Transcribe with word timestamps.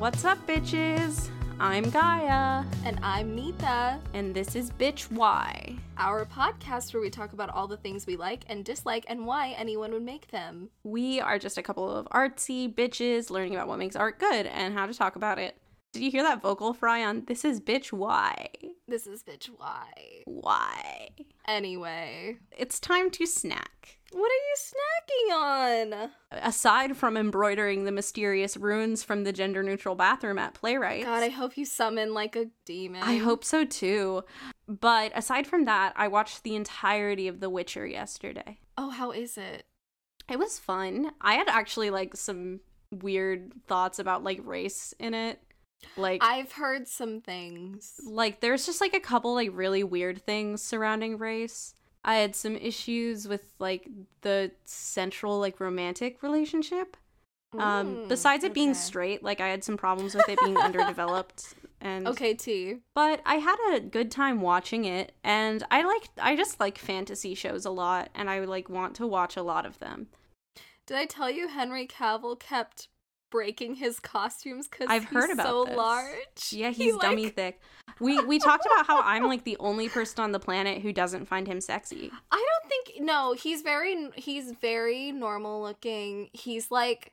What's 0.00 0.24
up, 0.24 0.38
bitches? 0.46 1.28
I'm 1.60 1.90
Gaia, 1.90 2.64
And 2.86 2.98
I'm 3.02 3.34
Nita, 3.34 3.98
and 4.14 4.34
this 4.34 4.56
is 4.56 4.70
Bitch 4.70 5.12
Why. 5.12 5.76
our 5.98 6.24
podcast 6.24 6.94
where 6.94 7.02
we 7.02 7.10
talk 7.10 7.34
about 7.34 7.50
all 7.50 7.66
the 7.68 7.76
things 7.76 8.06
we 8.06 8.16
like 8.16 8.44
and 8.46 8.64
dislike 8.64 9.04
and 9.08 9.26
why 9.26 9.50
anyone 9.58 9.92
would 9.92 10.02
make 10.02 10.28
them. 10.28 10.70
We 10.84 11.20
are 11.20 11.38
just 11.38 11.58
a 11.58 11.62
couple 11.62 11.94
of 11.94 12.08
artsy 12.14 12.74
bitches 12.74 13.28
learning 13.28 13.54
about 13.54 13.68
what 13.68 13.78
makes 13.78 13.94
art 13.94 14.18
good 14.18 14.46
and 14.46 14.72
how 14.72 14.86
to 14.86 14.94
talk 14.94 15.16
about 15.16 15.38
it. 15.38 15.58
Did 15.92 16.02
you 16.02 16.10
hear 16.10 16.22
that 16.22 16.40
vocal 16.40 16.72
fry 16.72 17.04
on 17.04 17.26
This 17.26 17.44
is 17.44 17.60
Bitch 17.60 17.92
Why? 17.92 18.48
This 18.90 19.06
is 19.06 19.22
bitch 19.22 19.46
why. 19.56 19.86
Why? 20.24 21.10
Anyway, 21.46 22.38
It's 22.58 22.80
time 22.80 23.08
to 23.12 23.24
snack. 23.24 23.98
what 24.10 24.30
are 24.32 24.34
you 24.34 24.56
snacking 24.58 25.34
on? 26.02 26.10
Aside 26.32 26.96
from 26.96 27.16
embroidering 27.16 27.84
the 27.84 27.92
mysterious 27.92 28.56
runes 28.56 29.04
from 29.04 29.22
the 29.22 29.32
gender 29.32 29.62
neutral 29.62 29.94
bathroom 29.94 30.38
at 30.38 30.54
Playwright. 30.54 31.04
God, 31.04 31.22
I 31.22 31.28
hope 31.28 31.56
you 31.56 31.64
summon 31.64 32.14
like 32.14 32.34
a 32.34 32.46
demon. 32.64 33.02
I 33.04 33.18
hope 33.18 33.44
so 33.44 33.64
too. 33.64 34.24
But 34.66 35.12
aside 35.14 35.46
from 35.46 35.66
that, 35.66 35.92
I 35.94 36.08
watched 36.08 36.42
the 36.42 36.56
entirety 36.56 37.28
of 37.28 37.38
The 37.38 37.48
Witcher 37.48 37.86
yesterday. 37.86 38.58
Oh, 38.76 38.90
how 38.90 39.12
is 39.12 39.38
it? 39.38 39.66
It 40.28 40.40
was 40.40 40.58
fun. 40.58 41.12
I 41.20 41.34
had 41.34 41.48
actually 41.48 41.90
like 41.90 42.16
some 42.16 42.58
weird 42.90 43.52
thoughts 43.68 44.00
about 44.00 44.24
like 44.24 44.40
race 44.44 44.94
in 44.98 45.14
it. 45.14 45.40
Like 45.96 46.22
I've 46.22 46.52
heard 46.52 46.86
some 46.88 47.20
things. 47.20 48.00
like 48.04 48.40
there's 48.40 48.66
just 48.66 48.80
like 48.80 48.94
a 48.94 49.00
couple 49.00 49.34
like 49.34 49.50
really 49.52 49.82
weird 49.84 50.22
things 50.22 50.62
surrounding 50.62 51.18
race. 51.18 51.74
I 52.04 52.16
had 52.16 52.34
some 52.34 52.56
issues 52.56 53.28
with 53.28 53.52
like 53.58 53.88
the 54.22 54.52
central 54.64 55.38
like 55.38 55.60
romantic 55.60 56.22
relationship. 56.22 56.96
Um 57.58 57.96
Mm, 57.96 58.08
besides 58.08 58.44
it 58.44 58.54
being 58.54 58.74
straight, 58.74 59.22
like 59.22 59.40
I 59.40 59.48
had 59.48 59.64
some 59.64 59.76
problems 59.76 60.14
with 60.14 60.28
it 60.28 60.38
being 60.44 60.56
underdeveloped 60.68 61.54
and 61.80 62.06
Okay, 62.06 62.34
T. 62.34 62.76
but 62.94 63.20
I 63.24 63.36
had 63.36 63.56
a 63.74 63.80
good 63.80 64.10
time 64.10 64.40
watching 64.40 64.84
it 64.84 65.12
and 65.24 65.64
I 65.70 65.82
like 65.82 66.08
I 66.18 66.36
just 66.36 66.60
like 66.60 66.78
fantasy 66.78 67.34
shows 67.34 67.64
a 67.64 67.70
lot 67.70 68.10
and 68.14 68.28
I 68.30 68.40
like 68.40 68.68
want 68.68 68.94
to 68.96 69.06
watch 69.06 69.36
a 69.36 69.42
lot 69.42 69.66
of 69.66 69.78
them. 69.78 70.08
Did 70.86 70.96
I 70.98 71.06
tell 71.06 71.30
you 71.30 71.48
Henry 71.48 71.86
Cavill 71.86 72.38
kept 72.38 72.88
breaking 73.30 73.76
his 73.76 74.00
costumes 74.00 74.66
because 74.68 74.86
I've 74.88 75.04
he's 75.08 75.12
heard 75.12 75.30
about 75.30 75.46
so 75.46 75.64
this. 75.64 75.76
large? 75.76 76.52
Yeah, 76.52 76.70
He, 76.70 76.84
he's 76.84 76.94
like- 76.94 77.02
dummy 77.02 77.28
thick. 77.28 77.60
We 77.98 78.18
we 78.24 78.38
talked 78.38 78.64
about 78.66 78.86
how 78.86 79.02
I'm 79.02 79.26
like 79.26 79.44
the 79.44 79.56
only 79.58 79.88
person 79.88 80.22
on 80.24 80.32
the 80.32 80.38
planet 80.40 80.80
who 80.82 80.92
doesn't 80.92 81.26
find 81.26 81.46
him 81.46 81.60
sexy. 81.60 82.10
I 82.32 82.36
don't 82.62 82.68
think 82.70 83.04
no, 83.04 83.34
he's 83.34 83.60
very 83.62 84.08
he's 84.16 84.52
very 84.52 85.12
normal 85.12 85.60
looking. 85.62 86.30
He's 86.32 86.70
like 86.70 87.12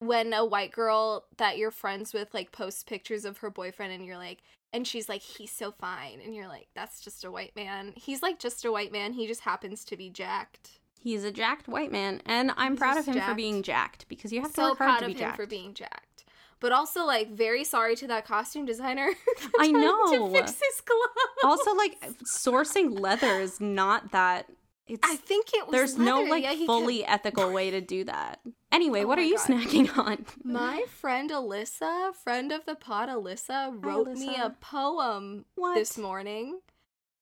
when 0.00 0.32
a 0.32 0.44
white 0.44 0.70
girl 0.70 1.24
that 1.38 1.56
you're 1.58 1.70
friends 1.70 2.12
with 2.12 2.32
like 2.34 2.52
posts 2.52 2.82
pictures 2.84 3.24
of 3.24 3.38
her 3.38 3.50
boyfriend 3.50 3.92
and 3.92 4.04
you're 4.04 4.16
like 4.18 4.42
and 4.72 4.86
she's 4.86 5.08
like 5.08 5.22
he's 5.22 5.50
so 5.50 5.72
fine 5.72 6.20
and 6.24 6.34
you're 6.36 6.46
like 6.46 6.68
that's 6.74 7.00
just 7.00 7.24
a 7.24 7.30
white 7.30 7.56
man. 7.56 7.94
He's 7.96 8.22
like 8.22 8.38
just 8.38 8.64
a 8.66 8.70
white 8.72 8.92
man. 8.92 9.14
He 9.14 9.26
just 9.26 9.40
happens 9.42 9.82
to 9.86 9.96
be 9.96 10.10
jacked. 10.10 10.78
He's 11.00 11.24
a 11.24 11.30
jacked 11.30 11.68
white 11.68 11.92
man, 11.92 12.20
and 12.26 12.50
I'm 12.56 12.72
He's 12.72 12.80
proud 12.80 12.96
of 12.98 13.06
him 13.06 13.20
for 13.20 13.34
being 13.34 13.62
jacked 13.62 14.08
because 14.08 14.32
you 14.32 14.40
have 14.40 14.50
to 14.50 14.56
so 14.56 14.68
work 14.70 14.78
hard 14.78 14.88
proud 14.88 14.98
to 14.98 15.04
of 15.04 15.08
be 15.08 15.12
him 15.14 15.18
jacked. 15.20 15.36
for 15.36 15.46
being 15.46 15.74
jacked. 15.74 16.24
But 16.60 16.72
also 16.72 17.04
like 17.04 17.30
very 17.30 17.62
sorry 17.62 17.94
to 17.96 18.08
that 18.08 18.26
costume 18.26 18.66
designer. 18.66 19.10
I 19.60 19.70
know. 19.70 20.28
to 20.28 20.32
fix 20.32 20.50
his 20.52 20.80
clothes. 20.80 21.44
also, 21.44 21.72
like 21.74 22.00
sourcing 22.24 22.98
leather 22.98 23.38
is 23.40 23.60
not 23.60 24.10
that. 24.10 24.46
It's 24.88 25.06
I 25.08 25.16
think 25.16 25.52
it 25.54 25.66
was 25.68 25.72
there's 25.72 25.98
no 25.98 26.22
like 26.22 26.42
Yeah, 26.42 26.66
fully 26.66 27.04
ethical 27.04 27.52
way 27.52 27.70
to 27.70 27.80
do 27.80 28.04
that. 28.04 28.40
Anyway, 28.72 29.04
Oh 29.04 29.06
what 29.06 29.18
are 29.18 29.22
you 29.24 29.36
God. 29.36 29.46
snacking 29.46 29.96
on? 29.98 30.24
My 30.42 30.84
friend 30.88 31.30
Alyssa, 31.30 32.14
friend 32.14 32.50
of 32.50 32.64
the 32.64 32.74
pod 32.74 33.08
Alyssa, 33.10 33.72
wrote 33.84 34.08
me 34.14 34.34
a 34.34 34.50
poem 34.60 35.44
What? 35.54 35.74
this 35.76 35.96
morning 35.98 36.60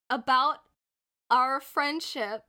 about 0.08 0.58
our 1.28 1.60
friendship 1.60 2.44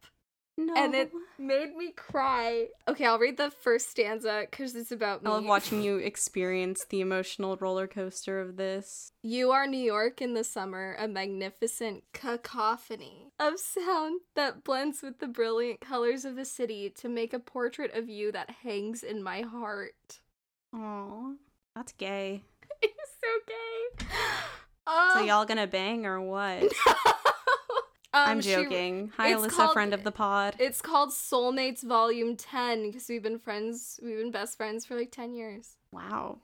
no. 0.58 0.74
and 0.76 0.96
it 0.96 1.12
made 1.38 1.76
me 1.76 1.92
cry. 1.92 2.68
Okay, 2.88 3.06
I'll 3.06 3.20
read 3.20 3.38
the 3.38 3.52
first 3.52 3.90
stanza 3.92 4.46
because 4.50 4.76
it's 4.76 4.92
about 4.92 5.24
me. 5.24 5.30
I 5.30 5.34
love 5.36 5.46
watching 5.46 5.82
you 5.84 5.98
experience 5.98 6.86
the 6.90 7.00
emotional 7.02 7.56
roller 7.58 7.88
coaster 7.88 8.40
of 8.42 8.58
this. 8.58 9.12
You 9.22 9.52
are 9.52 9.68
New 9.68 9.78
York 9.78 10.22
in 10.22 10.34
the 10.34 10.44
summer, 10.44 10.96
a 11.00 11.08
magnificent 11.08 12.04
cacophony 12.14 13.32
of 13.40 13.60
sound 13.60 14.22
that 14.36 14.64
blends 14.64 15.02
with 15.04 15.20
the 15.20 15.28
brilliant 15.28 15.80
colors 15.82 16.26
of 16.26 16.36
the 16.36 16.46
city 16.46 16.90
to 16.98 17.08
make 17.08 17.34
a 17.34 17.40
portrait 17.40 17.94
of 17.96 18.10
you 18.10 18.32
that 18.32 18.50
hangs 18.64 19.04
in 19.04 19.22
my 19.22 19.42
heart. 19.42 20.20
Oh, 20.74 21.36
that's 21.76 21.92
gay. 21.94 22.44
It's 22.82 22.94
so 23.22 23.28
gay. 23.48 24.06
So 24.80 25.20
Oh. 25.20 25.24
y'all 25.26 25.46
gonna 25.46 25.68
bang 25.68 26.06
or 26.06 26.22
what? 26.22 26.72
Um, 28.26 28.30
I'm 28.30 28.42
she- 28.42 28.52
joking. 28.52 29.12
Hi, 29.18 29.34
Alyssa, 29.34 29.50
called- 29.50 29.74
friend 29.74 29.94
of 29.94 30.04
the 30.04 30.12
pod. 30.12 30.56
it's 30.60 30.82
called 30.82 31.10
Soulmates 31.12 31.84
Volume 31.84 32.36
10 32.36 32.84
because 32.92 33.08
we've 33.08 33.24
been 33.24 33.40
friends, 33.40 34.00
we've 34.04 34.18
been 34.18 34.32
best 34.32 34.58
friends 34.58 34.86
for 34.86 34.96
like 34.96 35.12
10 35.12 35.34
years. 35.34 35.76
Wow. 35.92 36.40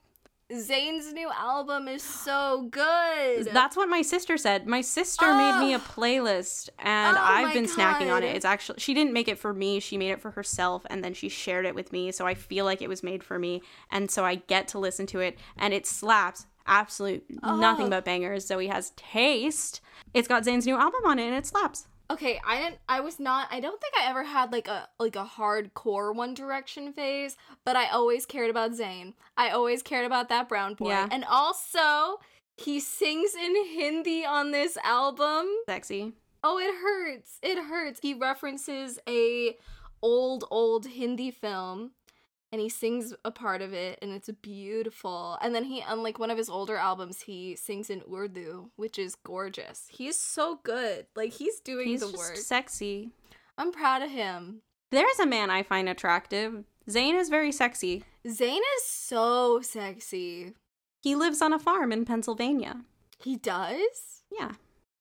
Zayn's 0.51 1.13
new 1.13 1.31
album 1.31 1.87
is 1.87 2.03
so 2.03 2.67
good. 2.69 3.45
That's 3.53 3.75
what 3.75 3.89
my 3.89 4.01
sister 4.03 4.37
said. 4.37 4.67
My 4.67 4.81
sister 4.81 5.25
made 5.33 5.59
me 5.59 5.73
a 5.73 5.77
Oh. 5.77 5.79
playlist 5.79 6.69
and 6.79 7.17
Oh 7.17 7.21
I've 7.21 7.53
been 7.53 7.65
snacking 7.65 8.13
on 8.13 8.23
it. 8.23 8.35
It's 8.35 8.45
actually 8.45 8.79
she 8.79 8.93
didn't 8.93 9.13
make 9.13 9.27
it 9.27 9.39
for 9.39 9.53
me. 9.53 9.79
She 9.79 9.97
made 9.97 10.11
it 10.11 10.21
for 10.21 10.31
herself 10.31 10.85
and 10.91 11.03
then 11.03 11.13
she 11.15 11.27
shared 11.29 11.65
it 11.65 11.73
with 11.73 11.91
me, 11.91 12.11
so 12.11 12.27
I 12.27 12.35
feel 12.35 12.65
like 12.65 12.81
it 12.81 12.89
was 12.89 13.01
made 13.01 13.23
for 13.23 13.39
me 13.39 13.61
and 13.89 14.11
so 14.11 14.23
I 14.25 14.35
get 14.35 14.67
to 14.69 14.79
listen 14.79 15.07
to 15.07 15.19
it 15.21 15.39
and 15.57 15.73
it 15.73 15.87
slaps. 15.87 16.45
Absolute 16.65 17.23
nothing 17.43 17.87
Oh. 17.87 17.89
but 17.89 18.05
bangers. 18.05 18.45
Zoe 18.47 18.67
has 18.67 18.91
taste. 18.91 19.81
It's 20.13 20.27
got 20.27 20.43
Zayn's 20.43 20.65
new 20.65 20.75
album 20.75 21.01
on 21.05 21.19
it 21.19 21.27
and 21.27 21.35
it 21.35 21.45
slaps. 21.45 21.87
Okay, 22.11 22.39
I 22.45 22.57
didn't 22.61 22.79
I 22.87 22.99
was 22.99 23.19
not 23.19 23.47
I 23.51 23.59
don't 23.59 23.79
think 23.81 23.93
I 23.99 24.09
ever 24.09 24.23
had 24.23 24.51
like 24.51 24.67
a 24.67 24.87
like 24.99 25.15
a 25.15 25.25
hardcore 25.25 26.13
One 26.13 26.33
Direction 26.33 26.93
phase, 26.93 27.37
but 27.65 27.75
I 27.75 27.87
always 27.89 28.25
cared 28.25 28.49
about 28.49 28.71
Zayn. 28.71 29.13
I 29.37 29.49
always 29.49 29.81
cared 29.81 30.05
about 30.05 30.29
that 30.29 30.47
brown 30.49 30.75
boy. 30.75 30.89
Yeah. 30.89 31.07
And 31.11 31.25
also 31.29 32.19
he 32.55 32.79
sings 32.79 33.33
in 33.33 33.55
Hindi 33.65 34.25
on 34.25 34.51
this 34.51 34.77
album. 34.83 35.47
Sexy. 35.67 36.13
Oh, 36.43 36.59
it 36.59 36.73
hurts. 36.75 37.39
It 37.41 37.57
hurts. 37.57 37.99
He 38.01 38.13
references 38.13 38.99
a 39.07 39.57
old 40.01 40.43
old 40.51 40.85
Hindi 40.87 41.31
film 41.31 41.91
and 42.53 42.61
he 42.61 42.69
sings 42.69 43.15
a 43.25 43.31
part 43.31 43.63
of 43.63 43.73
it 43.73 43.97
and 44.03 44.11
it's 44.11 44.29
beautiful. 44.43 45.39
And 45.41 45.55
then 45.55 45.63
he 45.63 45.81
on 45.81 46.03
like 46.03 46.19
one 46.19 46.29
of 46.29 46.37
his 46.37 46.49
older 46.49 46.77
albums 46.77 47.21
he 47.21 47.55
sings 47.55 47.89
in 47.89 48.03
Urdu, 48.09 48.69
which 48.75 48.99
is 48.99 49.15
gorgeous. 49.15 49.87
He's 49.89 50.15
so 50.15 50.59
good. 50.61 51.07
Like 51.15 51.33
he's 51.33 51.59
doing 51.59 51.87
He's 51.87 52.01
the 52.01 52.11
just 52.11 52.17
work. 52.17 52.37
sexy. 52.37 53.09
I'm 53.57 53.71
proud 53.71 54.03
of 54.03 54.11
him. 54.11 54.61
There's 54.91 55.17
a 55.19 55.25
man 55.25 55.49
I 55.49 55.63
find 55.63 55.89
attractive. 55.89 56.63
Zayn 56.87 57.19
is 57.19 57.29
very 57.29 57.51
sexy. 57.51 58.03
Zayn 58.27 58.59
is 58.77 58.83
so 58.85 59.59
sexy. 59.61 60.53
He 61.01 61.15
lives 61.15 61.41
on 61.41 61.53
a 61.53 61.59
farm 61.59 61.91
in 61.91 62.05
Pennsylvania. 62.05 62.81
He 63.19 63.35
does? 63.35 64.21
Yeah. 64.31 64.51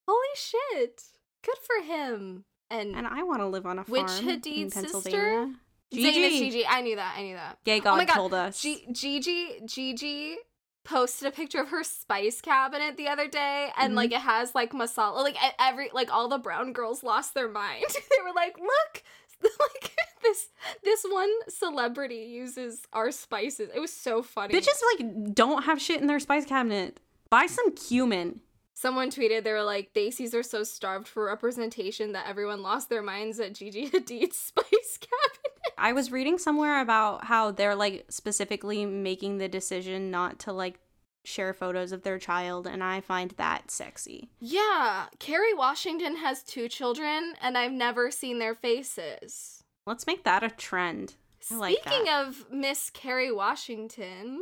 Holy 0.09 0.35
shit. 0.35 1.03
Good 1.45 1.59
for 1.59 1.85
him. 1.85 2.45
And, 2.71 2.97
And 2.97 3.07
I 3.07 3.23
want 3.25 3.41
to 3.41 3.47
live 3.47 3.67
on 3.67 3.79
a 3.79 3.85
farm 3.85 4.05
Which 4.05 4.21
in 4.23 4.41
Hadid 4.41 4.73
sister? 4.73 5.51
Zayn 5.93 6.07
is 6.07 6.33
Gigi. 6.33 6.51
Gigi. 6.51 6.67
I 6.67 6.81
knew 6.81 6.97
that. 6.97 7.15
I 7.19 7.23
knew 7.23 7.37
that. 7.37 7.59
Gay 7.65 7.79
Oh 7.81 7.83
God 7.85 7.97
my 7.99 8.05
God, 8.05 8.15
told 8.15 8.35
us. 8.35 8.61
G- 8.61 8.87
Gigi 8.93 9.61
Gigi 9.67 10.37
posted 10.85 11.29
a 11.29 11.31
picture 11.31 11.61
of 11.61 11.69
her 11.69 11.85
spice 11.85 12.41
cabinet 12.41 12.97
the 12.97 13.07
other 13.09 13.29
day 13.29 13.71
and 13.79 13.93
Mhm. 13.93 13.97
like 13.97 14.13
it 14.13 14.21
has 14.21 14.53
like 14.55 14.73
masala 14.73 15.23
like 15.23 15.37
every 15.61 15.89
like 15.93 16.13
all 16.13 16.27
the 16.29 16.39
brown 16.39 16.73
girls 16.73 17.05
lost 17.05 17.35
their 17.35 17.49
mind 17.49 17.85
they 18.11 18.23
were 18.25 18.33
like 18.35 18.59
look 18.59 19.03
like 19.61 19.93
this 20.25 20.49
this 20.83 21.05
one 21.09 21.31
celebrity 21.49 22.25
uses 22.29 22.83
our 22.93 23.13
spices 23.13 23.71
it 23.73 23.79
was 23.79 23.93
so 23.93 24.23
funny 24.25 24.53
Bitches 24.55 24.81
like 24.99 25.33
don't 25.35 25.63
have 25.65 25.81
shit 25.81 26.01
in 26.01 26.07
their 26.09 26.19
spice 26.21 26.45
cabinet. 26.47 26.99
Buy 27.31 27.47
some 27.47 27.73
cumin. 27.77 28.41
someone 28.75 29.11
tweeted 29.11 29.45
they 29.45 29.53
were 29.53 29.63
like 29.63 29.95
Desis 29.95 30.35
are 30.35 30.43
so 30.43 30.65
starved 30.65 31.07
for 31.07 31.25
representation 31.27 32.11
that 32.13 32.27
everyone 32.29 32.61
lost 32.63 32.89
their 32.91 33.03
minds 33.03 33.39
at 33.39 33.55
Gigi 33.55 33.89
Hadid's 33.91 34.37
spice 34.37 34.99
cabinet 34.99 35.32
I 35.79 35.93
was 35.93 36.13
reading 36.13 36.39
somewhere 36.39 36.81
about 36.81 37.25
how 37.25 37.51
they're 37.51 37.75
like 37.75 38.05
specifically 38.09 38.85
making 38.87 39.39
the 39.39 39.49
decision 39.49 40.11
not 40.11 40.39
to 40.41 40.53
like 40.53 40.79
share 41.25 41.53
photos 41.55 41.93
of 41.93 42.03
their 42.03 42.19
child, 42.19 42.67
and 42.67 42.83
I 42.83 43.01
find 43.01 43.31
that 43.33 43.71
sexy. 43.71 44.31
yeah 44.41 45.07
Kerry 45.19 45.55
Washington 45.55 46.17
has 46.17 46.43
two 46.43 46.69
children 46.69 47.35
and 47.41 47.57
I've 47.57 47.73
never 47.73 48.11
seen 48.11 48.39
their 48.39 48.55
faces 48.55 49.63
Let's 49.87 50.07
make 50.07 50.23
that 50.25 50.43
a 50.45 50.51
trend. 50.51 51.15
I 51.51 51.57
like 51.57 51.79
Speaking 51.83 52.09
of 52.09 52.47
Miss 52.53 52.89
Kerry 52.91 53.33
Washington, 53.33 54.41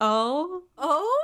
Oh, 0.00 0.62
oh, 0.76 1.20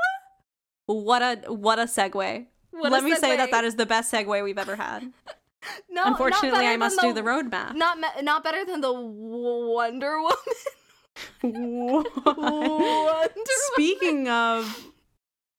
what 0.87 1.21
a 1.23 1.53
what 1.53 1.79
a 1.81 1.85
segue. 1.85 2.47
what 2.71 2.93
Let 2.93 3.03
a 3.03 3.05
me 3.05 3.15
say 3.17 3.37
that 3.37 3.51
that 3.51 3.65
is 3.65 3.75
the 3.77 3.87
best 3.87 4.13
segue 4.13 4.43
we've 4.45 4.59
ever 4.59 4.77
had. 4.77 5.13
no. 5.91 6.03
Unfortunately, 6.05 6.67
I 6.67 6.77
must 6.77 6.97
the- 6.97 7.09
do 7.09 7.13
the 7.13 7.23
roadmap. 7.23 7.75
Not 7.75 7.99
me- 7.99 8.23
not 8.23 8.43
better 8.45 8.65
than 8.65 8.81
the 8.81 8.93
Wonder 8.93 10.21
Woman. 10.21 10.37
What? 12.23 13.37
Speaking 13.73 14.29
of 14.29 14.91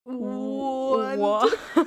Wonder 0.04 1.56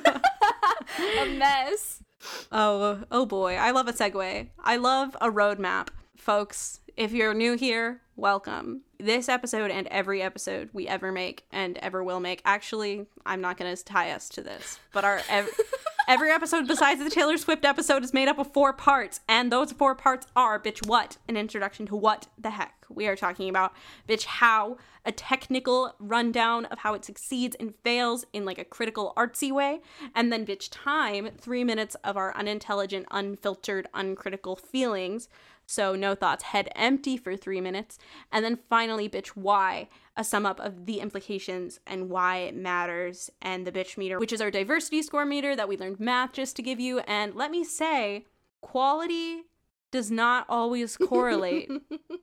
a 1.20 1.26
mess. 1.26 2.02
Oh, 2.50 3.02
oh 3.10 3.26
boy. 3.26 3.56
I 3.56 3.70
love 3.72 3.88
a 3.88 3.92
segue. 3.92 4.48
I 4.62 4.76
love 4.76 5.16
a 5.20 5.30
roadmap. 5.30 5.88
Folks, 6.16 6.80
if 6.96 7.12
you're 7.12 7.34
new 7.34 7.56
here, 7.56 8.00
welcome. 8.16 8.82
This 8.98 9.28
episode 9.28 9.70
and 9.70 9.86
every 9.88 10.22
episode 10.22 10.70
we 10.72 10.88
ever 10.88 11.12
make 11.12 11.44
and 11.52 11.76
ever 11.78 12.02
will 12.02 12.20
make. 12.20 12.40
Actually, 12.44 13.06
I'm 13.26 13.42
not 13.42 13.58
going 13.58 13.74
to 13.74 13.84
tie 13.84 14.10
us 14.12 14.28
to 14.30 14.42
this, 14.42 14.78
but 14.92 15.04
our 15.04 15.20
ev- 15.28 15.50
every 16.08 16.30
episode 16.30 16.66
besides 16.66 17.02
the 17.02 17.10
Taylor 17.10 17.36
Swift 17.36 17.66
episode 17.66 18.02
is 18.02 18.14
made 18.14 18.28
up 18.28 18.38
of 18.38 18.52
four 18.52 18.72
parts, 18.72 19.20
and 19.28 19.52
those 19.52 19.72
four 19.72 19.94
parts 19.94 20.26
are 20.34 20.58
bitch 20.58 20.86
what, 20.86 21.18
an 21.28 21.36
introduction 21.36 21.86
to 21.86 21.96
what 21.96 22.28
the 22.38 22.50
heck 22.50 22.86
we 22.88 23.06
are 23.06 23.16
talking 23.16 23.48
about, 23.48 23.74
bitch 24.08 24.24
how, 24.24 24.78
a 25.04 25.12
technical 25.12 25.94
rundown 25.98 26.64
of 26.66 26.78
how 26.78 26.94
it 26.94 27.04
succeeds 27.04 27.56
and 27.60 27.74
fails 27.84 28.24
in 28.32 28.44
like 28.44 28.58
a 28.58 28.64
critical 28.64 29.12
artsy 29.16 29.52
way, 29.52 29.80
and 30.14 30.32
then 30.32 30.46
bitch 30.46 30.68
time, 30.70 31.28
3 31.38 31.64
minutes 31.64 31.94
of 31.96 32.16
our 32.16 32.34
unintelligent, 32.36 33.06
unfiltered, 33.10 33.86
uncritical 33.92 34.56
feelings. 34.56 35.28
So 35.66 35.96
no 35.96 36.14
thoughts, 36.14 36.44
head 36.44 36.68
empty 36.76 37.16
for 37.16 37.36
3 37.36 37.60
minutes, 37.60 37.98
and 38.32 38.44
then 38.44 38.58
finally 38.70 39.08
bitch 39.08 39.28
why, 39.28 39.88
a 40.16 40.22
sum 40.22 40.46
up 40.46 40.60
of 40.60 40.86
the 40.86 41.00
implications 41.00 41.80
and 41.86 42.08
why 42.08 42.38
it 42.38 42.54
matters, 42.54 43.30
and 43.42 43.66
the 43.66 43.72
bitch 43.72 43.98
meter, 43.98 44.18
which 44.18 44.32
is 44.32 44.40
our 44.40 44.50
diversity 44.50 45.02
score 45.02 45.26
meter 45.26 45.56
that 45.56 45.68
we 45.68 45.76
learned 45.76 46.00
math 46.00 46.32
just 46.32 46.56
to 46.56 46.62
give 46.62 46.78
you. 46.78 47.00
And 47.00 47.34
let 47.34 47.50
me 47.50 47.64
say, 47.64 48.24
quality 48.60 49.42
does 49.90 50.10
not 50.10 50.46
always 50.48 50.96
correlate 50.96 51.70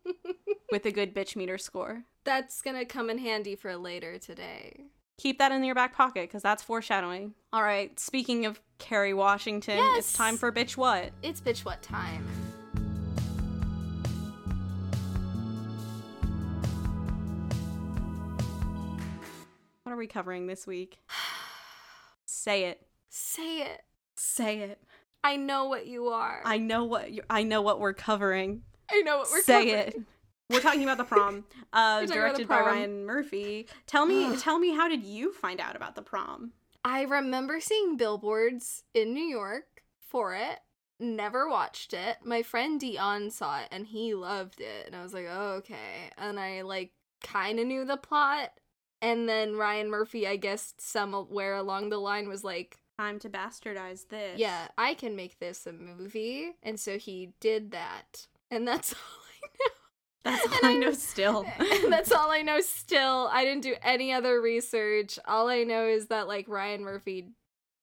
with 0.71 0.85
a 0.85 0.91
good 0.91 1.13
bitch 1.13 1.35
meter 1.35 1.57
score. 1.57 2.03
That's 2.23 2.61
gonna 2.61 2.85
come 2.85 3.09
in 3.09 3.17
handy 3.17 3.55
for 3.55 3.75
later 3.75 4.17
today. 4.17 4.85
Keep 5.17 5.37
that 5.39 5.51
in 5.51 5.63
your 5.63 5.75
back 5.75 5.95
pocket 5.95 6.29
because 6.29 6.41
that's 6.41 6.63
foreshadowing. 6.63 7.33
All 7.51 7.61
right, 7.63 7.99
speaking 7.99 8.45
of 8.45 8.61
Kerry 8.79 9.13
Washington, 9.13 9.77
it's 9.79 10.13
time 10.13 10.37
for 10.37 10.51
bitch 10.51 10.75
what? 10.75 11.11
It's 11.21 11.39
bitch 11.41 11.65
what 11.65 11.81
time. 11.81 12.25
We 20.03 20.07
covering 20.07 20.47
this 20.47 20.67
week? 20.67 20.99
Say 22.25 22.65
it. 22.65 22.85
Say 23.09 23.61
it. 23.61 23.81
Say 24.15 24.59
it. 24.59 24.81
I 25.23 25.37
know 25.37 25.65
what 25.65 25.87
you 25.87 26.07
are. 26.09 26.41
I 26.43 26.57
know 26.57 26.83
what 26.83 27.13
you 27.13 27.21
I 27.29 27.43
know 27.43 27.61
what 27.61 27.79
we're 27.79 27.93
covering. 27.93 28.63
I 28.91 28.99
know 29.03 29.19
what 29.19 29.29
we're 29.31 29.41
Say 29.43 29.69
covering. 29.69 29.87
it. 29.87 30.01
We're 30.49 30.59
talking 30.59 30.83
about 30.83 30.97
the 30.97 31.05
prom, 31.05 31.45
uh, 31.73 32.01
about 32.03 32.07
the 32.09 32.13
directed 32.13 32.47
by. 32.49 32.59
Ryan 32.59 33.05
Murphy. 33.05 33.67
Tell 33.87 34.05
me, 34.05 34.25
Ugh. 34.25 34.37
tell 34.39 34.59
me, 34.59 34.75
how 34.75 34.89
did 34.89 35.05
you 35.05 35.31
find 35.31 35.61
out 35.61 35.77
about 35.77 35.95
the 35.95 36.01
prom? 36.01 36.51
I 36.83 37.03
remember 37.03 37.61
seeing 37.61 37.95
billboards 37.95 38.83
in 38.93 39.13
New 39.13 39.23
York 39.23 39.83
for 40.09 40.35
it. 40.35 40.59
Never 40.99 41.47
watched 41.47 41.93
it. 41.93 42.17
My 42.25 42.43
friend 42.43 42.77
Dion 42.77 43.31
saw 43.31 43.61
it 43.61 43.69
and 43.71 43.87
he 43.87 44.13
loved 44.13 44.59
it. 44.59 44.85
And 44.85 44.97
I 44.97 45.01
was 45.01 45.13
like, 45.13 45.27
oh, 45.29 45.53
okay. 45.59 46.11
And 46.17 46.37
I 46.37 46.63
like 46.63 46.91
kind 47.23 47.57
of 47.57 47.67
knew 47.67 47.85
the 47.85 47.95
plot. 47.95 48.51
And 49.03 49.27
then 49.29 49.55
Ryan 49.57 49.89
Murphy, 49.91 50.27
I 50.27 50.37
guess, 50.37 50.73
somewhere 50.79 51.55
along 51.55 51.89
the 51.89 51.97
line 51.99 52.27
was 52.27 52.43
like, 52.43 52.77
Time 52.97 53.19
to 53.19 53.29
bastardize 53.29 54.07
this. 54.07 54.39
yeah, 54.39 54.67
I 54.77 54.93
can 54.93 55.15
make 55.15 55.39
this 55.39 55.65
a 55.67 55.73
movie. 55.73 56.51
And 56.63 56.79
so 56.79 56.97
he 56.97 57.33
did 57.39 57.71
that. 57.71 58.27
And 58.51 58.67
that's 58.67 58.93
all 58.93 58.99
I 59.33 59.47
know. 59.59 59.73
that's 60.23 60.45
all 60.47 60.57
And 60.59 60.65
I 60.67 60.73
know. 60.85 60.91
Still, 60.93 61.45
that's 61.89 62.11
all 62.11 62.31
I 62.31 62.41
know 62.43 62.61
still. 62.61 63.29
I 63.31 63.43
didn't 63.45 63.63
do 63.63 63.75
any 63.81 64.13
other 64.13 64.39
research. 64.39 65.17
All 65.25 65.49
I 65.49 65.63
know 65.63 65.85
is 65.87 66.07
that 66.07 66.27
like 66.27 66.47
Ryan 66.47 66.83
Murphy 66.83 67.29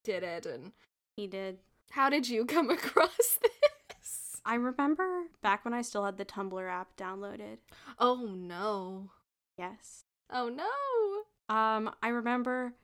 did 0.05 0.23
it 0.23 0.47
and 0.47 0.73
he 1.17 1.27
did. 1.27 1.59
how 1.91 2.09
did 2.09 2.29
you 2.29 2.47
come 2.47 2.71
across 2.79 3.39
this? 3.43 4.41
I 4.45 4.55
remember 4.55 5.25
back 5.43 5.65
when 5.67 5.75
I 5.75 5.83
still 5.83 6.05
had 6.05 6.17
the 6.17 6.25
Tumblr 6.25 6.67
app 6.71 6.97
downloaded. 6.97 7.59
Oh 7.99 8.27
no. 8.33 9.11
Yes. 9.59 10.05
Oh 10.33 10.49
no. 10.49 11.55
Um, 11.55 11.91
I 12.03 12.09
remember, 12.09 12.75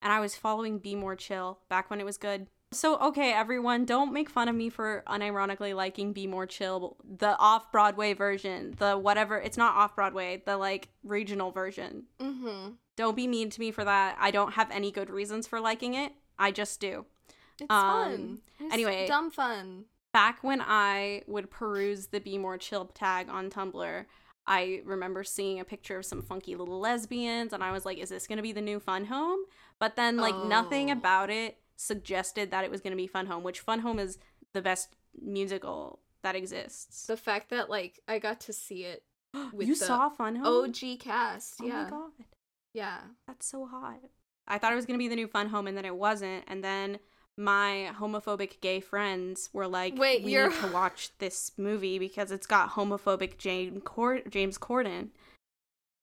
and 0.00 0.12
I 0.12 0.20
was 0.20 0.36
following 0.36 0.78
Be 0.78 0.94
More 0.94 1.16
Chill 1.16 1.58
back 1.68 1.90
when 1.90 2.00
it 2.00 2.04
was 2.04 2.16
good. 2.18 2.46
So, 2.70 2.96
okay, 3.00 3.32
everyone, 3.34 3.84
don't 3.84 4.14
make 4.14 4.30
fun 4.30 4.48
of 4.48 4.54
me 4.54 4.70
for 4.70 5.02
unironically 5.06 5.74
liking 5.74 6.12
Be 6.14 6.26
More 6.26 6.46
Chill, 6.46 6.96
the 7.04 7.36
off 7.38 7.70
Broadway 7.70 8.14
version, 8.14 8.74
the 8.78 8.96
whatever, 8.96 9.36
it's 9.38 9.58
not 9.58 9.74
off 9.74 9.94
Broadway, 9.94 10.42
the 10.46 10.56
like 10.56 10.88
regional 11.02 11.50
version. 11.50 12.04
Mm-hmm. 12.18 12.70
Don't 12.96 13.16
be 13.16 13.26
mean 13.26 13.50
to 13.50 13.60
me 13.60 13.72
for 13.72 13.84
that. 13.84 14.16
I 14.18 14.30
don't 14.30 14.52
have 14.54 14.70
any 14.70 14.90
good 14.90 15.10
reasons 15.10 15.46
for 15.46 15.60
liking 15.60 15.94
it. 15.94 16.12
I 16.38 16.50
just 16.50 16.80
do. 16.80 17.04
It's 17.60 17.70
Um, 17.70 17.90
fun. 18.10 18.38
It's 18.60 18.72
anyway. 18.74 19.06
dumb 19.06 19.30
fun. 19.30 19.84
Back 20.12 20.42
when 20.42 20.60
I 20.62 21.22
would 21.26 21.50
peruse 21.50 22.06
the 22.06 22.20
Be 22.20 22.38
More 22.38 22.56
Chill 22.58 22.86
tag 22.86 23.28
on 23.28 23.50
Tumblr, 23.50 24.04
I 24.46 24.80
remember 24.84 25.22
seeing 25.24 25.60
a 25.60 25.64
picture 25.64 25.98
of 25.98 26.04
some 26.04 26.22
funky 26.22 26.56
little 26.56 26.80
lesbians, 26.80 27.52
and 27.52 27.62
I 27.62 27.70
was 27.72 27.84
like, 27.86 27.98
is 27.98 28.08
this 28.08 28.26
going 28.26 28.38
to 28.38 28.42
be 28.42 28.52
the 28.52 28.60
new 28.60 28.80
Fun 28.80 29.04
Home? 29.06 29.38
But 29.78 29.96
then, 29.96 30.16
like, 30.16 30.34
nothing 30.46 30.88
Oh. 30.90 30.94
about 30.94 31.30
it 31.30 31.58
suggested 31.76 32.50
that 32.50 32.64
it 32.64 32.70
was 32.70 32.80
going 32.80 32.90
to 32.92 32.96
be 32.96 33.06
Fun 33.06 33.26
Home, 33.26 33.42
which 33.42 33.60
Fun 33.60 33.80
Home 33.80 33.98
is 33.98 34.18
the 34.52 34.62
best 34.62 34.96
musical 35.20 36.00
that 36.22 36.34
exists. 36.36 37.06
The 37.06 37.16
fact 37.16 37.50
that 37.50 37.68
like 37.68 38.00
I 38.06 38.18
got 38.18 38.40
to 38.42 38.52
see 38.52 38.84
it 38.84 39.02
with 39.52 39.66
you 39.68 39.74
saw 39.74 40.08
Fun 40.08 40.36
Home? 40.36 40.68
OG 40.70 40.98
cast. 41.00 41.56
Oh 41.60 41.66
yeah. 41.66 41.84
my 41.84 41.90
god. 41.90 42.10
Yeah. 42.74 42.98
That's 43.26 43.46
so 43.46 43.66
hot. 43.66 44.00
I 44.48 44.58
thought 44.58 44.72
it 44.72 44.76
was 44.76 44.86
going 44.86 44.98
to 44.98 45.02
be 45.02 45.08
the 45.08 45.16
new 45.16 45.26
Fun 45.28 45.48
Home, 45.48 45.66
and 45.66 45.76
then 45.76 45.84
it 45.84 45.94
wasn't. 45.94 46.44
And 46.48 46.62
then 46.64 46.98
my 47.38 47.90
homophobic 47.98 48.60
gay 48.60 48.80
friends 48.80 49.48
were 49.52 49.66
like, 49.66 49.94
Wait, 49.96 50.22
we 50.24 50.32
you're- 50.32 50.48
need 50.50 50.60
to 50.60 50.66
watch 50.68 51.10
this 51.18 51.52
movie 51.56 51.98
because 51.98 52.30
it's 52.30 52.46
got 52.46 52.70
homophobic 52.70 53.38
James, 53.38 53.80
Cord- 53.84 54.30
James 54.30 54.58
Corden. 54.58 55.08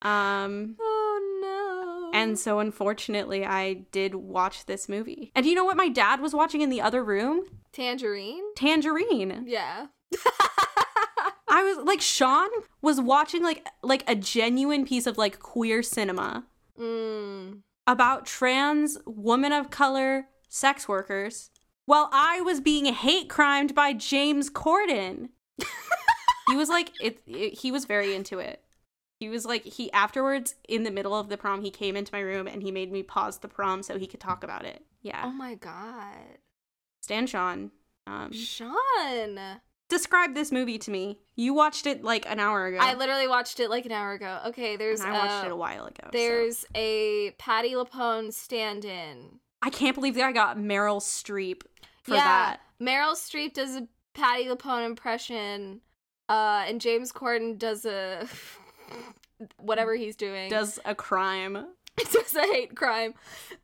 Um, 0.01 0.75
Oh 0.79 2.09
no. 2.13 2.17
and 2.19 2.39
so 2.39 2.59
unfortunately, 2.59 3.45
I 3.45 3.85
did 3.91 4.15
watch 4.15 4.65
this 4.65 4.87
movie. 4.89 5.31
And 5.35 5.43
do 5.43 5.49
you 5.49 5.55
know 5.55 5.65
what 5.65 5.77
my 5.77 5.89
dad 5.89 6.21
was 6.21 6.33
watching 6.33 6.61
in 6.61 6.69
the 6.69 6.81
other 6.81 7.03
room? 7.03 7.43
Tangerine? 7.73 8.43
Tangerine. 8.55 9.43
Yeah. 9.45 9.87
I 11.51 11.63
was 11.63 11.85
like, 11.85 11.99
Sean 12.01 12.47
was 12.81 13.01
watching 13.01 13.43
like 13.43 13.65
like 13.83 14.03
a 14.07 14.15
genuine 14.15 14.85
piece 14.85 15.05
of 15.07 15.17
like 15.17 15.39
queer 15.39 15.81
cinema. 15.83 16.45
mm. 16.79 17.59
about 17.87 18.25
trans 18.25 18.97
women 19.05 19.51
of 19.51 19.69
color 19.71 20.27
sex 20.49 20.87
workers 20.87 21.51
while 21.85 22.09
I 22.11 22.41
was 22.41 22.59
being 22.59 22.85
hate 22.85 23.29
crimed 23.29 23.73
by 23.73 23.93
James 23.93 24.49
Corden. 24.49 25.29
he 26.49 26.55
was 26.55 26.67
like 26.69 26.91
it, 27.01 27.19
it 27.27 27.53
he 27.59 27.71
was 27.71 27.85
very 27.85 28.13
into 28.13 28.39
it. 28.39 28.63
He 29.19 29.29
was 29.29 29.45
like 29.45 29.63
he 29.63 29.91
afterwards 29.91 30.55
in 30.67 30.83
the 30.83 30.91
middle 30.91 31.13
of 31.15 31.29
the 31.29 31.37
prom 31.37 31.61
he 31.61 31.71
came 31.71 31.95
into 31.95 32.13
my 32.13 32.19
room 32.19 32.47
and 32.47 32.61
he 32.63 32.71
made 32.71 32.91
me 32.91 33.03
pause 33.03 33.39
the 33.39 33.47
prom 33.47 33.83
so 33.83 33.97
he 33.97 34.07
could 34.07 34.19
talk 34.19 34.43
about 34.43 34.65
it. 34.65 34.83
Yeah. 35.01 35.23
Oh 35.25 35.31
my 35.31 35.55
god. 35.55 36.39
Stan 37.01 37.27
Sean. 37.27 37.71
Um 38.07 38.31
Sean. 38.31 39.37
describe 39.89 40.35
this 40.35 40.51
movie 40.51 40.77
to 40.79 40.91
me. 40.91 41.19
You 41.35 41.53
watched 41.53 41.85
it 41.85 42.03
like 42.03 42.29
an 42.29 42.39
hour 42.39 42.67
ago. 42.67 42.77
I 42.79 42.93
literally 42.95 43.27
watched 43.27 43.59
it 43.59 43.69
like 43.69 43.85
an 43.85 43.91
hour 43.91 44.13
ago. 44.13 44.39
Okay, 44.47 44.75
there's 44.77 45.01
and 45.01 45.09
I 45.09 45.13
watched 45.13 45.43
uh, 45.43 45.47
it 45.47 45.51
a 45.51 45.55
while 45.55 45.85
ago. 45.85 46.03
so- 46.05 46.09
There's 46.13 46.65
a 46.75 47.31
Patti 47.37 47.73
LuPone 47.73 48.31
stand-in. 48.33 49.39
I 49.61 49.69
can't 49.69 49.95
believe 49.95 50.15
that 50.15 50.23
I 50.23 50.31
got 50.31 50.57
Meryl 50.57 51.01
Streep 51.01 51.63
for 52.03 52.15
yeah, 52.15 52.23
that. 52.23 52.61
Meryl 52.81 53.13
Streep 53.13 53.53
does 53.53 53.75
a 53.75 53.87
Patti 54.13 54.45
LuPone 54.45 54.85
impression, 54.85 55.81
uh, 56.29 56.65
and 56.67 56.79
James 56.79 57.11
Corden 57.11 57.57
does 57.57 57.85
a 57.85 58.27
whatever 59.57 59.95
he's 59.95 60.15
doing. 60.15 60.49
Does 60.49 60.79
a 60.85 60.95
crime. 60.95 61.65
does 62.11 62.35
a 62.35 62.41
hate 62.41 62.75
crime, 62.75 63.13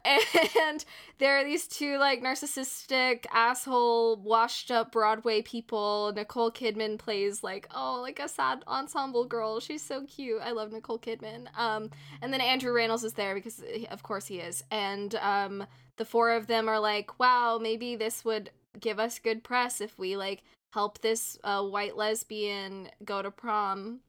and 0.03 0.85
there 1.17 1.37
are 1.37 1.43
these 1.43 1.67
two 1.67 1.97
like 1.97 2.21
narcissistic 2.21 3.25
asshole 3.31 4.17
washed 4.17 4.71
up 4.71 4.91
Broadway 4.91 5.41
people. 5.41 6.11
Nicole 6.15 6.51
Kidman 6.51 6.97
plays 6.97 7.43
like 7.43 7.67
oh 7.73 7.99
like 8.01 8.19
a 8.19 8.27
sad 8.27 8.63
ensemble 8.67 9.25
girl. 9.25 9.59
She's 9.59 9.81
so 9.81 10.05
cute. 10.05 10.41
I 10.41 10.51
love 10.51 10.71
Nicole 10.71 10.99
Kidman. 10.99 11.47
Um, 11.57 11.89
and 12.21 12.33
then 12.33 12.41
Andrew 12.41 12.73
Rannells 12.73 13.03
is 13.03 13.13
there 13.13 13.35
because 13.35 13.63
eh, 13.67 13.85
of 13.91 14.03
course 14.03 14.27
he 14.27 14.39
is. 14.39 14.63
And 14.71 15.15
um, 15.15 15.65
the 15.97 16.05
four 16.05 16.31
of 16.31 16.47
them 16.47 16.67
are 16.67 16.79
like, 16.79 17.19
wow, 17.19 17.59
maybe 17.61 17.95
this 17.95 18.25
would 18.25 18.49
give 18.79 18.99
us 18.99 19.19
good 19.19 19.43
press 19.43 19.81
if 19.81 19.97
we 19.97 20.17
like 20.17 20.43
help 20.71 20.99
this 20.99 21.37
uh, 21.43 21.63
white 21.63 21.95
lesbian 21.95 22.89
go 23.05 23.21
to 23.21 23.31
prom 23.31 24.01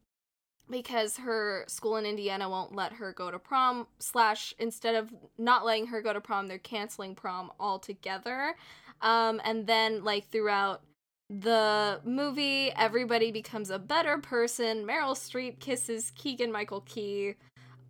because 0.70 1.16
her 1.18 1.64
school 1.68 1.96
in 1.96 2.06
Indiana 2.06 2.48
won't 2.48 2.74
let 2.74 2.94
her 2.94 3.12
go 3.12 3.30
to 3.30 3.38
prom 3.38 3.86
slash 3.98 4.54
instead 4.58 4.94
of 4.94 5.12
not 5.38 5.64
letting 5.64 5.86
her 5.86 6.00
go 6.02 6.12
to 6.12 6.20
prom 6.20 6.46
they're 6.46 6.58
canceling 6.58 7.14
prom 7.14 7.50
altogether 7.60 8.54
um 9.00 9.40
and 9.44 9.66
then 9.66 10.02
like 10.02 10.28
throughout 10.30 10.82
the 11.28 12.00
movie, 12.04 12.70
everybody 12.76 13.32
becomes 13.32 13.70
a 13.70 13.78
better 13.78 14.18
person. 14.18 14.86
Meryl 14.86 15.16
Streep 15.16 15.58
kisses 15.58 16.12
Keegan 16.14 16.52
Michael 16.52 16.82
Key. 16.82 17.34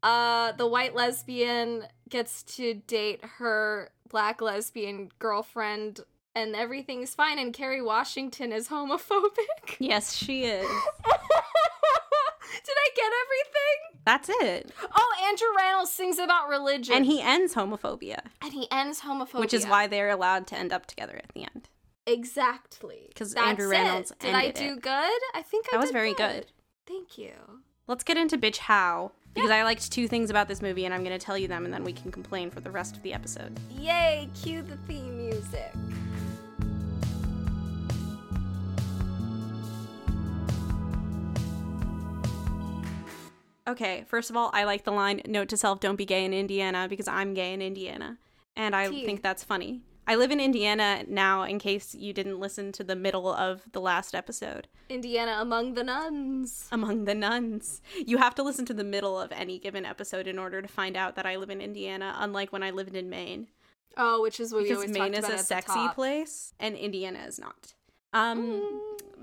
Uh, 0.03 0.53
the 0.53 0.67
white 0.67 0.95
lesbian 0.95 1.85
gets 2.09 2.43
to 2.43 2.75
date 2.87 3.21
her 3.39 3.91
black 4.09 4.41
lesbian 4.41 5.11
girlfriend, 5.19 6.01
and 6.35 6.55
everything's 6.55 7.15
fine. 7.15 7.39
And 7.39 7.53
Kerry 7.53 7.83
Washington 7.83 8.53
is 8.53 8.69
homophobic. 8.69 9.77
Yes, 9.79 10.15
she 10.15 10.45
is. 10.45 10.69
Did 12.65 12.75
I 12.77 12.89
get 12.95 13.13
everything? 13.25 14.03
That's 14.05 14.29
it. 14.29 14.73
Oh, 14.95 15.29
Andrew 15.29 15.49
Rannells 15.59 15.89
sings 15.89 16.19
about 16.19 16.49
religion. 16.49 16.95
And 16.95 17.07
he 17.07 17.21
ends 17.21 17.55
homophobia, 17.55 18.21
and 18.41 18.53
he 18.53 18.67
ends 18.71 19.01
homophobia. 19.01 19.41
which 19.41 19.55
is 19.55 19.67
why 19.67 19.87
they're 19.87 20.11
allowed 20.11 20.47
to 20.49 20.57
end 20.57 20.73
up 20.73 20.87
together 20.87 21.17
at 21.17 21.33
the 21.35 21.43
end. 21.43 21.69
Exactly. 22.07 23.11
'Cause 23.17 23.35
That's 23.35 23.47
Andrew 23.49 23.69
Rannells 23.69 24.13
it. 24.13 24.19
Did 24.21 24.35
I 24.35 24.51
do 24.51 24.75
it. 24.75 24.83
good? 24.83 25.21
I 25.35 25.43
think 25.43 25.67
I 25.73 25.77
That 25.77 25.81
was 25.81 25.91
very 25.91 26.15
good. 26.15 26.47
Thank 26.87 27.19
you. 27.19 27.33
Let's 27.89 28.05
get 28.05 28.17
into 28.17 28.39
Bitch 28.39 28.59
How. 28.59 29.13
Because 29.35 29.51
I 29.51 29.65
liked 29.65 29.93
two 29.93 30.09
things 30.09 30.31
about 30.31 30.49
this 30.49 30.63
movie, 30.63 30.87
and 30.87 30.95
I'm 30.95 31.05
going 31.05 31.19
to 31.19 31.23
tell 31.23 31.37
you 31.37 31.47
them, 31.47 31.67
and 31.67 31.75
then 31.75 31.85
we 31.85 31.93
can 31.93 32.11
complain 32.11 32.51
for 32.51 32.61
the 32.61 32.71
rest 32.71 32.97
of 32.97 33.03
the 33.03 33.13
episode. 33.13 33.61
Yay, 33.79 34.31
cue 34.35 34.63
the 34.63 34.79
theme 34.89 35.19
music. 35.19 35.73
Okay, 43.69 44.05
first 44.07 44.31
of 44.31 44.37
all, 44.37 44.51
I 44.53 44.65
like 44.65 44.85
the 44.85 44.93
line, 44.93 45.23
note 45.27 45.49
to 45.49 45.57
self, 45.57 45.81
don't 45.81 45.97
be 45.97 46.05
gay 46.05 46.25
in 46.25 46.33
Indiana, 46.33 46.87
because 46.89 47.09
I'm 47.09 47.35
gay 47.35 47.53
in 47.53 47.61
Indiana. 47.61 48.19
And 48.55 48.75
I 48.77 48.89
Tea. 48.89 49.05
think 49.05 49.23
that's 49.23 49.43
funny. 49.45 49.83
I 50.09 50.15
live 50.15 50.31
in 50.31 50.39
Indiana 50.39 51.03
now, 51.09 51.43
in 51.43 51.59
case 51.59 51.93
you 51.93 52.13
didn't 52.13 52.39
listen 52.39 52.71
to 52.73 52.85
the 52.85 52.95
middle 52.95 53.27
of 53.33 53.63
the 53.73 53.81
last 53.81 54.15
episode. 54.15 54.69
Indiana 54.89 55.39
among 55.41 55.75
the 55.75 55.83
nuns. 55.83 56.69
Among 56.71 57.07
the 57.07 57.15
nuns. 57.15 57.83
You 58.07 58.19
have 58.19 58.37
to 58.37 58.45
listen 58.45 58.65
to 58.67 58.75
the 58.75 58.85
middle 58.85 59.21
of 59.21 59.33
any 59.33 59.59
given 59.59 59.85
episode 59.85 60.29
in 60.29 60.39
order 60.39 60.63
to 60.63 60.69
find 60.69 60.97
out 60.97 61.17
that 61.17 61.27
I 61.27 61.35
live 61.35 61.51
in 61.51 61.61
Indiana, 61.61 62.15
unlike 62.21 62.53
when 62.53 62.63
I 62.63 62.71
lived 62.71 62.95
in 62.95 63.11
Maine. 63.11 63.49
Oh, 63.97 64.23
which 64.23 64.39
is 64.39 64.53
what 64.53 64.59
we 64.63 64.69
because 64.69 64.77
always 64.85 64.93
Maine 64.97 65.15
is 65.15 65.29
a 65.29 65.39
sexy 65.39 65.89
place 65.95 66.53
and 66.61 66.77
Indiana 66.77 67.25
is 67.27 67.41
not. 67.41 67.75
Um, 68.13 68.39
Mm. 68.63 68.81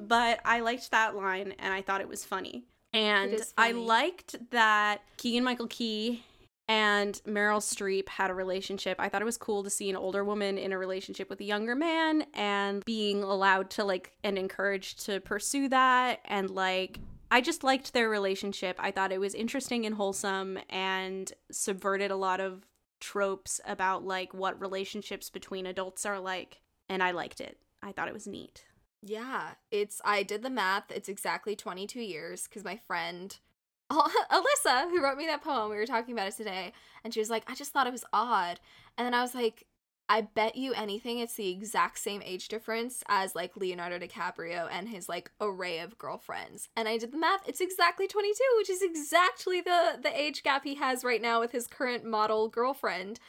but 0.09 0.41
I 0.43 0.59
liked 0.59 0.91
that 0.91 1.15
line 1.15 1.53
and 1.59 1.73
I 1.73 1.81
thought 1.81 2.01
it 2.01 2.09
was 2.09 2.25
funny. 2.25 2.65
And 2.93 3.41
I 3.57 3.71
liked 3.71 4.35
that 4.51 5.01
Keegan 5.17 5.43
Michael 5.43 5.67
Key 5.67 6.23
and 6.67 7.19
Meryl 7.27 7.59
Streep 7.59 8.07
had 8.07 8.29
a 8.29 8.33
relationship. 8.33 8.97
I 8.99 9.09
thought 9.09 9.21
it 9.21 9.25
was 9.25 9.37
cool 9.37 9.63
to 9.63 9.69
see 9.69 9.89
an 9.89 9.95
older 9.95 10.23
woman 10.23 10.57
in 10.57 10.71
a 10.71 10.77
relationship 10.77 11.29
with 11.29 11.39
a 11.41 11.43
younger 11.43 11.75
man 11.75 12.25
and 12.33 12.85
being 12.85 13.23
allowed 13.23 13.69
to 13.71 13.83
like 13.83 14.13
and 14.23 14.37
encouraged 14.37 15.05
to 15.05 15.19
pursue 15.19 15.67
that 15.69 16.19
and 16.25 16.49
like 16.49 16.99
I 17.31 17.41
just 17.41 17.63
liked 17.63 17.93
their 17.93 18.09
relationship. 18.09 18.75
I 18.79 18.91
thought 18.91 19.11
it 19.11 19.19
was 19.19 19.33
interesting 19.33 19.87
and 19.87 19.95
wholesome 19.95 20.59
and 20.69 21.33
subverted 21.51 22.11
a 22.11 22.15
lot 22.15 22.39
of 22.39 22.67
tropes 23.01 23.59
about 23.65 24.05
like 24.05 24.33
what 24.33 24.61
relationships 24.61 25.29
between 25.29 25.65
adults 25.65 26.05
are 26.05 26.19
like 26.19 26.61
and 26.87 27.01
I 27.01 27.11
liked 27.11 27.41
it. 27.41 27.57
I 27.81 27.91
thought 27.91 28.07
it 28.07 28.13
was 28.13 28.27
neat. 28.27 28.65
Yeah, 29.05 29.55
it's 29.69 30.01
I 30.05 30.23
did 30.23 30.43
the 30.43 30.49
math. 30.49 30.89
It's 30.89 31.09
exactly 31.09 31.55
22 31.55 31.99
years 31.99 32.47
because 32.47 32.63
my 32.63 32.77
friend 32.77 33.37
Alyssa, 33.91 34.89
who 34.89 35.03
wrote 35.03 35.17
me 35.17 35.25
that 35.25 35.43
poem, 35.43 35.69
we 35.69 35.75
were 35.75 35.85
talking 35.85 36.13
about 36.13 36.27
it 36.27 36.37
today, 36.37 36.71
and 37.03 37.13
she 37.13 37.19
was 37.19 37.29
like, 37.29 37.43
"I 37.47 37.53
just 37.55 37.73
thought 37.73 37.85
it 37.85 37.91
was 37.91 38.05
odd," 38.13 38.61
and 38.97 39.05
then 39.05 39.13
I 39.13 39.21
was 39.21 39.35
like, 39.35 39.67
"I 40.07 40.21
bet 40.21 40.55
you 40.55 40.73
anything, 40.73 41.19
it's 41.19 41.35
the 41.35 41.49
exact 41.49 41.99
same 41.99 42.21
age 42.23 42.47
difference 42.47 43.03
as 43.09 43.35
like 43.35 43.57
Leonardo 43.57 43.99
DiCaprio 43.99 44.69
and 44.71 44.87
his 44.87 45.09
like 45.09 45.31
array 45.41 45.79
of 45.79 45.97
girlfriends." 45.97 46.69
And 46.77 46.87
I 46.87 46.97
did 46.97 47.11
the 47.11 47.17
math. 47.17 47.47
It's 47.47 47.61
exactly 47.61 48.07
22, 48.07 48.39
which 48.57 48.69
is 48.69 48.81
exactly 48.81 49.59
the 49.59 49.99
the 50.01 50.17
age 50.17 50.43
gap 50.43 50.63
he 50.63 50.75
has 50.75 51.03
right 51.03 51.21
now 51.21 51.41
with 51.41 51.51
his 51.51 51.67
current 51.67 52.05
model 52.05 52.47
girlfriend. 52.47 53.19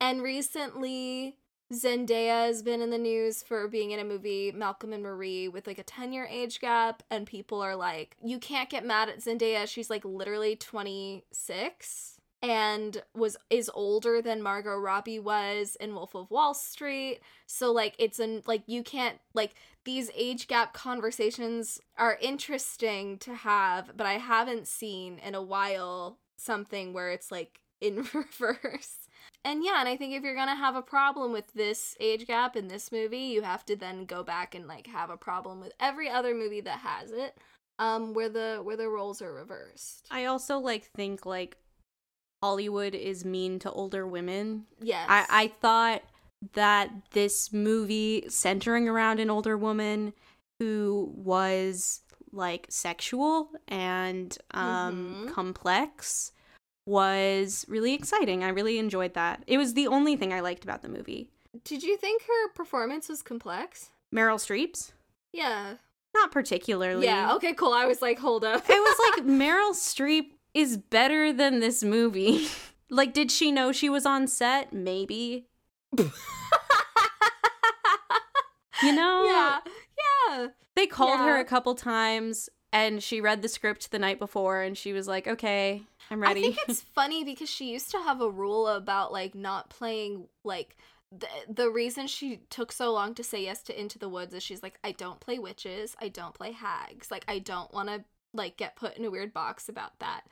And 0.00 0.22
recently, 0.22 1.36
Zendaya 1.72 2.46
has 2.46 2.62
been 2.62 2.80
in 2.80 2.90
the 2.90 2.98
news 2.98 3.42
for 3.42 3.68
being 3.68 3.92
in 3.92 4.00
a 4.00 4.04
movie, 4.04 4.52
Malcolm 4.52 4.92
and 4.92 5.02
Marie, 5.02 5.48
with 5.48 5.66
like 5.66 5.78
a 5.78 5.84
10 5.84 6.12
year 6.12 6.26
age 6.30 6.60
gap. 6.60 7.02
And 7.10 7.26
people 7.26 7.60
are 7.60 7.76
like, 7.76 8.16
you 8.22 8.38
can't 8.38 8.70
get 8.70 8.84
mad 8.84 9.08
at 9.08 9.20
Zendaya. 9.20 9.68
She's 9.68 9.90
like 9.90 10.04
literally 10.04 10.56
26 10.56 12.20
and 12.42 13.02
was 13.14 13.36
is 13.50 13.70
older 13.74 14.22
than 14.22 14.42
Margot 14.42 14.76
Robbie 14.76 15.18
was 15.18 15.76
in 15.76 15.94
Wolf 15.94 16.14
of 16.14 16.30
Wall 16.30 16.54
Street. 16.54 17.20
So 17.46 17.70
like 17.72 17.94
it's 17.98 18.18
an 18.18 18.42
like 18.46 18.62
you 18.66 18.82
can't 18.82 19.18
like 19.34 19.54
these 19.84 20.10
age 20.14 20.48
gap 20.48 20.72
conversations 20.72 21.80
are 21.98 22.18
interesting 22.20 23.18
to 23.18 23.34
have, 23.34 23.96
but 23.96 24.06
I 24.06 24.14
haven't 24.14 24.66
seen 24.66 25.18
in 25.18 25.34
a 25.34 25.42
while 25.42 26.18
something 26.36 26.92
where 26.92 27.10
it's 27.10 27.30
like 27.30 27.60
in 27.80 27.96
reverse. 28.14 28.96
And 29.44 29.64
yeah, 29.64 29.80
and 29.80 29.88
I 29.88 29.96
think 29.96 30.12
if 30.14 30.22
you're 30.22 30.34
gonna 30.34 30.54
have 30.54 30.76
a 30.76 30.82
problem 30.82 31.32
with 31.32 31.52
this 31.54 31.96
age 31.98 32.26
gap 32.26 32.56
in 32.56 32.68
this 32.68 32.92
movie, 32.92 33.18
you 33.18 33.42
have 33.42 33.64
to 33.66 33.76
then 33.76 34.04
go 34.04 34.22
back 34.22 34.54
and 34.54 34.66
like 34.66 34.86
have 34.88 35.08
a 35.10 35.16
problem 35.16 35.60
with 35.60 35.72
every 35.80 36.10
other 36.10 36.34
movie 36.34 36.60
that 36.60 36.80
has 36.80 37.10
it, 37.10 37.38
um, 37.78 38.12
where 38.12 38.28
the 38.28 38.60
where 38.62 38.76
the 38.76 38.88
roles 38.88 39.22
are 39.22 39.32
reversed. 39.32 40.06
I 40.10 40.26
also 40.26 40.58
like 40.58 40.84
think 40.94 41.24
like 41.24 41.56
Hollywood 42.42 42.94
is 42.94 43.24
mean 43.24 43.58
to 43.60 43.70
older 43.72 44.06
women. 44.06 44.66
Yes, 44.80 45.06
I, 45.08 45.26
I 45.28 45.48
thought 45.60 46.02
that 46.54 46.90
this 47.12 47.52
movie 47.52 48.24
centering 48.28 48.88
around 48.88 49.20
an 49.20 49.30
older 49.30 49.56
woman 49.56 50.12
who 50.58 51.12
was 51.14 52.02
like 52.32 52.66
sexual 52.68 53.50
and 53.68 54.36
um 54.52 55.16
Mhm. 55.26 55.34
complex 55.34 56.32
was 56.86 57.64
really 57.68 57.94
exciting. 57.94 58.42
I 58.42 58.48
really 58.48 58.78
enjoyed 58.78 59.14
that. 59.14 59.44
It 59.46 59.58
was 59.58 59.74
the 59.74 59.86
only 59.86 60.16
thing 60.16 60.32
I 60.32 60.40
liked 60.40 60.64
about 60.64 60.82
the 60.82 60.88
movie. 60.88 61.30
Did 61.64 61.82
you 61.82 61.96
think 61.96 62.22
her 62.22 62.48
performance 62.54 63.08
was 63.08 63.22
complex? 63.22 63.90
Meryl 64.14 64.36
Streep's? 64.36 64.92
Yeah. 65.32 65.74
Not 66.14 66.32
particularly. 66.32 67.06
Yeah. 67.06 67.34
Okay. 67.34 67.54
Cool. 67.54 67.72
I 67.72 67.86
was 67.86 68.02
like, 68.02 68.18
hold 68.18 68.44
up. 68.44 68.64
it 68.68 68.72
was 68.72 69.12
like 69.16 69.26
Meryl 69.26 69.72
Streep 69.72 70.32
is 70.54 70.76
better 70.76 71.32
than 71.32 71.60
this 71.60 71.84
movie. 71.84 72.48
like, 72.90 73.12
did 73.12 73.30
she 73.30 73.52
know 73.52 73.72
she 73.72 73.88
was 73.88 74.04
on 74.06 74.26
set? 74.26 74.72
Maybe. 74.72 75.46
You 78.82 78.94
know? 78.94 79.24
yeah. 79.26 79.58
Yeah. 80.38 80.46
They 80.74 80.86
called 80.86 81.20
her 81.20 81.38
a 81.38 81.44
couple 81.44 81.74
times 81.74 82.48
and 82.72 83.02
she 83.02 83.20
read 83.20 83.42
the 83.42 83.48
script 83.48 83.90
the 83.90 83.98
night 83.98 84.18
before 84.18 84.62
and 84.62 84.76
she 84.76 84.92
was 84.92 85.06
like, 85.06 85.26
okay, 85.28 85.82
I'm 86.10 86.20
ready. 86.20 86.40
I 86.40 86.42
think 86.42 86.58
it's 86.68 86.80
funny 86.94 87.24
because 87.24 87.48
she 87.48 87.70
used 87.72 87.90
to 87.92 87.98
have 87.98 88.20
a 88.20 88.30
rule 88.30 88.66
about 88.68 89.12
like 89.12 89.34
not 89.34 89.70
playing 89.70 90.26
like 90.44 90.76
the 91.12 91.28
the 91.48 91.70
reason 91.70 92.06
she 92.06 92.40
took 92.50 92.72
so 92.72 92.92
long 92.92 93.14
to 93.14 93.24
say 93.24 93.42
yes 93.42 93.62
to 93.64 93.80
Into 93.80 93.98
the 93.98 94.08
Woods 94.08 94.34
is 94.34 94.42
she's 94.42 94.62
like 94.62 94.78
I 94.82 94.92
don't 94.92 95.20
play 95.20 95.38
witches, 95.38 95.96
I 96.00 96.08
don't 96.08 96.34
play 96.34 96.52
hags, 96.52 97.10
like 97.10 97.24
I 97.28 97.38
don't 97.38 97.72
want 97.72 97.88
to 97.88 98.04
like 98.32 98.56
get 98.56 98.76
put 98.76 98.96
in 98.96 99.04
a 99.04 99.10
weird 99.10 99.32
box 99.32 99.68
about 99.68 99.98
that. 100.00 100.22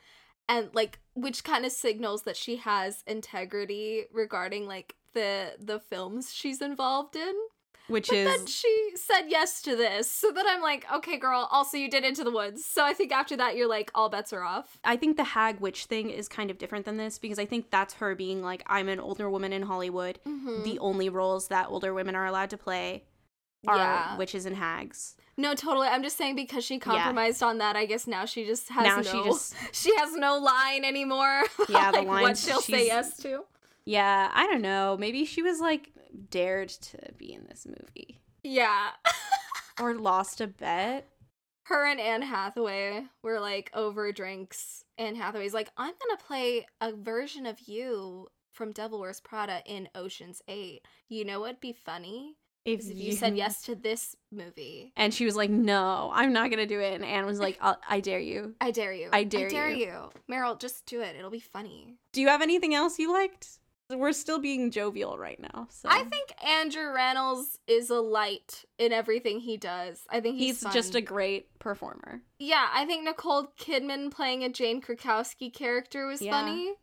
And 0.47 0.69
like 0.73 0.99
which 1.13 1.43
kind 1.43 1.65
of 1.65 1.71
signals 1.71 2.23
that 2.23 2.37
she 2.37 2.57
has 2.57 3.03
integrity 3.07 4.05
regarding 4.11 4.67
like 4.67 4.95
the 5.13 5.53
the 5.59 5.79
films 5.79 6.33
she's 6.33 6.61
involved 6.61 7.15
in. 7.15 7.33
Which 7.89 8.07
But 8.09 8.17
is 8.17 8.27
then 8.27 8.45
she 8.45 8.91
said 8.95 9.23
yes 9.27 9.61
to 9.63 9.75
this. 9.75 10.09
So 10.09 10.31
then 10.31 10.45
I'm 10.47 10.61
like, 10.61 10.85
okay, 10.93 11.17
girl, 11.17 11.47
also 11.51 11.75
you 11.75 11.89
did 11.89 12.03
Into 12.05 12.23
the 12.23 12.31
Woods. 12.31 12.63
So 12.63 12.85
I 12.85 12.93
think 12.93 13.11
after 13.11 13.35
that, 13.37 13.57
you're 13.57 13.67
like, 13.67 13.91
all 13.95 14.09
bets 14.09 14.31
are 14.31 14.43
off. 14.43 14.77
I 14.83 14.95
think 14.95 15.17
the 15.17 15.23
hag 15.23 15.59
witch 15.59 15.85
thing 15.85 16.09
is 16.09 16.27
kind 16.27 16.51
of 16.51 16.57
different 16.57 16.85
than 16.85 16.97
this 16.97 17.17
because 17.17 17.39
I 17.39 17.45
think 17.45 17.69
that's 17.71 17.95
her 17.95 18.15
being 18.15 18.41
like, 18.43 18.63
I'm 18.67 18.87
an 18.89 18.99
older 18.99 19.29
woman 19.29 19.51
in 19.51 19.63
Hollywood. 19.63 20.19
Mm-hmm. 20.27 20.63
The 20.63 20.79
only 20.79 21.09
roles 21.09 21.47
that 21.47 21.67
older 21.69 21.93
women 21.93 22.15
are 22.15 22.25
allowed 22.27 22.51
to 22.51 22.57
play 22.57 23.03
are 23.67 23.75
Yeah. 23.77 24.17
witches 24.17 24.45
and 24.45 24.55
hags. 24.55 25.15
No, 25.35 25.55
totally. 25.55 25.87
I'm 25.87 26.03
just 26.03 26.17
saying 26.17 26.35
because 26.35 26.63
she 26.65 26.79
compromised 26.79 27.41
on 27.41 27.59
that, 27.59 27.75
I 27.75 27.85
guess 27.85 28.07
now 28.07 28.25
she 28.25 28.45
just 28.45 28.69
has 28.69 28.83
now 28.85 28.97
no 28.97 29.01
she 29.03 29.23
just 29.29 29.55
she 29.73 29.95
has 29.95 30.13
no 30.15 30.37
line 30.37 30.83
anymore. 30.83 31.43
Yeah, 31.69 31.91
the 31.93 32.01
like 32.01 32.21
what 32.21 32.37
she'll 32.37 32.61
say 32.61 32.85
yes 32.87 33.15
to. 33.17 33.45
Yeah, 33.85 34.29
I 34.33 34.45
don't 34.47 34.61
know. 34.61 34.97
Maybe 34.99 35.23
she 35.25 35.41
was 35.41 35.59
like 35.59 35.91
dared 36.29 36.69
to 36.69 36.97
be 37.17 37.33
in 37.33 37.45
this 37.47 37.65
movie 37.67 38.19
Yeah. 38.43 38.89
or 39.81 39.95
lost 39.95 40.41
a 40.41 40.47
bet. 40.47 41.07
Her 41.63 41.85
and 41.85 41.99
Anne 41.99 42.23
Hathaway 42.23 43.03
were 43.21 43.39
like 43.39 43.69
over 43.75 44.11
drinks. 44.11 44.83
Anne 44.97 45.15
Hathaway's 45.15 45.53
like, 45.53 45.69
I'm 45.77 45.93
gonna 45.93 46.19
play 46.25 46.65
a 46.81 46.93
version 46.93 47.45
of 47.45 47.59
you 47.67 48.27
from 48.53 48.71
Devil 48.71 48.99
Wears 48.99 49.21
Prada 49.21 49.61
in 49.65 49.87
Ocean's 49.93 50.41
Eight. 50.47 50.81
You 51.07 51.25
know 51.25 51.39
what'd 51.39 51.59
be 51.59 51.73
funny? 51.73 52.35
If 52.65 52.81
if 52.89 52.97
you 52.97 53.13
said 53.13 53.37
yes 53.37 53.61
to 53.63 53.75
this 53.75 54.15
movie. 54.31 54.91
And 54.97 55.13
she 55.13 55.25
was 55.25 55.35
like, 55.35 55.49
"No, 55.49 56.11
I'm 56.13 56.33
not 56.33 56.49
gonna 56.49 56.65
do 56.67 56.79
it." 56.79 56.93
And 56.93 57.05
Anne 57.05 57.25
was 57.25 57.39
like, 57.39 57.57
"I 57.61 57.99
dare 58.01 58.19
you." 58.19 58.55
I 58.59 58.71
dare 58.71 58.91
you. 58.93 59.09
I 59.13 59.23
dare 59.23 59.47
I 59.47 59.49
dare 59.49 59.69
you. 59.69 59.85
you. 59.85 60.09
Meryl, 60.29 60.59
just 60.59 60.85
do 60.85 61.01
it. 61.01 61.15
It'll 61.15 61.29
be 61.31 61.39
funny. 61.39 61.97
Do 62.11 62.19
you 62.21 62.27
have 62.27 62.41
anything 62.41 62.75
else 62.75 62.99
you 62.99 63.13
liked? 63.13 63.58
We're 63.89 64.11
still 64.13 64.39
being 64.39 64.69
jovial 64.71 65.17
right 65.17 65.39
now. 65.39 65.67
So 65.71 65.89
I 65.89 66.03
think 66.03 66.31
Andrew 66.45 66.83
Rannells 66.93 67.57
is 67.67 67.89
a 67.89 67.99
light 67.99 68.65
in 68.77 68.93
everything 68.93 69.39
he 69.39 69.57
does. 69.57 70.01
I 70.09 70.19
think 70.19 70.37
he's, 70.37 70.61
he's 70.61 70.73
just 70.73 70.93
a 70.95 71.01
great 71.01 71.57
performer. 71.59 72.21
yeah. 72.37 72.67
I 72.73 72.85
think 72.85 73.03
Nicole 73.03 73.51
Kidman 73.59 74.11
playing 74.11 74.43
a 74.43 74.49
Jane 74.49 74.81
Krakowski 74.81 75.51
character 75.51 76.05
was 76.05 76.21
Yeah. 76.21 76.31
funny. 76.39 76.73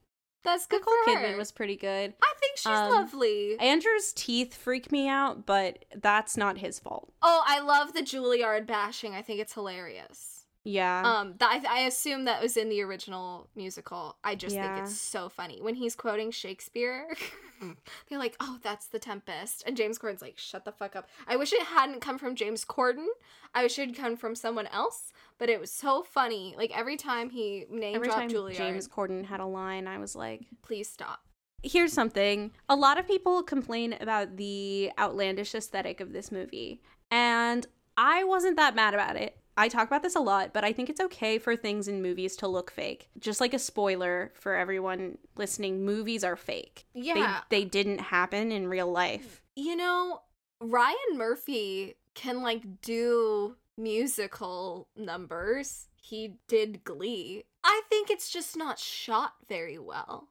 That's 0.42 0.66
good 0.66 0.80
Nicole 0.80 0.94
for 1.04 1.10
her. 1.18 1.26
Kidman 1.26 1.38
was 1.38 1.50
pretty 1.52 1.76
good. 1.76 2.14
I 2.22 2.34
think 2.40 2.56
she's 2.56 2.66
Um, 2.66 2.90
lovely. 2.90 3.56
Andrew's 3.58 4.12
teeth 4.12 4.54
freak 4.54 4.92
me 4.92 5.08
out, 5.08 5.44
but 5.46 5.84
that's 5.94 6.36
not 6.36 6.58
his 6.58 6.78
fault. 6.78 7.12
oh, 7.22 7.42
I 7.46 7.60
love 7.60 7.92
the 7.94 8.02
Juilliard 8.02 8.66
bashing. 8.66 9.14
I 9.14 9.22
think 9.22 9.40
it's 9.40 9.54
hilarious. 9.54 10.35
Yeah. 10.66 11.02
Um, 11.04 11.34
that 11.38 11.64
I, 11.64 11.80
I 11.82 11.86
assume 11.86 12.24
that 12.24 12.42
was 12.42 12.56
in 12.56 12.68
the 12.68 12.82
original 12.82 13.48
musical. 13.54 14.16
I 14.24 14.34
just 14.34 14.54
Yeah. 14.56 14.74
think 14.74 14.86
it's 14.86 14.96
so 14.98 15.28
funny 15.28 15.60
when 15.62 15.76
he's 15.76 15.94
quoting 15.94 16.32
Shakespeare. 16.32 17.06
they're 18.08 18.18
like, 18.18 18.36
"Oh, 18.40 18.58
that's 18.62 18.88
the 18.88 18.98
Tempest," 18.98 19.62
and 19.64 19.76
James 19.76 19.98
Corden's 19.98 20.22
like, 20.22 20.36
"Shut 20.36 20.64
the 20.64 20.72
fuck 20.72 20.96
up." 20.96 21.08
I 21.28 21.36
wish 21.36 21.52
it 21.52 21.62
hadn't 21.62 22.00
come 22.00 22.18
from 22.18 22.34
James 22.34 22.64
Corden. 22.64 23.06
I 23.54 23.62
wish 23.62 23.78
it 23.78 23.86
had 23.86 23.96
come 23.96 24.16
from 24.16 24.34
someone 24.34 24.66
else. 24.68 25.12
But 25.38 25.50
it 25.50 25.60
was 25.60 25.70
so 25.70 26.02
funny. 26.02 26.54
Like 26.58 26.76
every 26.76 26.96
time 26.96 27.30
he 27.30 27.66
name 27.70 27.94
Every 27.94 28.08
dropped 28.08 28.20
time 28.22 28.30
Juilliard, 28.30 28.56
James 28.56 28.88
Corden 28.88 29.24
had 29.24 29.38
a 29.40 29.46
line, 29.46 29.86
I 29.86 29.98
was 29.98 30.16
like, 30.16 30.42
please 30.62 30.88
stop. 30.88 31.20
here's 31.62 31.92
something. 31.92 32.50
A 32.68 32.76
lot 32.76 32.98
of 32.98 33.06
people 33.06 33.42
complain 33.42 33.94
about 34.00 34.36
the 34.36 34.90
outlandish 34.98 35.54
aesthetic 35.54 36.00
of 36.00 36.12
this 36.12 36.32
movie, 36.32 36.80
and 37.10 37.66
I 37.96 38.24
wasn't 38.24 38.56
that 38.56 38.74
mad 38.74 38.94
about 38.94 39.16
it. 39.16 39.36
I 39.56 39.68
talk 39.68 39.86
about 39.86 40.02
this 40.02 40.14
a 40.16 40.20
lot, 40.20 40.52
but 40.52 40.64
I 40.64 40.72
think 40.72 40.90
it's 40.90 41.00
okay 41.00 41.38
for 41.38 41.56
things 41.56 41.88
in 41.88 42.02
movies 42.02 42.36
to 42.36 42.46
look 42.48 42.70
fake. 42.70 43.08
Just 43.18 43.40
like 43.40 43.54
a 43.54 43.58
spoiler 43.58 44.32
for 44.34 44.54
everyone 44.54 45.18
listening, 45.36 45.84
movies 45.84 46.22
are 46.24 46.36
fake. 46.36 46.86
Yeah, 46.94 47.40
They, 47.48 47.60
they 47.60 47.64
didn't 47.64 48.00
happen 48.00 48.52
in 48.52 48.68
real 48.68 48.90
life. 48.90 49.42
you 49.54 49.74
know, 49.76 50.20
Ryan 50.60 50.96
Murphy 51.16 51.96
can 52.14 52.42
like 52.42 52.80
do 52.82 53.56
musical 53.76 54.88
numbers. 54.96 55.88
He 56.00 56.36
did 56.48 56.84
Glee. 56.84 57.44
I 57.64 57.82
think 57.90 58.10
it's 58.10 58.30
just 58.30 58.56
not 58.56 58.78
shot 58.78 59.32
very 59.48 59.78
well. 59.78 60.28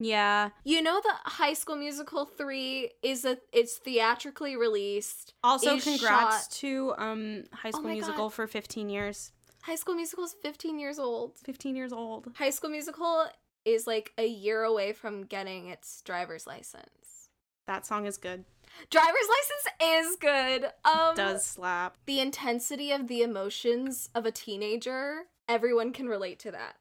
Yeah. 0.00 0.50
You 0.64 0.82
know 0.82 1.00
the 1.02 1.12
High 1.30 1.52
School 1.52 1.76
Musical 1.76 2.24
3 2.24 2.90
is 3.02 3.24
a 3.24 3.38
it's 3.52 3.76
theatrically 3.76 4.56
released. 4.56 5.34
Also, 5.44 5.78
congrats 5.78 6.46
shot- 6.46 6.50
to 6.52 6.94
um 6.98 7.44
High 7.52 7.70
School 7.70 7.84
my 7.84 7.92
Musical 7.92 8.28
God. 8.28 8.34
for 8.34 8.46
15 8.46 8.88
years. 8.88 9.32
High 9.62 9.74
School 9.76 9.94
Musical 9.94 10.24
is 10.24 10.34
15 10.42 10.78
years 10.78 10.98
old. 10.98 11.36
15 11.44 11.76
years 11.76 11.92
old. 11.92 12.28
High 12.36 12.50
School 12.50 12.70
Musical 12.70 13.26
is 13.66 13.86
like 13.86 14.12
a 14.16 14.26
year 14.26 14.62
away 14.62 14.94
from 14.94 15.24
getting 15.26 15.68
its 15.68 16.00
driver's 16.00 16.46
license. 16.46 17.28
That 17.66 17.86
song 17.86 18.06
is 18.06 18.16
good. 18.16 18.46
Driver's 18.88 19.28
license 19.28 20.08
is 20.10 20.16
good. 20.16 20.64
Um 20.84 21.14
Does 21.14 21.44
slap. 21.44 21.98
the 22.06 22.20
intensity 22.20 22.90
of 22.90 23.06
the 23.06 23.20
emotions 23.22 24.08
of 24.14 24.24
a 24.24 24.30
teenager, 24.32 25.24
everyone 25.46 25.92
can 25.92 26.08
relate 26.08 26.38
to 26.40 26.50
that. 26.52 26.76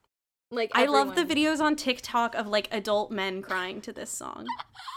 Like 0.51 0.71
I 0.73 0.85
love 0.85 1.15
the 1.15 1.25
videos 1.25 1.59
on 1.59 1.75
TikTok 1.75 2.33
of 2.35 2.47
like 2.47 2.67
adult 2.71 3.11
men 3.11 3.41
crying 3.41 3.81
to 3.81 3.93
this 3.93 4.09
song. 4.09 4.47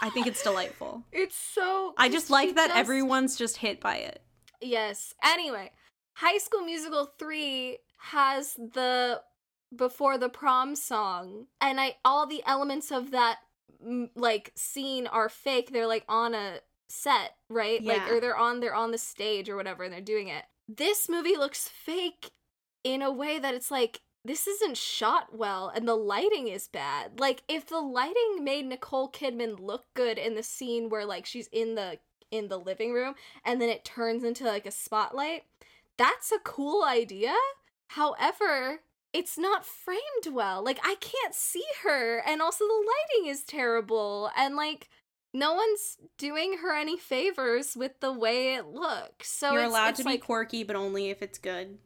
I 0.00 0.09
think 0.11 0.26
it's 0.26 0.42
delightful. 0.42 1.04
It's 1.12 1.37
so 1.37 1.92
I 1.99 2.09
just 2.09 2.30
like 2.30 2.54
that 2.54 2.68
just- 2.68 2.78
everyone's 2.78 3.37
just 3.37 3.59
hit 3.59 3.80
by 3.80 3.97
it. 3.97 4.23
Yes. 4.61 5.12
Anyway, 5.23 5.73
High 6.14 6.38
School 6.38 6.62
Musical 6.62 7.06
3 7.18 7.78
has 7.99 8.54
the 8.54 9.21
before 9.76 10.18
the 10.18 10.28
prom 10.28 10.75
song 10.76 11.47
and 11.61 11.80
I 11.80 11.97
all 12.04 12.26
the 12.26 12.42
elements 12.47 12.90
of 12.92 13.11
that 13.11 13.38
like 14.14 14.52
scene 14.54 15.06
are 15.06 15.28
fake. 15.28 15.71
They're 15.73 15.87
like 15.87 16.04
on 16.09 16.35
a 16.35 16.61
set, 16.88 17.37
right? 17.49 17.82
Like 17.82 17.99
Yeah. 18.06 18.11
or 18.14 18.21
they're 18.21 18.37
on 18.37 18.61
they're 18.61 18.75
on 18.75 18.90
the 18.90 18.99
stage 18.99 19.49
or 19.50 19.56
whatever 19.56 19.82
and 19.85 19.92
they're 19.92 20.00
doing 20.00 20.28
it. 20.28 20.44
This 20.68 21.09
movie 21.09 21.37
looks 21.37 21.68
fake 21.68 22.30
in 22.85 23.02
a 23.02 23.12
way 23.12 23.38
that 23.38 23.54
it's 23.54 23.71
like 23.71 24.00
this 24.25 24.47
isn't 24.47 24.76
shot 24.76 25.37
well 25.37 25.71
and 25.75 25.87
the 25.87 25.97
lighting 25.97 26.49
is 26.49 26.69
bad. 26.69 27.19
Like 27.19 27.43
if 27.49 27.67
the 27.67 27.81
lighting 27.81 28.38
made 28.45 28.67
Nicole 28.67 29.11
Kidman 29.11 29.58
look 29.58 29.87
good 29.95 30.19
in 30.19 30.35
the 30.35 30.43
scene 30.43 30.89
where 30.89 31.04
like 31.04 31.26
she's 31.26 31.49
in 31.52 31.75
the 31.75 31.99
in 32.30 32.49
the 32.49 32.58
living 32.58 32.93
room 32.93 33.15
and 33.45 33.61
then 33.61 33.69
it 33.69 33.85
turns 33.85 34.25
into 34.25 34.45
like 34.45 34.65
a 34.67 34.71
spotlight, 34.71 35.43
that's 35.97 36.32
a 36.32 36.39
cool 36.39 36.85
idea. 36.85 37.35
However, 37.89 38.80
it's 39.13 39.37
not 39.37 39.67
framed 39.67 40.32
well. 40.32 40.65
Like 40.65 40.78
I 40.85 40.95
can't 41.00 41.35
see 41.35 41.65
her 41.82 42.19
and 42.26 42.41
also 42.41 42.65
the 42.67 42.73
lighting 43.19 43.30
is 43.30 43.43
terrible 43.43 44.30
and 44.37 44.56
like 44.56 44.89
no 45.35 45.54
one's 45.54 45.97
doing 46.19 46.58
her 46.58 46.75
any 46.76 46.97
favors 46.99 47.75
with 47.76 48.00
the 48.00 48.13
way 48.13 48.54
it 48.54 48.67
looks. 48.67 49.30
So 49.30 49.50
You're 49.52 49.61
it's- 49.61 49.71
allowed 49.71 49.89
it's 49.91 49.99
to 50.02 50.04
be 50.08 50.19
quirky, 50.19 50.63
but 50.63 50.76
only 50.76 51.11
if 51.11 51.23
it's 51.23 51.39
good. 51.39 51.78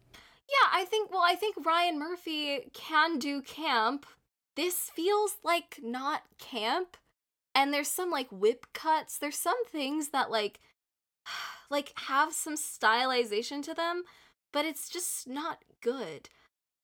Yeah, 0.48 0.68
I 0.72 0.84
think 0.84 1.10
well, 1.10 1.24
I 1.24 1.34
think 1.34 1.56
Ryan 1.64 1.98
Murphy 1.98 2.70
can 2.72 3.18
do 3.18 3.42
camp. 3.42 4.06
This 4.54 4.90
feels 4.94 5.36
like 5.42 5.80
not 5.82 6.22
camp. 6.38 6.96
And 7.54 7.72
there's 7.72 7.88
some 7.88 8.10
like 8.10 8.28
whip 8.30 8.66
cuts. 8.74 9.18
There's 9.18 9.38
some 9.38 9.64
things 9.66 10.10
that 10.10 10.30
like 10.30 10.60
like 11.70 11.92
have 11.96 12.32
some 12.32 12.54
stylization 12.54 13.62
to 13.64 13.74
them, 13.74 14.04
but 14.52 14.64
it's 14.64 14.88
just 14.88 15.26
not 15.28 15.64
good. 15.82 16.28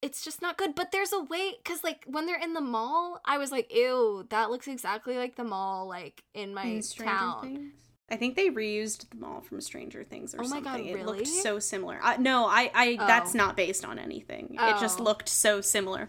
It's 0.01 0.25
just 0.25 0.43
not 0.43 0.59
good. 0.59 0.75
But 0.75 0.91
there's 0.91 1.13
a 1.13 1.23
way 1.23 1.55
cuz 1.65 1.85
like 1.85 2.05
when 2.07 2.27
they're 2.27 2.41
in 2.41 2.55
the 2.55 2.61
mall, 2.61 3.21
I 3.25 3.39
was 3.39 3.53
like, 3.53 3.73
"Ew, 3.73 4.27
that 4.31 4.51
looks 4.51 4.67
exactly 4.67 5.17
like 5.17 5.37
the 5.37 5.45
mall 5.45 5.87
like 5.87 6.25
in 6.35 6.53
my 6.53 6.65
In 6.65 6.83
town." 6.83 7.43
Things? 7.43 7.82
I 8.11 8.17
think 8.17 8.37
they 8.37 8.51
reused 8.51 9.09
them 9.11 9.25
all 9.25 9.41
from 9.41 9.61
Stranger 9.61 10.05
Things 10.05 10.35
or 10.35 10.41
Oh 10.41 10.49
my 10.49 10.63
something. 10.63 10.87
God, 10.93 11.01
It 11.01 11.07
looked 11.07 11.27
so 11.27 11.59
similar. 11.59 11.99
I, 12.03 12.17
no, 12.19 12.45
I, 12.47 12.71
I 12.75 12.97
that's 12.97 13.35
Oh. 13.35 13.39
not 13.39 13.57
based 13.57 13.85
on 13.85 13.99
anything. 13.99 14.55
It 14.55 14.79
just 14.81 15.01
Oh. 15.01 15.05
looked 15.05 15.29
so 15.29 15.61
similar. 15.61 16.09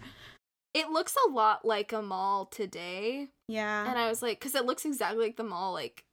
It 0.73 0.89
looks 0.89 1.15
a 1.27 1.29
lot 1.29 1.63
like 1.63 1.93
a 1.93 2.01
mall 2.01 2.45
today. 2.47 3.29
Yeah. 3.47 3.87
and 3.87 3.97
I 3.99 4.09
was 4.09 4.21
like, 4.21 4.39
because 4.39 4.55
it 4.55 4.65
looks 4.65 4.85
exactly 4.85 5.23
like 5.23 5.37
the 5.37 5.43
mall, 5.43 5.73
like 5.73 6.03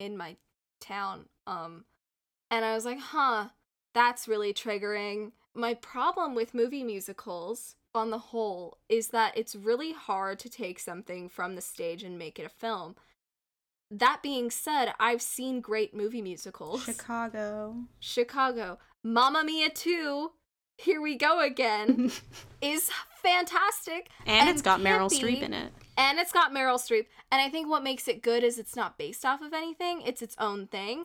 in 0.00 0.16
my 0.16 0.36
town. 0.80 1.26
Um, 1.46 1.84
and 2.50 2.64
I 2.64 2.74
was 2.74 2.84
like, 2.84 2.98
huh, 2.98 3.48
that's 3.94 4.26
really 4.26 4.52
triggering. 4.54 5.32
My 5.54 5.74
problem 5.74 6.34
with 6.34 6.54
movie 6.54 6.82
musicals, 6.84 7.76
on 7.94 8.10
the 8.10 8.18
whole, 8.18 8.78
is 8.88 9.08
that 9.08 9.36
it's 9.36 9.54
really 9.56 9.92
hard 9.92 10.38
to 10.40 10.48
take 10.50 10.78
something 10.78 11.28
from 11.28 11.54
the 11.54 11.62
stage 11.62 12.02
and 12.02 12.18
make 12.18 12.38
it 12.38 12.44
a 12.46 12.50
film. 12.50 12.94
That 13.90 14.20
being 14.22 14.50
said, 14.50 14.92
I've 14.98 15.22
seen 15.22 15.60
great 15.60 15.94
movie 15.94 16.22
musicals. 16.22 16.84
Chicago. 16.84 17.76
Chicago, 18.00 18.78
Mamma 19.04 19.44
Mia 19.44 19.70
2, 19.70 20.30
Here 20.78 21.00
We 21.00 21.16
Go 21.16 21.40
Again, 21.40 22.10
is 22.60 22.90
fantastic. 23.22 24.08
and 24.26 24.48
it's 24.50 24.62
got 24.62 24.80
Meryl 24.80 25.08
campy, 25.10 25.20
Streep 25.20 25.42
in 25.42 25.52
it. 25.54 25.72
And 25.96 26.18
it's 26.18 26.32
got 26.32 26.52
Meryl 26.52 26.78
Streep. 26.80 27.06
And 27.30 27.40
I 27.40 27.48
think 27.48 27.68
what 27.68 27.84
makes 27.84 28.08
it 28.08 28.22
good 28.22 28.42
is 28.42 28.58
it's 28.58 28.76
not 28.76 28.98
based 28.98 29.24
off 29.24 29.40
of 29.40 29.52
anything, 29.52 30.02
it's 30.02 30.20
its 30.22 30.36
own 30.38 30.66
thing. 30.66 31.04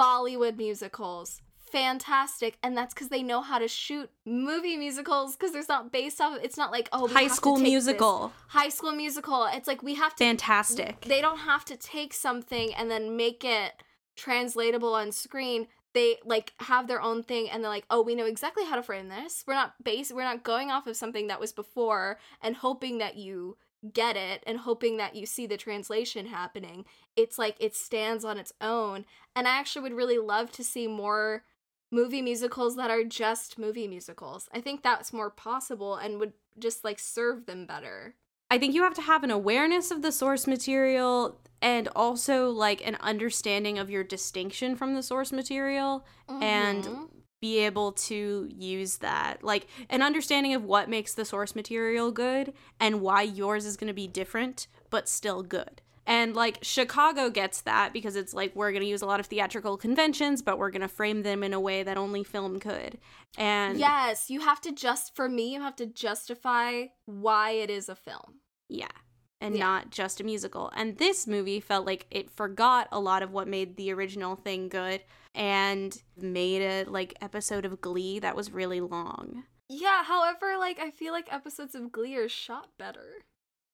Bollywood 0.00 0.56
musicals, 0.56 1.40
fantastic. 1.72 2.58
And 2.62 2.76
that's 2.76 2.94
because 2.94 3.08
they 3.08 3.22
know 3.22 3.40
how 3.40 3.58
to 3.58 3.66
shoot 3.66 4.10
movie 4.24 4.76
musicals 4.76 5.34
because 5.34 5.52
there's 5.52 5.68
not 5.68 5.90
based 5.90 6.20
off 6.20 6.36
of 6.36 6.44
it's 6.44 6.56
not 6.56 6.70
like, 6.70 6.88
oh, 6.92 7.08
High 7.08 7.28
School 7.28 7.56
take 7.56 7.64
this. 7.64 7.72
Musical. 7.72 8.32
High 8.48 8.68
School 8.68 8.92
Musical. 8.92 9.48
It's 9.52 9.66
like 9.66 9.82
we 9.82 9.94
have 9.94 10.14
to 10.16 10.24
Fantastic. 10.24 11.00
they 11.02 11.20
don't 11.20 11.38
have 11.38 11.64
to 11.64 11.76
take 11.76 12.12
something 12.12 12.74
and 12.74 12.90
then 12.90 13.16
make 13.16 13.44
it 13.44 13.72
translatable 14.14 14.94
on 14.94 15.10
screen 15.10 15.66
they 15.94 16.16
like 16.24 16.52
have 16.60 16.86
their 16.86 17.00
own 17.00 17.22
thing 17.22 17.48
and 17.50 17.62
they're 17.62 17.70
like 17.70 17.86
oh 17.90 18.02
we 18.02 18.14
know 18.14 18.26
exactly 18.26 18.64
how 18.64 18.76
to 18.76 18.82
frame 18.82 19.08
this 19.08 19.42
we're 19.46 19.54
not 19.54 19.72
base 19.82 20.12
we're 20.12 20.22
not 20.22 20.44
going 20.44 20.70
off 20.70 20.86
of 20.86 20.96
something 20.96 21.28
that 21.28 21.40
was 21.40 21.52
before 21.52 22.18
and 22.42 22.56
hoping 22.56 22.98
that 22.98 23.16
you 23.16 23.56
get 23.92 24.16
it 24.16 24.42
and 24.46 24.58
hoping 24.58 24.98
that 24.98 25.16
you 25.16 25.24
see 25.24 25.46
the 25.46 25.56
translation 25.56 26.26
happening 26.26 26.84
it's 27.16 27.38
like 27.38 27.56
it 27.58 27.74
stands 27.74 28.24
on 28.24 28.36
its 28.36 28.52
own 28.60 29.04
and 29.34 29.48
i 29.48 29.58
actually 29.58 29.82
would 29.82 29.96
really 29.96 30.18
love 30.18 30.52
to 30.52 30.62
see 30.62 30.86
more 30.86 31.42
movie 31.92 32.22
musicals 32.22 32.74
that 32.74 32.90
are 32.90 33.04
just 33.04 33.58
movie 33.58 33.86
musicals 33.86 34.48
i 34.52 34.60
think 34.60 34.82
that's 34.82 35.12
more 35.12 35.30
possible 35.30 35.94
and 35.94 36.18
would 36.18 36.32
just 36.58 36.82
like 36.82 36.98
serve 36.98 37.46
them 37.46 37.64
better 37.66 38.14
I 38.50 38.58
think 38.58 38.74
you 38.74 38.82
have 38.82 38.92
to 38.96 39.00
have 39.00 39.24
an 39.24 39.30
awareness 39.30 39.90
of 39.90 40.02
the 40.02 40.12
source 40.12 40.46
material 40.46 41.40
and 41.62 41.88
also 41.96 42.50
like 42.50 42.86
an 42.86 42.98
understanding 43.00 43.78
of 43.78 43.88
your 43.88 44.04
distinction 44.04 44.76
from 44.76 44.94
the 44.94 45.02
source 45.02 45.32
material 45.32 46.04
and 46.42 46.84
Mhm. 46.84 47.08
be 47.40 47.60
able 47.60 47.92
to 47.92 48.46
use 48.54 48.98
that. 48.98 49.42
Like 49.42 49.66
an 49.88 50.02
understanding 50.02 50.52
of 50.52 50.64
what 50.66 50.90
makes 50.90 51.14
the 51.14 51.24
source 51.24 51.54
material 51.56 52.12
good 52.12 52.52
and 52.78 53.00
why 53.00 53.22
yours 53.22 53.64
is 53.64 53.78
going 53.78 53.88
to 53.88 53.94
be 53.94 54.06
different 54.06 54.66
but 54.90 55.08
still 55.08 55.42
good. 55.42 55.80
And 56.06 56.34
like 56.34 56.58
Chicago 56.62 57.30
gets 57.30 57.60
that 57.62 57.92
because 57.92 58.16
it's 58.16 58.34
like 58.34 58.54
we're 58.56 58.72
going 58.72 58.82
to 58.82 58.88
use 58.88 59.02
a 59.02 59.06
lot 59.06 59.20
of 59.20 59.26
theatrical 59.26 59.76
conventions 59.76 60.42
but 60.42 60.58
we're 60.58 60.70
going 60.70 60.82
to 60.82 60.88
frame 60.88 61.22
them 61.22 61.42
in 61.44 61.52
a 61.52 61.60
way 61.60 61.82
that 61.84 61.96
only 61.96 62.24
film 62.24 62.58
could. 62.58 62.98
And 63.38 63.78
Yes, 63.78 64.28
you 64.28 64.40
have 64.40 64.60
to 64.62 64.72
just 64.72 65.14
for 65.14 65.28
me, 65.28 65.52
you 65.54 65.60
have 65.60 65.76
to 65.76 65.86
justify 65.86 66.86
why 67.06 67.50
it 67.52 67.70
is 67.70 67.88
a 67.88 67.94
film. 67.94 68.40
Yeah. 68.68 68.88
and 69.40 69.54
Yeah. 69.56 69.64
not 69.64 69.90
just 69.90 70.20
a 70.20 70.24
musical. 70.24 70.70
And 70.74 70.98
this 70.98 71.26
movie 71.26 71.60
felt 71.60 71.86
like 71.86 72.06
it 72.10 72.30
forgot 72.30 72.88
a 72.90 72.98
lot 73.00 73.22
of 73.22 73.30
what 73.32 73.46
made 73.48 73.76
the 73.76 73.92
original 73.92 74.34
thing 74.36 74.68
good 74.68 75.02
and 75.34 76.02
made 76.16 76.62
a 76.62 76.84
like 76.90 77.14
episode 77.20 77.64
of 77.64 77.80
Glee 77.80 78.18
that 78.18 78.36
was 78.36 78.50
really 78.52 78.80
long. 78.80 79.44
Yeah, 79.68 80.02
however, 80.04 80.56
like 80.58 80.78
I 80.78 80.90
feel 80.90 81.12
like 81.12 81.32
episodes 81.32 81.74
of 81.74 81.90
Glee 81.92 82.16
are 82.16 82.28
shot 82.28 82.68
better. 82.78 83.22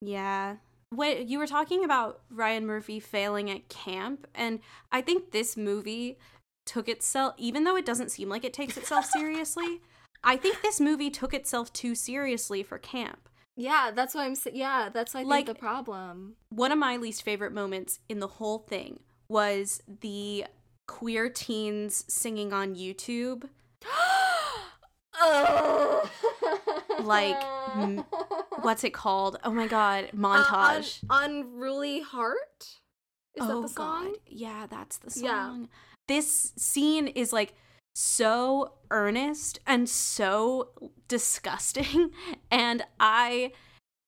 Yeah. 0.01 0.57
What 0.91 1.29
you 1.29 1.39
were 1.39 1.47
talking 1.47 1.85
about 1.85 2.21
Ryan 2.31 2.67
Murphy 2.67 2.99
failing 3.01 3.51
at 3.51 3.69
camp 3.69 4.27
and 4.35 4.61
I 4.91 5.03
think 5.03 5.33
this 5.33 5.57
movie 5.57 6.19
took 6.65 6.89
itself 6.89 7.35
even 7.37 7.65
though 7.65 7.77
it 7.77 7.87
doesn't 7.87 8.11
seem 8.11 8.29
like 8.29 8.45
it 8.45 8.53
takes 8.53 8.77
itself 8.77 9.05
seriously, 9.13 9.81
I 10.25 10.37
think 10.37 10.63
this 10.63 10.81
movie 10.81 11.11
took 11.11 11.35
itself 11.35 11.73
too 11.73 11.95
seriously 11.95 12.63
for 12.63 12.79
camp. 12.79 13.29
Yeah, 13.57 13.91
that's 13.95 14.15
what 14.15 14.23
I'm 14.23 14.35
saying. 14.35 14.57
Yeah, 14.57 14.89
that's 14.93 15.15
I 15.15 15.21
think 15.21 15.31
Like- 15.31 15.47
the 15.47 15.55
problem. 15.55 16.37
One 16.51 16.73
of 16.73 16.79
my 16.79 16.97
least 16.97 17.23
favorite 17.23 17.53
moments 17.53 18.01
in 18.09 18.21
the 18.21 18.29
whole 18.29 18.59
thing 18.59 19.01
was 19.29 19.83
the 20.01 20.47
queer 20.87 21.29
teens 21.29 22.05
singing 22.09 22.53
on 22.53 22.75
YouTube. 22.75 23.49
oh. 25.21 26.11
Like, 27.01 27.43
m- 27.77 28.05
What's 28.63 28.85
it 28.85 28.93
called? 28.93 29.39
Oh 29.45 29.53
my 29.53 29.67
god, 29.67 30.11
montage. 30.17 31.03
Uh, 31.09 31.15
un- 31.15 31.31
Unruly 31.31 32.01
Heart? 32.01 32.69
Is 33.35 33.47
that 33.47 33.63
the 33.63 33.69
song? 33.69 34.05
Oh, 34.07 34.11
God. 34.11 34.17
Yeah, 34.27 34.67
that's 34.69 34.97
the 34.99 35.11
song. 35.11 35.25
Yeah. 35.25 35.67
This 36.09 36.53
scene 36.57 37.07
is 37.09 37.33
like 37.33 37.55
so 37.95 38.75
earnest 38.91 39.59
and 39.67 39.89
so 39.89 40.71
disgusting 41.09 42.11
and 42.51 42.85
I 43.01 43.53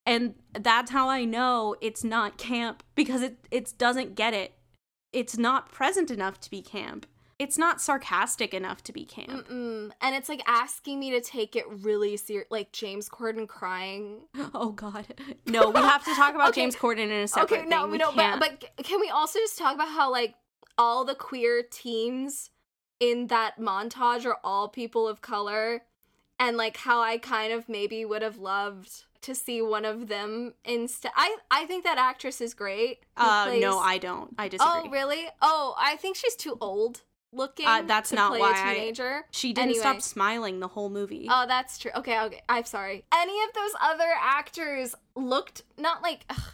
and 0.07 0.35
that's 0.59 0.91
how 0.93 1.09
I 1.09 1.25
know 1.25 1.75
it's 1.81 2.05
not 2.05 2.39
camp 2.39 2.83
because 2.95 3.23
it 3.23 3.39
it 3.51 3.75
doesn't 3.79 4.15
get 4.15 4.33
it. 4.35 4.53
It's 5.13 5.37
not 5.37 5.73
present 5.73 6.11
enough 6.11 6.41
to 6.41 6.51
be 6.51 6.63
camp. 6.63 7.07
It's 7.41 7.57
not 7.57 7.81
sarcastic 7.81 8.53
enough 8.53 8.83
to 8.85 8.93
be 8.93 9.07
camp. 9.07 9.49
Mm-mm. 9.49 9.91
And 10.03 10.15
it's 10.15 10.29
like 10.29 10.43
asking 10.47 11.01
me 11.01 11.11
to 11.13 11.23
take 11.23 11.57
it 11.57 11.65
really 11.83 12.19
serious, 12.19 12.47
like 12.51 12.71
James 12.71 13.09
Corden 13.09 13.49
crying. 13.49 14.21
Oh 14.55 14.73
god. 14.73 15.07
No, 15.47 15.71
we 15.71 15.81
have 15.81 16.05
to 16.05 16.15
talk 16.15 16.35
about 16.35 16.49
Okay. 16.51 16.61
James 16.61 16.77
Corden 16.77 16.99
in 17.05 17.11
a 17.13 17.27
separate 17.29 17.61
okay, 17.61 17.69
no, 17.69 17.83
thing. 17.83 17.87
we 17.87 17.93
We 17.93 17.99
don't. 17.99 18.15
But, 18.15 18.41
but 18.41 18.85
can 18.85 19.01
we 19.01 19.09
also 19.09 19.39
just 19.39 19.57
talk 19.57 19.75
about 19.75 19.89
how 19.89 20.11
like 20.11 20.35
all 20.77 21.05
the 21.07 21.15
queer 21.15 21.63
teens 21.71 22.51
in 23.01 23.29
that 23.29 23.59
montage 23.59 24.27
are 24.27 24.37
all 24.45 24.69
people 24.69 25.09
of 25.09 25.23
color, 25.23 25.83
and 26.39 26.59
like 26.59 26.77
how 26.77 27.01
I 27.01 27.17
kind 27.17 27.55
of 27.55 27.71
maybe 27.71 28.05
would 28.05 28.21
have 28.21 28.37
loved 28.37 29.05
to 29.23 29.35
see 29.35 29.63
one 29.63 29.87
of 29.87 30.09
them 30.09 30.53
instead. 30.65 31.13
I 31.17 31.37
I 31.51 31.65
think 31.65 31.85
that 31.85 31.97
actress 31.97 32.43
is 32.43 32.53
great. 32.53 33.01
uh 33.17 33.47
plays- 33.47 33.63
no, 33.63 33.79
I 33.79 33.97
don't. 33.97 34.35
I 34.39 34.49
disagree. 34.49 34.83
Oh 34.85 34.91
really? 34.91 35.27
Oh, 35.41 35.75
I 35.79 35.97
think 35.97 36.17
she's 36.17 36.37
too 36.37 36.59
old 36.61 37.01
looking. 37.33 37.67
Uh, 37.67 37.83
that's 37.83 38.13
not 38.13 38.39
why 38.39 38.51
a 38.51 38.71
I- 38.71 38.75
teenager. 38.75 39.23
She 39.31 39.53
didn't 39.53 39.77
stop 39.77 40.03
smiling 40.03 40.61
the 40.61 40.69
whole 40.69 40.91
movie. 40.91 41.27
Oh, 41.31 41.45
that's 41.47 41.79
true. 41.79 41.91
Okay, 41.97 42.21
okay. 42.21 42.43
I'm 42.49 42.65
sorry. 42.65 43.05
Any 43.15 43.43
of 43.45 43.55
those 43.55 43.73
other 43.81 44.11
actors 44.21 44.95
looked 45.15 45.63
not 45.79 46.03
like 46.03 46.25
ugh, 46.31 46.53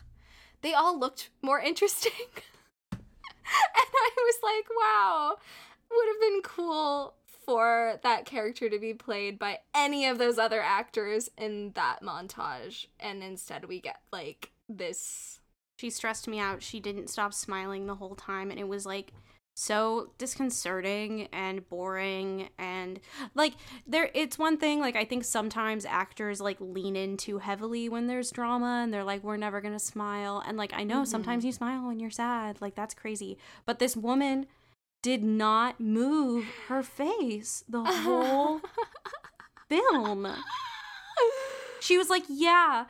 they 0.63 0.75
all 0.75 0.99
looked 0.99 1.31
more 1.43 1.61
interesting. 1.61 2.13
and 2.93 3.01
I 3.53 4.11
was 4.17 4.37
like, 4.43 4.67
wow, 4.77 5.37
would 5.91 6.09
have 6.09 6.21
been 6.21 6.43
cool 6.43 7.15
for 7.45 8.01
that 8.03 8.27
character 8.27 8.69
to 8.69 8.79
be 8.79 8.93
played 8.93 9.39
by 9.39 9.61
any 9.75 10.07
of 10.07 10.19
those 10.19 10.37
other 10.37 10.61
actors 10.61 11.31
in 11.39 11.71
that 11.75 12.03
montage. 12.03 12.87
And 12.99 13.23
instead 13.23 13.67
we 13.67 13.81
get 13.81 14.01
like 14.13 14.51
this 14.69 15.41
she 15.77 15.91
stressed 15.91 16.27
me 16.27 16.41
out. 16.41 16.63
She 16.63 16.81
didn't 16.81 17.11
stop 17.11 17.35
smiling 17.35 17.87
the 17.87 17.97
whole 17.97 18.15
time 18.15 18.51
and 18.51 18.59
it 18.59 18.67
was 18.67 18.87
like 18.87 19.13
so 19.59 20.11
disconcerting 20.19 21.29
and 21.33 21.67
boring 21.71 22.51
and 22.59 23.01
like 23.35 23.55
there 23.87 24.11
it's 24.13 24.39
one 24.39 24.59
thing 24.59 24.81
like 24.81 24.97
I 24.97 25.07
think 25.07 25.25
sometimes 25.25 25.87
actors 25.87 26.43
like 26.43 26.59
lean 26.61 26.95
in 26.95 27.17
too 27.17 27.39
heavily 27.39 27.89
when 27.89 28.07
there's 28.07 28.31
drama 28.31 28.83
and 28.85 28.93
they're 28.93 29.03
like 29.03 29.25
we're 29.25 29.39
never 29.39 29.63
going 29.63 29.73
to 29.73 29.79
smile 29.81 30.43
and 30.47 30.59
like 30.59 30.75
I 30.75 30.85
know 30.85 31.01
Mhm. 31.03 31.07
sometimes 31.07 31.43
you 31.47 31.53
smile 31.53 31.87
when 31.87 31.99
you're 32.01 32.11
sad. 32.11 32.61
Like 32.61 32.75
that's 32.75 32.93
crazy. 32.93 33.39
But 33.65 33.79
this 33.79 33.97
woman 33.97 34.45
did 35.03 35.25
not 35.25 35.81
move 35.81 36.45
her 36.69 36.83
face 36.83 37.65
the 37.67 37.83
whole 37.85 38.61
film. 39.71 40.27
She 41.81 41.97
was 41.97 42.11
like, 42.11 42.25
Yeah, 42.29 42.87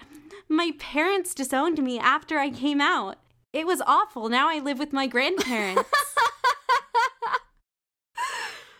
my 0.48 0.72
parents 0.78 1.32
disowned 1.34 1.82
me 1.82 1.98
after 1.98 2.38
I 2.38 2.50
came 2.50 2.80
out. 2.80 3.18
It 3.52 3.66
was 3.66 3.80
awful. 3.86 4.28
Now 4.28 4.48
I 4.48 4.58
live 4.58 4.78
with 4.78 4.92
my 4.92 5.06
grandparents. 5.06 5.88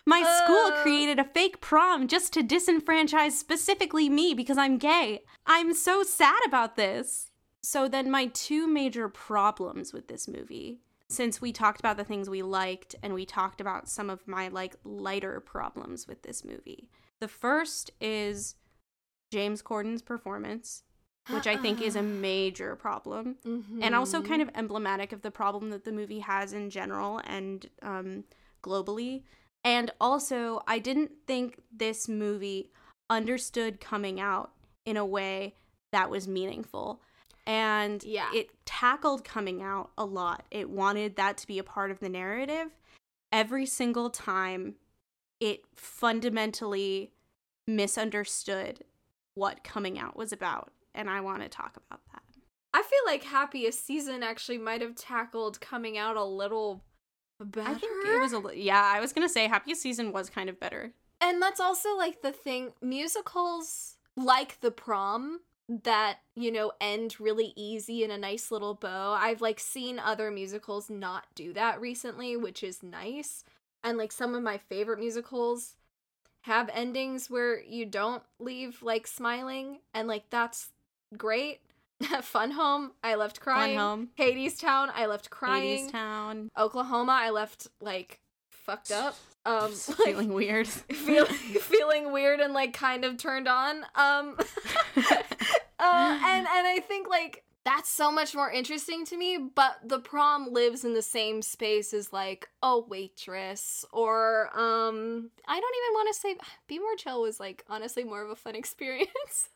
My 0.07 0.23
school 0.23 0.71
Uh. 0.73 0.81
created 0.81 1.19
a 1.19 1.23
fake 1.25 1.59
prom 1.61 2.07
just 2.07 2.31
to 2.33 2.41
disenfranchise 2.41 3.33
specifically 3.33 4.07
me 4.09 4.33
because 4.33 4.57
I'm 4.57 4.77
gay. 4.77 5.23
I'm 5.45 5.73
so 5.73 6.01
sad 6.01 6.39
about 6.45 6.75
this. 6.77 7.31
So, 7.61 7.87
then 7.89 8.09
my 8.09 8.27
two 8.27 8.67
major 8.67 9.09
problems 9.09 9.91
with 9.91 10.07
this 10.07 10.27
movie, 10.27 10.79
since 11.09 11.41
we 11.41 11.51
talked 11.51 11.79
about 11.81 11.97
the 11.97 12.05
things 12.05 12.29
we 12.29 12.41
liked 12.41 12.95
and 13.03 13.13
we 13.13 13.25
talked 13.25 13.59
about 13.59 13.89
some 13.89 14.09
of 14.09 14.25
my 14.27 14.47
like 14.47 14.75
lighter 14.85 15.39
problems 15.41 16.07
with 16.07 16.21
this 16.23 16.45
movie. 16.45 16.89
The 17.19 17.27
first 17.27 17.91
is 17.99 18.55
James 19.31 19.61
Corden's 19.61 20.01
performance, 20.01 20.83
which 21.29 21.47
I 21.47 21.57
think 21.57 21.81
is 21.81 21.97
a 21.97 22.03
major 22.29 22.77
problem 22.77 23.35
and 23.81 23.93
also 23.93 24.19
Mm-hmm. 24.19 24.27
kind 24.29 24.41
of 24.41 24.49
emblematic 24.55 25.11
of 25.11 25.21
the 25.21 25.31
problem 25.31 25.69
that 25.71 25.83
the 25.83 25.91
movie 25.91 26.19
has 26.19 26.53
in 26.53 26.69
general 26.69 27.19
and 27.25 27.69
um, 27.81 28.23
globally. 28.63 29.23
And 29.67 29.91
also, 29.99 30.63
I 30.65 30.79
didn't 30.79 31.11
think 31.27 31.59
this 31.69 32.07
movie 32.07 32.71
understood 33.09 33.81
coming 33.81 34.17
out 34.17 34.53
in 34.85 34.95
a 34.95 35.05
way 35.05 35.55
that 35.91 36.09
was 36.09 36.25
meaningful. 36.25 37.01
And 37.45 38.01
Yeah. 38.01 38.31
it 38.33 38.49
tackled 38.65 39.25
coming 39.25 39.61
out 39.61 39.91
a 39.97 40.05
lot. 40.05 40.45
It 40.51 40.69
wanted 40.69 41.17
that 41.17 41.37
to 41.39 41.47
be 41.47 41.59
a 41.59 41.65
part 41.65 41.91
of 41.91 41.99
the 41.99 42.07
narrative. 42.07 42.77
Every 43.29 43.65
single 43.65 44.09
time, 44.09 44.75
it 45.41 45.65
fundamentally 45.75 47.11
misunderstood 47.67 48.85
what 49.33 49.65
coming 49.65 49.99
out 49.99 50.15
was 50.15 50.31
about. 50.31 50.71
And 50.95 51.09
I 51.09 51.19
want 51.19 51.43
to 51.43 51.49
talk 51.49 51.75
about 51.75 51.99
that. 52.13 52.23
I 52.73 52.83
feel 52.83 53.01
like 53.05 53.23
Happiest 53.23 53.85
Season 53.85 54.23
actually 54.23 54.59
might 54.59 54.79
have 54.79 54.95
tackled 54.95 55.59
coming 55.59 55.97
out 55.97 56.15
a 56.15 56.23
little 56.23 56.85
better. 57.45 57.69
I 57.69 57.73
think 57.75 57.91
it 58.05 58.19
was 58.21 58.33
a 58.33 58.41
yeah. 58.57 58.81
I 58.95 58.99
was 58.99 59.13
gonna 59.13 59.29
say 59.29 59.47
happiest 59.47 59.81
season 59.81 60.11
was 60.11 60.29
kind 60.29 60.49
of 60.49 60.59
better. 60.59 60.91
and 61.21 61.41
that's 61.41 61.59
also 61.59 61.95
like 61.97 62.21
the 62.21 62.31
thing 62.31 62.73
musicals 62.81 63.95
like 64.15 64.59
the 64.61 64.71
prom 64.71 65.39
that 65.83 66.17
you 66.35 66.51
know 66.51 66.71
end 66.79 67.19
really 67.19 67.53
easy 67.55 68.03
in 68.03 68.11
a 68.11 68.17
nice 68.17 68.51
little 68.51 68.73
bow 68.73 69.11
i've 69.19 69.41
like 69.41 69.59
seen 69.59 69.99
other 69.99 70.31
musicals 70.31 70.89
not 70.89 71.25
do 71.35 71.51
that 71.53 71.81
recently 71.81 72.37
which 72.37 72.63
is 72.63 72.81
nice 72.83 73.43
and 73.83 73.97
like 73.97 74.11
some 74.11 74.33
of 74.35 74.41
my 74.43 74.57
favorite 74.57 74.99
musicals 74.99 75.75
have 76.41 76.69
endings 76.73 77.29
where 77.29 77.61
you 77.61 77.85
don't 77.85 78.23
leave 78.39 78.81
like 78.81 79.05
smiling 79.07 79.79
and 79.93 80.07
like 80.07 80.29
that's 80.29 80.69
great 81.17 81.59
fun 82.21 82.51
home 82.51 82.91
i 83.03 83.15
left 83.15 83.39
crying 83.39 83.77
Home. 83.77 84.09
hadestown 84.17 84.89
i 84.93 85.05
left 85.05 85.29
crying 85.29 85.89
Hadestown. 85.89 86.49
oklahoma 86.57 87.17
i 87.19 87.29
left 87.29 87.67
like 87.81 88.19
fucked 88.49 88.91
up 88.91 89.15
um 89.45 89.71
like, 89.71 89.97
feeling 89.97 90.33
weird. 90.33 90.67
feeling 90.91 91.27
feeling 91.27 92.11
weird 92.11 92.39
and 92.39 92.53
like 92.53 92.73
kind 92.73 93.05
of 93.05 93.17
turned 93.17 93.47
on 93.47 93.77
um 93.95 94.35
uh 95.79 96.19
and 96.25 96.47
and 96.47 96.67
i 96.67 96.79
think 96.85 97.07
like 97.07 97.43
that's 97.63 97.89
so 97.89 98.09
much 98.11 98.33
more 98.33 98.49
interesting 98.49 99.05
to 99.05 99.17
me 99.17 99.37
but 99.37 99.77
the 99.83 99.99
prom 99.99 100.53
lives 100.53 100.85
in 100.85 100.93
the 100.93 101.01
same 101.01 101.41
space 101.41 101.93
as 101.93 102.13
like 102.13 102.47
a 102.61 102.79
waitress 102.79 103.83
or 103.91 104.49
um 104.53 105.29
i 105.47 105.59
don't 105.59 105.75
even 105.75 105.93
want 105.93 106.07
to 106.13 106.19
say 106.19 106.35
be 106.67 106.77
more 106.79 106.95
chill 106.95 107.21
was 107.21 107.39
like 107.39 107.63
honestly 107.69 108.03
more 108.03 108.21
of 108.21 108.29
a 108.29 108.35
fun 108.35 108.55
experience 108.55 109.49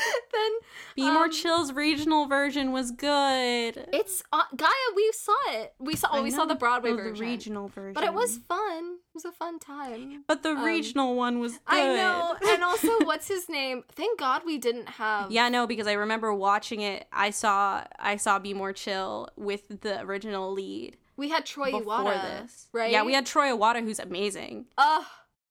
than 0.32 0.50
Be 0.96 1.10
More 1.10 1.24
Um, 1.24 1.30
Chill's 1.30 1.72
regional 1.72 2.26
version 2.26 2.72
was 2.72 2.90
good. 2.90 3.88
it's 3.92 4.22
uh, 4.32 4.42
gaia 4.56 4.68
we 4.96 5.10
saw 5.12 5.32
it 5.50 5.74
we 5.78 5.96
saw 5.96 6.08
oh, 6.12 6.22
we 6.22 6.30
saw 6.30 6.44
the 6.44 6.54
broadway 6.54 6.90
Oh, 6.90 6.96
version 6.96 7.14
the 7.14 7.20
regional 7.20 7.68
version. 7.68 7.94
but 7.94 8.04
it 8.04 8.14
was 8.14 8.38
fun 8.48 8.84
it 8.94 9.14
was 9.14 9.24
a 9.24 9.32
fun 9.32 9.58
time 9.58 10.24
But 10.26 10.42
the 10.42 10.50
um, 10.50 10.62
regional 10.64 11.14
one 11.16 11.40
was 11.40 11.52
good. 11.52 11.60
I 11.66 11.94
know. 11.96 12.36
And 12.50 12.62
also, 12.64 12.88
what's 13.04 13.28
his 13.28 13.48
name? 13.48 13.84
Thank 13.92 14.18
God 14.18 14.42
we 14.44 14.58
didn't 14.58 14.88
have. 14.88 15.30
yeah, 15.30 15.48
no, 15.48 15.66
because 15.66 15.86
I 15.86 15.92
remember 15.94 16.32
watching 16.34 16.80
it. 16.80 17.06
I 17.12 17.30
saw 17.30 17.84
I 17.98 18.16
saw 18.16 18.38
Be 18.38 18.54
More 18.54 18.72
Chill 18.72 19.28
with 19.36 19.80
the 19.82 20.00
original 20.00 20.52
lead 20.52 20.96
We 21.16 21.28
had 21.28 21.44
Troy 21.46 21.70
before 21.72 21.82
Iwata, 22.04 22.42
this. 22.42 22.68
right? 22.72 22.90
Yeah, 22.90 23.02
we 23.04 23.12
had 23.14 23.26
Troy 23.26 23.48
Iwata, 23.48 23.82
who's 23.82 23.98
amazing. 23.98 24.66
Oh, 24.78 25.06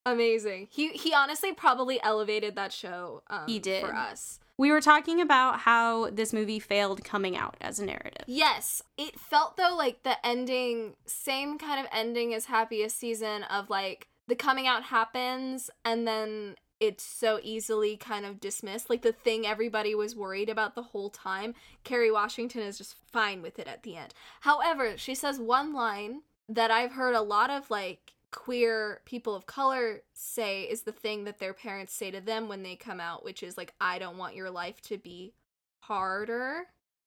amazing. 0.06 0.68
He 0.70 0.90
he 0.90 1.14
honestly 1.14 1.54
probably 1.54 2.02
elevated 2.02 2.56
that 2.56 2.72
show. 2.72 3.24
Um, 3.30 3.44
He 3.48 3.60
did. 3.60 3.86
for 3.86 3.94
us. 3.94 4.40
We 4.58 4.72
were 4.72 4.82
talking 4.82 5.22
about 5.22 5.60
how 5.60 6.10
this 6.10 6.34
movie 6.34 6.60
failed 6.60 7.04
coming 7.06 7.38
out 7.38 7.56
as 7.62 7.80
a 7.80 7.86
narrative. 7.86 8.26
Yes. 8.28 8.82
It 8.98 9.18
felt 9.18 9.56
though 9.56 9.74
like 9.78 10.04
the 10.04 10.24
ending, 10.26 10.96
same 11.06 11.58
kind 11.58 11.80
of 11.80 11.88
ending 11.94 12.34
as 12.34 12.46
Happiest 12.46 13.00
Season 13.00 13.44
of 13.44 13.70
like 13.70 14.10
the 14.28 14.36
coming 14.36 14.68
out 14.68 14.84
happens 14.84 15.70
and 15.86 16.06
then 16.08 16.56
it's 16.82 17.04
so 17.04 17.40
easily 17.42 17.96
kind 17.98 18.26
of 18.26 18.40
dismissed. 18.40 18.90
Like 18.90 19.02
the 19.02 19.12
thing 19.14 19.46
everybody 19.46 19.96
was 19.96 20.16
worried 20.16 20.50
about 20.50 20.76
the 20.76 20.84
whole 20.84 21.10
time. 21.10 21.54
Kerry 21.84 22.12
Washington 22.12 22.62
is 22.62 22.78
just 22.78 22.96
fine 23.12 23.42
with 23.42 23.60
it 23.60 23.68
at 23.68 23.84
the 23.84 23.96
end. 23.96 24.14
However, 24.42 24.98
she 24.98 25.16
says 25.16 25.40
one 25.40 25.74
line 25.74 26.22
that 26.48 26.72
I've 26.72 26.94
heard 26.94 27.16
a 27.16 27.22
lot 27.22 27.50
of 27.50 27.70
like 27.70 28.14
queer 28.32 29.02
people 29.06 29.36
of 29.36 29.46
color 29.46 30.02
say 30.14 30.64
is 30.64 30.84
the 30.84 30.92
thing 30.92 31.24
that 31.24 31.40
their 31.40 31.54
parents 31.54 31.94
say 31.94 32.12
to 32.12 32.22
them 32.22 32.48
when 32.48 32.64
they 32.64 32.76
come 32.76 33.00
out, 33.00 33.24
which 33.24 33.42
is 33.44 33.58
like, 33.58 33.74
I 33.82 33.98
don't 34.00 34.18
want 34.18 34.36
your 34.36 34.50
life 34.52 34.82
to 34.84 34.98
be 34.98 35.34
harder. 35.80 36.64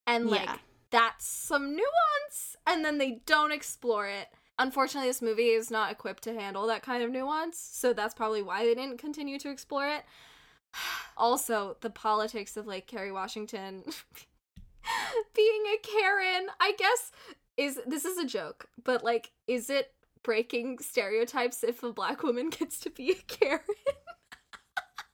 And 0.06 0.28
like, 0.28 0.44
Yeah. 0.46 0.56
that's 0.90 1.26
some 1.26 1.70
nuance. 1.70 2.56
And 2.66 2.84
then 2.84 2.98
they 2.98 3.22
don't 3.26 3.52
explore 3.52 4.08
it. 4.08 4.28
Unfortunately, 4.58 5.08
this 5.08 5.22
movie 5.22 5.48
is 5.50 5.70
not 5.70 5.90
equipped 5.92 6.22
to 6.24 6.34
handle 6.34 6.66
that 6.66 6.82
kind 6.82 7.02
of 7.02 7.10
nuance, 7.10 7.58
so 7.58 7.92
that's 7.92 8.14
probably 8.14 8.42
why 8.42 8.64
they 8.64 8.74
didn't 8.74 8.98
continue 8.98 9.38
to 9.38 9.50
explore 9.50 9.88
it. 9.88 10.04
Also, 11.16 11.76
the 11.82 11.90
politics 11.90 12.56
of 12.56 12.66
like 12.66 12.86
Kerry 12.86 13.12
Washington 13.12 13.84
being 15.34 15.62
a 15.74 15.78
Karen, 15.82 16.48
I 16.60 16.72
guess 16.76 17.12
is 17.56 17.78
this 17.86 18.04
is 18.04 18.16
a 18.18 18.26
joke, 18.26 18.66
but 18.82 19.04
like 19.04 19.30
is 19.46 19.68
it 19.70 19.92
breaking 20.22 20.78
stereotypes 20.78 21.62
if 21.64 21.82
a 21.82 21.92
black 21.92 22.22
woman 22.22 22.50
gets 22.58 22.78
to 22.80 22.90
be 22.90 23.10
a 23.12 23.14
Karen? 23.14 23.60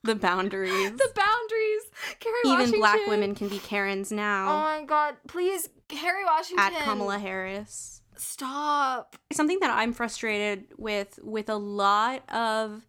The 0.05 0.15
boundaries. 0.15 0.93
the 0.93 1.11
boundaries. 1.15 1.83
Kerry 2.21 2.35
Even 2.45 2.57
Washington. 2.57 2.81
black 2.81 3.07
women 3.09 3.35
can 3.35 3.49
be 3.49 3.59
Karens 3.59 4.13
now. 4.13 4.49
Oh 4.49 4.61
my 4.63 4.85
god, 4.87 5.17
please 5.27 5.69
Kerry 5.89 6.25
Washington. 6.25 6.65
at 6.73 6.85
Kamala 6.85 7.19
Harris. 7.19 8.01
Stop. 8.17 9.17
Something 9.33 9.59
that 9.61 9.71
I'm 9.71 9.93
frustrated 9.93 10.67
with 10.79 11.19
with 11.23 11.49
a 11.51 11.57
lot 11.57 12.23
of 12.31 12.87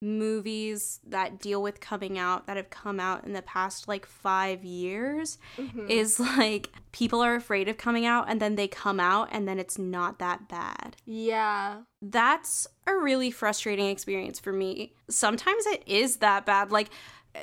movies 0.00 1.00
that 1.06 1.38
deal 1.38 1.62
with 1.62 1.80
coming 1.80 2.18
out 2.18 2.46
that 2.46 2.56
have 2.56 2.70
come 2.70 3.00
out 3.00 3.24
in 3.24 3.32
the 3.32 3.42
past 3.42 3.88
like 3.88 4.06
5 4.06 4.64
years 4.64 5.38
Mhm. 5.56 5.88
is 5.90 6.20
like 6.20 6.70
people 6.92 7.20
are 7.22 7.34
afraid 7.34 7.68
of 7.68 7.76
coming 7.78 8.06
out 8.06 8.26
and 8.28 8.40
then 8.40 8.54
they 8.56 8.68
come 8.68 9.00
out 9.00 9.28
and 9.32 9.46
then 9.48 9.58
it's 9.58 9.78
not 9.78 10.18
that 10.18 10.48
bad. 10.48 10.96
yeah. 11.04 11.82
That's 12.00 12.66
a 12.86 12.94
really 12.96 13.30
frustrating 13.32 13.86
experience 13.88 14.38
for 14.38 14.52
me. 14.52 14.94
Sometimes 15.10 15.66
it 15.66 15.82
is 15.86 16.18
that 16.18 16.46
bad. 16.46 16.70
Like 16.70 16.90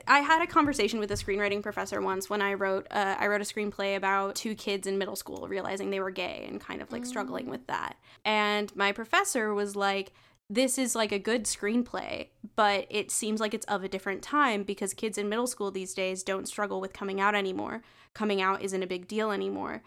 I 0.07 0.19
had 0.19 0.41
a 0.41 0.47
conversation 0.47 0.99
with 0.99 1.11
a 1.11 1.15
screenwriting 1.15 1.61
professor 1.61 2.01
once 2.01 2.29
when 2.29 2.41
I 2.41 2.53
wrote 2.53 2.87
uh, 2.89 3.15
I 3.19 3.27
wrote 3.27 3.41
a 3.41 3.45
screenplay 3.45 3.95
about 3.97 4.35
two 4.35 4.55
kids 4.55 4.87
in 4.87 4.97
middle 4.97 5.15
school 5.15 5.47
realizing 5.49 5.89
they 5.89 5.99
were 5.99 6.09
gay 6.11 6.45
and 6.49 6.59
kind 6.61 6.81
of 6.81 6.91
like 6.91 7.05
struggling 7.05 7.49
with 7.49 7.67
that. 7.67 7.97
And 8.23 8.73
my 8.75 8.91
professor 8.93 9.53
was 9.53 9.75
like 9.75 10.13
this 10.49 10.77
is 10.77 10.95
like 10.95 11.11
a 11.11 11.19
good 11.19 11.45
screenplay, 11.45 12.27
but 12.55 12.85
it 12.89 13.09
seems 13.09 13.39
like 13.39 13.53
it's 13.53 13.65
of 13.65 13.83
a 13.83 13.89
different 13.89 14.21
time 14.21 14.63
because 14.63 14.93
kids 14.93 15.17
in 15.17 15.29
middle 15.29 15.47
school 15.47 15.71
these 15.71 15.93
days 15.93 16.23
don't 16.23 16.47
struggle 16.47 16.79
with 16.79 16.93
coming 16.93 17.19
out 17.19 17.35
anymore. 17.35 17.81
Coming 18.13 18.41
out 18.41 18.61
isn't 18.61 18.83
a 18.83 18.87
big 18.87 19.07
deal 19.07 19.31
anymore. 19.31 19.81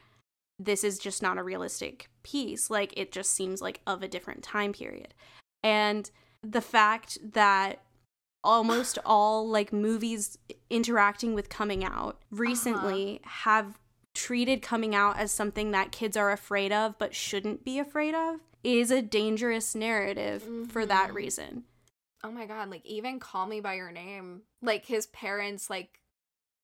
This 0.58 0.82
is 0.82 0.98
just 0.98 1.22
not 1.22 1.38
a 1.38 1.44
realistic 1.44 2.10
piece. 2.24 2.70
Like 2.70 2.92
it 2.96 3.12
just 3.12 3.32
seems 3.32 3.62
like 3.62 3.80
of 3.86 4.02
a 4.02 4.08
different 4.08 4.42
time 4.42 4.72
period. 4.72 5.14
And 5.62 6.10
the 6.42 6.60
fact 6.60 7.18
that 7.34 7.82
almost 8.42 8.98
all 9.04 9.48
like 9.48 9.72
movies 9.72 10.38
interacting 10.70 11.34
with 11.34 11.48
coming 11.48 11.84
out 11.84 12.18
recently 12.32 13.20
uh-huh. 13.24 13.52
have 13.52 13.78
treated 14.18 14.60
coming 14.62 14.96
out 14.96 15.16
as 15.16 15.30
something 15.30 15.70
that 15.70 15.92
kids 15.92 16.16
are 16.16 16.32
afraid 16.32 16.72
of 16.72 16.98
but 16.98 17.14
shouldn't 17.14 17.64
be 17.64 17.78
afraid 17.78 18.16
of 18.16 18.40
is 18.64 18.90
a 18.90 19.00
dangerous 19.00 19.76
narrative 19.76 20.42
for 20.72 20.84
that 20.84 21.10
Mhm. 21.10 21.14
reason. 21.14 21.64
Oh 22.24 22.32
my 22.32 22.44
god, 22.46 22.68
like 22.68 22.84
even 22.84 23.20
call 23.20 23.46
me 23.46 23.60
by 23.60 23.74
your 23.74 23.92
name. 23.92 24.42
Like 24.60 24.86
his 24.86 25.06
parents 25.06 25.70
like 25.70 26.00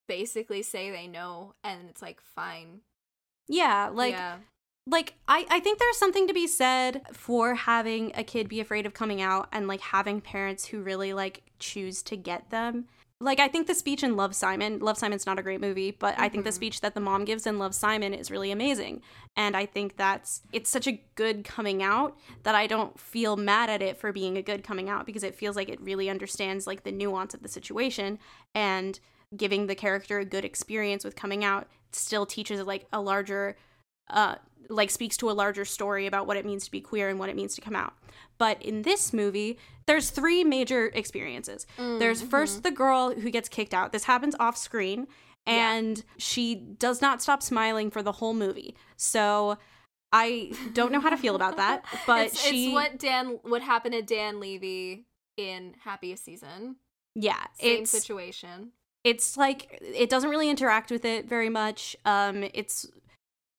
basically 0.09 0.63
say 0.63 0.91
they 0.91 1.07
know 1.07 1.55
and 1.63 1.89
it's 1.89 2.03
like 2.03 2.21
fine. 2.21 2.81
Yeah, 3.47 3.89
like 3.93 4.15
yeah. 4.15 4.39
like 4.87 5.15
I, 5.29 5.47
I 5.49 5.61
think 5.61 5.79
there's 5.79 5.97
something 5.99 6.27
to 6.27 6.35
be 6.35 6.49
said 6.49 7.03
for 7.13 7.55
having 7.55 8.11
a 8.17 8.25
kid 8.25 8.49
be 8.49 8.59
afraid 8.59 8.85
of 8.85 8.95
coming 8.95 9.23
out 9.23 9.49
and 9.53 9.69
like 9.69 9.81
having 9.81 10.21
parents 10.21 10.67
who 10.67 10.83
really 10.83 11.13
like 11.13 11.43
choose 11.61 12.03
to 12.03 12.17
get 12.17 12.51
them 12.51 12.89
like 13.21 13.39
i 13.39 13.47
think 13.47 13.67
the 13.67 13.75
speech 13.75 14.03
in 14.03 14.17
love 14.17 14.35
simon 14.35 14.79
love 14.81 14.99
simon's 14.99 15.25
not 15.25 15.39
a 15.39 15.43
great 15.43 15.61
movie 15.61 15.91
but 15.93 16.15
i 16.19 16.29
think 16.29 16.45
the 16.45 16.51
Mhm. 16.51 16.55
speech 16.55 16.81
that 16.81 16.95
the 16.95 17.01
mom 17.01 17.25
gives 17.25 17.47
in 17.47 17.59
love 17.59 17.75
simon 17.75 18.13
is 18.13 18.31
really 18.31 18.51
amazing 18.51 19.03
and 19.37 19.57
i 19.57 19.67
think 19.67 19.97
that's 19.97 20.43
it's 20.53 20.69
such 20.69 20.87
a 20.89 21.01
good 21.15 21.45
coming 21.45 21.83
out 21.83 22.17
that 22.43 22.55
i 22.57 22.67
don't 22.67 22.99
feel 22.99 23.37
mad 23.37 23.71
at 23.71 23.83
it 23.83 23.97
for 23.97 24.13
being 24.13 24.37
a 24.37 24.43
good 24.43 24.65
coming 24.65 24.89
out 24.89 25.07
because 25.07 25.23
it 25.23 25.37
feels 25.37 25.55
like 25.55 25.69
it 25.69 25.81
really 25.81 26.11
understands 26.11 26.67
like 26.67 26.83
the 26.83 26.93
nuance 26.93 27.35
of 27.35 27.43
the 27.43 27.49
situation 27.49 28.19
and 28.55 28.99
giving 29.37 29.67
the 29.69 29.75
character 29.75 30.19
a 30.19 30.25
good 30.25 30.45
experience 30.45 31.05
with 31.05 31.15
coming 31.17 31.45
out 31.45 31.69
still 31.93 32.27
teaches 32.27 32.61
like 32.63 32.87
a 32.93 33.01
larger 33.01 33.57
uh 34.11 34.37
like 34.71 34.91
speaks 34.91 35.17
to 35.19 35.31
a 35.31 35.33
larger 35.33 35.65
story 35.65 36.07
about 36.07 36.27
what 36.27 36.37
it 36.39 36.47
means 36.47 36.65
to 36.65 36.71
be 36.71 36.81
queer 36.81 37.11
and 37.11 37.19
what 37.19 37.29
it 37.29 37.37
means 37.37 37.55
to 37.55 37.61
come 37.61 37.77
out. 37.77 37.93
But 38.39 38.63
in 38.63 38.81
this 38.83 39.13
movie, 39.13 39.59
there's 39.87 40.09
three 40.09 40.43
major 40.43 40.87
experiences. 40.95 41.67
There's 41.77 42.21
Mm-hmm. 42.21 42.31
first 42.31 42.63
the 42.63 42.71
girl 42.71 43.13
who 43.15 43.31
gets 43.31 43.49
kicked 43.51 43.75
out. 43.75 43.93
This 43.93 44.05
happens 44.05 44.35
off 44.41 44.57
screen 44.57 45.07
Yeah. 45.47 45.73
and 45.75 46.03
she 46.17 46.55
does 46.55 47.03
not 47.03 47.21
stop 47.21 47.43
smiling 47.43 47.91
for 47.91 48.03
the 48.03 48.13
whole 48.13 48.33
movie. 48.33 48.75
So 48.97 49.59
I 50.13 50.53
don't 50.73 50.93
know 50.93 51.01
how 51.01 51.11
to 51.11 51.17
feel 51.19 51.37
about 51.37 51.59
that, 51.59 51.85
but 52.07 52.27
it's, 52.29 52.41
she 52.41 52.67
it's 52.67 52.73
what 52.75 52.99
Dan 52.99 53.39
what 53.43 53.61
happened 53.61 53.93
to 53.95 54.03
Dan 54.03 54.41
Levy 54.41 55.05
in 55.37 55.75
Happiest 55.85 56.25
Season. 56.25 56.77
yeah, 57.15 57.45
Same 57.61 57.85
situation. 57.85 58.73
it's 59.05 59.37
like 59.37 59.79
it 59.83 60.09
doesn't 60.09 60.31
really 60.31 60.49
interact 60.49 60.91
with 60.91 61.05
it 61.05 61.29
very 61.29 61.51
much. 61.51 61.97
Um, 62.07 62.45
it's 62.55 62.87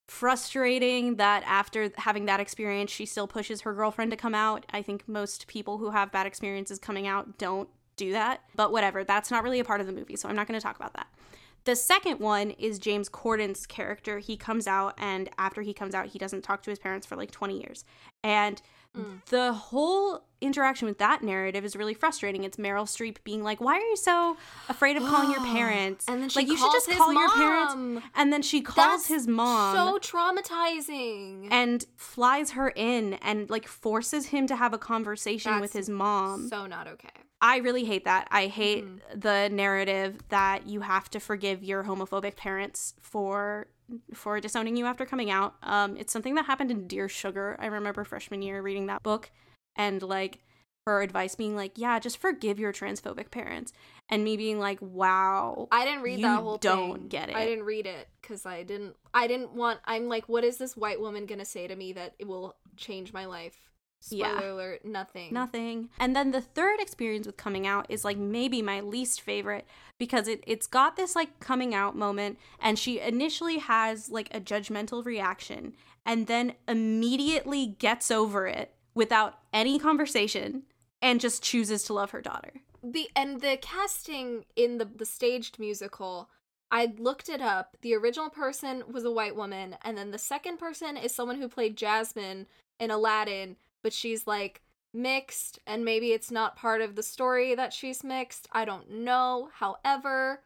frustrating 0.08 1.16
that 1.16 1.44
after 1.46 1.92
having 1.98 2.26
that 2.26 2.40
experience, 2.40 2.92
she 2.92 3.06
still 3.06 3.28
pushes 3.28 3.62
her 3.62 3.74
girlfriend 3.74 4.12
to 4.12 4.18
come 4.18 4.36
out. 4.36 4.66
I 4.72 4.82
think 4.82 5.08
most 5.08 5.48
people 5.48 5.78
who 5.78 5.92
have 5.92 6.12
bad 6.12 6.28
experiences 6.28 6.80
coming 6.80 7.08
out 7.08 7.38
don't 7.38 7.70
do 7.96 8.12
that, 8.12 8.42
but 8.56 8.72
whatever. 8.72 9.04
That's 9.04 9.32
not 9.32 9.44
really 9.44 9.60
a 9.60 9.64
part 9.64 9.82
of 9.82 9.88
the 9.88 9.94
movie, 9.94 10.16
so 10.16 10.30
I'm 10.30 10.36
not 10.36 10.48
going 10.48 10.60
to 10.60 10.64
talk 10.64 10.76
about 10.76 10.94
that. 10.94 11.08
The 11.64 11.76
second 11.76 12.20
one 12.20 12.52
is 12.52 12.78
James 12.78 13.10
Corden's 13.10 13.66
character. 13.66 14.20
He 14.20 14.38
comes 14.38 14.68
out, 14.68 14.94
and 15.00 15.30
after 15.40 15.64
he 15.64 15.74
comes 15.74 15.96
out, 15.96 16.08
he 16.08 16.20
doesn't 16.20 16.44
talk 16.44 16.62
to 16.64 16.70
his 16.70 16.78
parents 16.78 17.08
for 17.08 17.16
like 17.16 17.32
20 17.32 17.60
years. 17.60 17.86
And 18.26 18.62
Mm. 18.96 19.22
the 19.26 19.52
whole 19.52 20.24
interaction 20.40 20.88
with 20.88 21.00
that 21.00 21.22
narrative 21.22 21.66
is 21.66 21.76
really 21.76 21.94
frustrating. 21.94 22.46
It's 22.46 22.56
Meryl 22.56 22.86
Streep 22.88 23.18
being 23.26 23.44
like, 23.44 23.60
"Why 23.60 23.74
are 23.76 23.90
you 23.94 23.98
so 23.98 24.38
afraid 24.70 24.96
of 24.96 25.04
calling 25.04 25.32
your 25.32 25.42
parents?" 25.58 26.06
And 26.08 26.22
then 26.22 26.30
she 26.30 26.40
like 26.40 26.48
you 26.48 26.56
should 26.56 26.72
just 26.72 26.88
his 26.88 26.98
call 26.98 27.12
your 27.14 27.30
parents. 27.30 27.74
And 28.16 28.32
then 28.32 28.42
she 28.42 28.62
calls 28.62 28.78
That's 28.78 29.08
his 29.08 29.28
mom 29.28 29.76
So 29.76 30.00
traumatizing. 30.00 31.50
and 31.52 31.86
flies 31.98 32.52
her 32.52 32.70
in 32.70 33.16
and 33.16 33.50
like 33.50 33.68
forces 33.68 34.28
him 34.28 34.48
to 34.48 34.56
have 34.56 34.74
a 34.74 34.78
conversation 34.78 35.60
with 35.60 35.74
his 35.74 35.90
mom. 35.90 36.48
so 36.48 36.66
not 36.66 36.88
okay. 36.88 37.10
I 37.42 37.58
really 37.58 37.84
hate 37.86 38.06
that. 38.06 38.28
I 38.32 38.48
hate 38.48 38.86
Mhm. 38.86 39.22
the 39.22 39.50
narrative 39.50 40.20
that 40.30 40.68
you 40.68 40.82
have 40.82 41.10
to 41.12 41.20
forgive 41.20 41.64
your 41.64 41.84
homophobic 41.84 42.38
parents 42.38 42.94
for 43.02 43.68
for 44.14 44.40
disowning 44.40 44.76
you 44.76 44.86
after 44.86 45.06
coming 45.06 45.30
out. 45.30 45.56
Um, 45.64 45.98
it's 45.98 46.14
something 46.14 46.36
that 46.36 46.46
happened 46.46 46.72
in 46.72 46.88
Dear 46.88 47.10
Sugar. 47.10 47.56
I 47.60 47.68
remember 47.68 48.04
freshman 48.04 48.42
year 48.42 48.62
reading 48.62 48.88
that 48.88 49.04
book 49.04 49.32
and 49.76 50.02
like 50.02 50.40
her 50.86 51.02
advice 51.02 51.36
being 51.36 51.56
like, 51.56 51.74
"Yeah, 51.76 52.00
just 52.00 52.18
forgive 52.18 52.60
your 52.60 52.72
transphobic 52.72 53.32
parents," 53.32 53.74
and 54.10 54.24
me 54.24 54.38
being 54.38 54.60
like, 54.60 54.80
"Wow, 54.82 55.68
I 55.72 55.86
didn't 55.86 56.04
read 56.04 56.24
that 56.24 56.42
whole 56.42 56.58
don't 56.58 57.00
thing. 57.00 57.08
get 57.08 57.36
I 57.36 57.46
didn't 57.46 57.66
read 57.66 57.88
it 57.88 58.08
because 58.22 58.46
I 58.46 58.64
didn't. 58.64 58.96
I 59.14 59.28
didn't 59.28 59.54
want. 59.54 59.80
I'm 59.86 60.08
like, 60.08 60.30
what 60.30 60.44
is 60.44 60.58
this 60.58 60.78
white 60.78 61.00
woman 61.00 61.26
gonna 61.26 61.46
say 61.46 61.68
to 61.68 61.76
me 61.76 61.94
that 61.94 62.14
it 62.20 62.28
will 62.28 62.56
change 62.78 63.14
my 63.14 63.26
life? 63.26 63.72
Spoiler 64.06 64.40
Yeah. 64.42 64.52
alert: 64.52 64.86
nothing. 64.86 65.34
Nothing. 65.34 65.90
And 66.00 66.16
then 66.16 66.32
the 66.32 66.42
third 66.42 66.80
experience 66.80 67.26
with 67.26 67.38
coming 67.38 67.66
out 67.66 67.88
is 67.90 68.06
like 68.06 68.18
maybe 68.18 68.62
my 68.62 68.80
least 68.82 69.22
favorite 69.22 69.66
because 69.98 70.28
it, 70.28 70.44
it's 70.46 70.68
got 70.68 70.96
this 70.96 71.16
like 71.16 71.40
coming 71.40 71.74
out 71.74 71.96
moment 71.96 72.38
and 72.60 72.78
she 72.78 73.00
initially 73.00 73.58
has 73.58 74.10
like 74.10 74.30
a 74.36 74.40
judgmental 74.40 75.04
reaction 75.04 75.74
and 76.06 76.28
then 76.28 76.54
immediately 76.68 77.66
gets 77.80 78.12
over 78.12 78.46
it 78.46 78.74
without 78.94 79.40
any 79.52 79.80
conversation 79.80 80.64
and 81.02 81.20
just 81.20 81.42
chooses 81.42 81.84
to 81.84 81.94
love 81.94 82.12
her 82.12 82.22
daughter. 82.22 82.54
the 82.84 83.10
and 83.16 83.42
the 83.42 83.58
casting 83.62 84.46
in 84.56 84.78
the 84.78 84.86
the 84.86 85.06
staged 85.06 85.58
musical 85.58 86.30
i 86.72 86.94
looked 87.00 87.28
it 87.30 87.42
up 87.42 87.76
the 87.82 87.96
original 87.96 88.30
person 88.30 88.84
was 88.92 89.04
a 89.04 89.12
white 89.12 89.36
woman 89.36 89.76
and 89.84 89.98
then 89.98 90.12
the 90.12 90.18
second 90.20 90.58
person 90.58 90.96
is 90.96 91.14
someone 91.14 91.40
who 91.42 91.48
played 91.50 91.76
jasmine 91.76 92.46
in 92.80 92.92
aladdin 92.92 93.56
but 93.86 93.94
she's 93.94 94.26
like 94.26 94.64
mixed 94.96 95.60
and 95.68 95.86
maybe 95.86 96.12
it's 96.12 96.32
not 96.32 96.56
part 96.56 96.82
of 96.82 96.96
the 96.96 97.04
story 97.04 97.54
that 97.54 97.72
she's 97.72 98.04
mixed. 98.04 98.48
I 98.52 98.66
don't 98.66 98.90
know. 98.90 99.50
However 99.54 100.42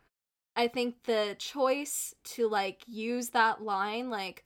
I 0.57 0.67
think 0.67 1.03
the 1.03 1.37
choice 1.39 2.13
to 2.35 2.49
like 2.49 2.83
use 2.85 3.29
that 3.29 3.63
line, 3.63 4.09
like, 4.09 4.43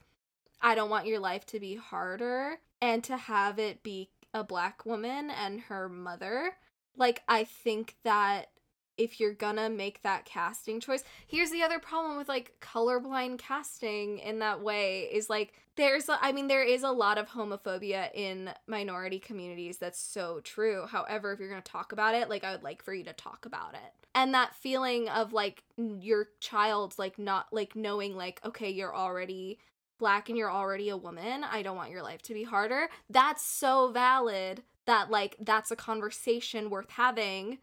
I 0.62 0.76
don't 0.76 0.92
want 0.92 1.08
your 1.08 1.18
life 1.20 1.44
to 1.48 1.60
be 1.60 1.74
harder, 1.74 2.60
and 2.84 3.04
to 3.06 3.18
have 3.18 3.58
it 3.58 3.82
be 3.82 4.12
a 4.32 4.44
black 4.44 4.86
woman 4.86 5.32
and 5.32 5.62
her 5.62 5.90
mother, 5.90 6.52
like, 6.96 7.24
I 7.28 7.46
think 7.46 7.96
that 8.04 8.50
if 8.98 9.20
you're 9.20 9.34
gonna 9.34 9.70
make 9.70 10.02
that 10.04 10.26
casting 10.26 10.80
choice. 10.80 11.04
Here's 11.28 11.52
the 11.52 11.64
other 11.64 11.80
problem 11.80 12.18
with 12.18 12.30
like 12.30 12.54
colorblind 12.62 13.40
casting 13.40 14.20
in 14.20 14.40
that 14.40 14.62
way 14.62 15.10
is 15.12 15.30
like 15.30 15.54
there's 15.76 16.08
i 16.10 16.32
mean 16.32 16.48
there 16.48 16.64
is 16.64 16.84
a 16.84 16.92
lot 16.92 17.18
of 17.18 17.30
homophobia 17.30 18.10
in 18.14 18.52
minority 18.68 19.20
communities. 19.20 19.78
That's 19.78 20.00
so 20.00 20.40
true. 20.44 20.86
However 20.88 21.34
if 21.34 21.40
you're 21.40 21.50
gonna 21.50 21.62
talk 21.62 21.92
about 21.92 22.16
it 22.16 22.30
like 22.30 22.44
i 22.44 22.52
would 22.52 22.64
like 22.64 22.84
for 22.84 22.94
you 22.94 23.04
to 23.06 23.14
talk 23.14 23.46
about 23.46 23.74
it. 23.74 23.94
And 24.16 24.34
that 24.34 24.56
feeling 24.56 25.10
of 25.10 25.34
like 25.34 25.64
your 25.78 26.28
child 26.40 26.96
like 26.98 27.18
not 27.18 27.48
like 27.52 27.76
knowing 27.76 28.16
like 28.16 28.40
okay 28.46 28.70
you're 28.70 28.96
already 28.96 29.60
black 29.98 30.30
and 30.30 30.38
you're 30.38 30.52
already 30.52 30.90
a 30.90 30.98
woman 30.98 31.44
i 31.44 31.62
don't 31.62 31.78
want 31.78 31.92
your 31.92 32.04
life 32.04 32.22
to 32.24 32.34
be 32.34 32.44
harder. 32.44 32.90
That's 33.10 33.44
so 33.44 33.92
valid 33.92 34.64
that 34.86 35.10
like 35.10 35.36
that's 35.40 35.72
a 35.72 35.76
conversation 35.76 36.70
worth 36.70 36.92
having 36.92 37.60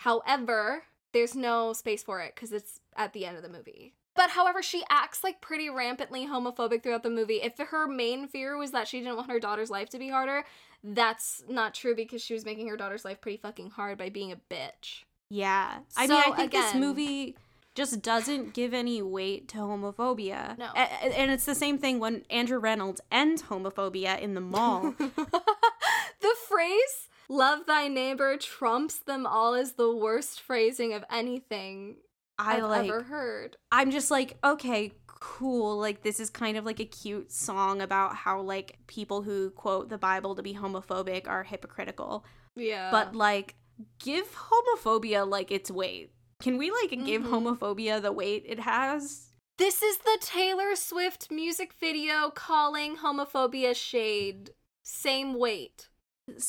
However, 0.00 0.84
there's 1.12 1.34
no 1.34 1.74
space 1.74 2.02
for 2.02 2.20
it 2.20 2.34
because 2.34 2.52
it's 2.52 2.80
at 2.96 3.12
the 3.12 3.26
end 3.26 3.36
of 3.36 3.42
the 3.42 3.50
movie. 3.50 3.92
But 4.16 4.30
however, 4.30 4.62
she 4.62 4.82
acts 4.88 5.22
like 5.22 5.42
pretty 5.42 5.68
rampantly 5.68 6.26
homophobic 6.26 6.82
throughout 6.82 7.02
the 7.02 7.10
movie. 7.10 7.42
If 7.42 7.58
her 7.58 7.86
main 7.86 8.26
fear 8.26 8.56
was 8.56 8.70
that 8.70 8.88
she 8.88 9.00
didn't 9.00 9.16
want 9.16 9.30
her 9.30 9.38
daughter's 9.38 9.68
life 9.68 9.90
to 9.90 9.98
be 9.98 10.08
harder, 10.08 10.44
that's 10.82 11.42
not 11.50 11.74
true 11.74 11.94
because 11.94 12.22
she 12.22 12.32
was 12.32 12.46
making 12.46 12.66
her 12.68 12.78
daughter's 12.78 13.04
life 13.04 13.20
pretty 13.20 13.36
fucking 13.36 13.70
hard 13.70 13.98
by 13.98 14.08
being 14.08 14.32
a 14.32 14.36
bitch. 14.50 15.02
Yeah. 15.28 15.80
I 15.98 16.06
So, 16.06 16.14
mean, 16.14 16.22
I 16.32 16.36
think 16.36 16.48
again- 16.48 16.62
this 16.62 16.74
movie 16.74 17.36
just 17.74 18.00
doesn't 18.00 18.54
give 18.54 18.72
any 18.72 19.02
weight 19.02 19.48
to 19.48 19.58
homophobia. 19.58 20.56
No. 20.56 20.70
A- 20.74 20.78
a- 20.78 21.18
and 21.18 21.30
it's 21.30 21.44
the 21.44 21.54
same 21.54 21.76
thing 21.76 21.98
when 21.98 22.24
Andrew 22.30 22.58
Reynolds 22.58 23.02
ends 23.12 23.42
homophobia 23.42 24.18
in 24.18 24.32
the 24.32 24.40
mall. 24.40 24.94
the 24.98 26.34
phrase 26.48 27.08
love 27.30 27.64
thy 27.66 27.88
neighbor 27.88 28.36
trumps 28.36 28.98
them 28.98 29.24
all 29.24 29.54
is 29.54 29.72
the 29.74 29.94
worst 29.94 30.40
phrasing 30.42 30.92
of 30.92 31.04
anything 31.10 31.96
I 32.38 32.56
I've 32.56 32.64
like 32.64 32.88
ever 32.90 33.04
heard. 33.04 33.56
I'm 33.70 33.90
just 33.90 34.10
like, 34.10 34.36
okay, 34.44 34.92
cool. 35.06 35.78
Like 35.78 36.02
this 36.02 36.18
is 36.20 36.28
kind 36.28 36.56
of 36.56 36.64
like 36.66 36.80
a 36.80 36.84
cute 36.84 37.30
song 37.30 37.80
about 37.80 38.16
how 38.16 38.40
like 38.40 38.78
people 38.86 39.22
who 39.22 39.50
quote 39.50 39.88
the 39.88 39.98
Bible 39.98 40.34
to 40.34 40.42
be 40.42 40.54
homophobic 40.54 41.28
are 41.28 41.44
hypocritical. 41.44 42.24
Yeah. 42.56 42.90
But 42.90 43.14
like 43.14 43.54
give 43.98 44.26
homophobia 44.34 45.28
like 45.28 45.50
its 45.50 45.70
weight. 45.70 46.12
Can 46.42 46.56
we 46.58 46.70
like 46.70 46.90
give 47.04 47.22
Mhm. 47.22 47.28
homophobia 47.58 48.00
the 48.02 48.12
weight 48.12 48.44
it 48.46 48.60
has? 48.60 49.28
This 49.58 49.82
is 49.82 49.98
the 49.98 50.18
Taylor 50.22 50.74
Swift 50.74 51.30
music 51.30 51.74
video 51.78 52.30
calling 52.30 52.96
homophobia 52.96 53.76
shade. 53.76 54.54
Same 54.82 55.38
weight. 55.38 55.89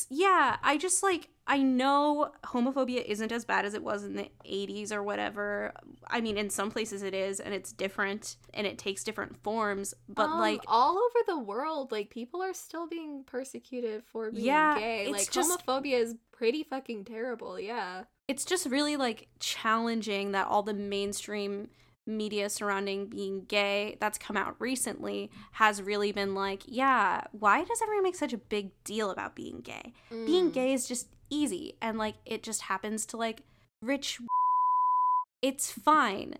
Yeah, 0.09 0.57
I 0.63 0.77
just 0.77 1.03
like 1.03 1.29
I 1.47 1.57
know 1.57 2.31
homophobia 2.45 3.03
isn't 3.03 3.31
as 3.31 3.43
bad 3.45 3.65
as 3.65 3.73
it 3.73 3.83
was 3.83 4.03
in 4.05 4.15
the 4.15 4.29
80s 4.45 4.91
or 4.91 5.03
whatever. 5.03 5.73
I 6.07 6.21
mean, 6.21 6.37
in 6.37 6.49
some 6.49 6.71
places 6.71 7.03
it 7.03 7.13
is 7.13 7.39
and 7.39 7.53
it's 7.53 7.71
different 7.73 8.37
and 8.53 8.65
it 8.67 8.77
takes 8.77 9.03
different 9.03 9.35
forms, 9.43 9.93
but 10.07 10.29
Um, 10.29 10.39
like 10.39 10.61
all 10.67 10.97
over 10.97 11.19
the 11.27 11.39
world, 11.39 11.91
like 11.91 12.09
people 12.09 12.41
are 12.41 12.53
still 12.53 12.87
being 12.87 13.23
persecuted 13.25 14.03
for 14.05 14.31
being 14.31 14.45
Yeah, 14.45 14.79
gay. 14.79 15.01
it's 15.03 15.11
Like 15.11 15.31
just- 15.31 15.65
homophobia 15.65 15.99
is 15.99 16.15
pretty 16.31 16.63
fucking 16.63 17.05
terrible. 17.05 17.59
Yeah. 17.59 18.03
it's 18.27 18.45
just 18.45 18.65
really 18.67 18.95
like 18.95 19.27
challenging 19.39 20.31
that 20.31 20.47
all 20.47 20.63
the 20.63 20.73
mainstream 20.73 21.69
media 22.07 22.49
surrounding 22.49 23.05
being 23.07 23.45
gay 23.45 23.97
that's 23.99 24.17
come 24.17 24.35
out 24.35 24.55
recently 24.59 25.29
has 25.53 25.81
really 25.81 26.11
been 26.11 26.33
like, 26.33 26.63
yeah, 26.65 27.21
why 27.31 27.63
does 27.63 27.81
everyone 27.81 28.03
make 28.03 28.15
such 28.15 28.33
a 28.33 28.37
big 28.37 28.71
deal 28.83 29.11
about 29.11 29.35
being 29.35 29.61
gay? 29.61 29.93
Being 30.09 30.49
Mm. 30.49 30.53
gay 30.53 30.73
is 30.73 30.87
just 30.87 31.07
easy 31.29 31.75
and 31.81 31.97
like 31.97 32.15
it 32.25 32.43
just 32.43 32.63
happens 32.63 33.05
to 33.07 33.17
like 33.17 33.41
rich 33.81 34.19
it's 35.41 35.71
fine. 35.71 36.35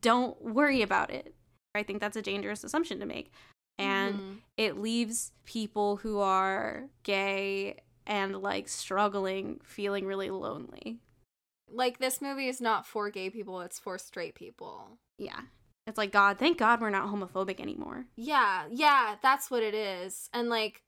Don't 0.00 0.40
worry 0.42 0.82
about 0.82 1.10
it. 1.10 1.34
I 1.74 1.82
think 1.82 2.00
that's 2.00 2.16
a 2.16 2.22
dangerous 2.22 2.64
assumption 2.64 3.00
to 3.00 3.06
make. 3.06 3.32
And 3.78 4.20
Mhm. 4.20 4.38
it 4.56 4.76
leaves 4.78 5.32
people 5.44 5.96
who 5.96 6.18
are 6.20 6.88
gay 7.02 7.76
and 8.06 8.36
like 8.36 8.68
struggling 8.68 9.60
feeling 9.64 10.04
really 10.06 10.30
lonely. 10.30 10.98
Like 11.72 11.98
this 11.98 12.20
movie 12.20 12.48
is 12.48 12.60
not 12.60 12.86
for 12.86 13.10
gay 13.10 13.30
people; 13.30 13.60
it's 13.60 13.78
for 13.78 13.98
straight 13.98 14.34
people. 14.34 14.98
Yeah. 15.18 15.40
It's 15.86 15.98
like, 15.98 16.12
God, 16.12 16.38
thank 16.38 16.58
God 16.58 16.80
we're 16.80 16.90
not 16.90 17.08
homophobic 17.08 17.58
anymore. 17.58 18.06
Yeah, 18.14 18.66
yeah, 18.70 19.16
that's 19.22 19.50
what 19.50 19.62
it 19.62 19.74
is. 19.74 20.28
And 20.32 20.48
like, 20.48 20.82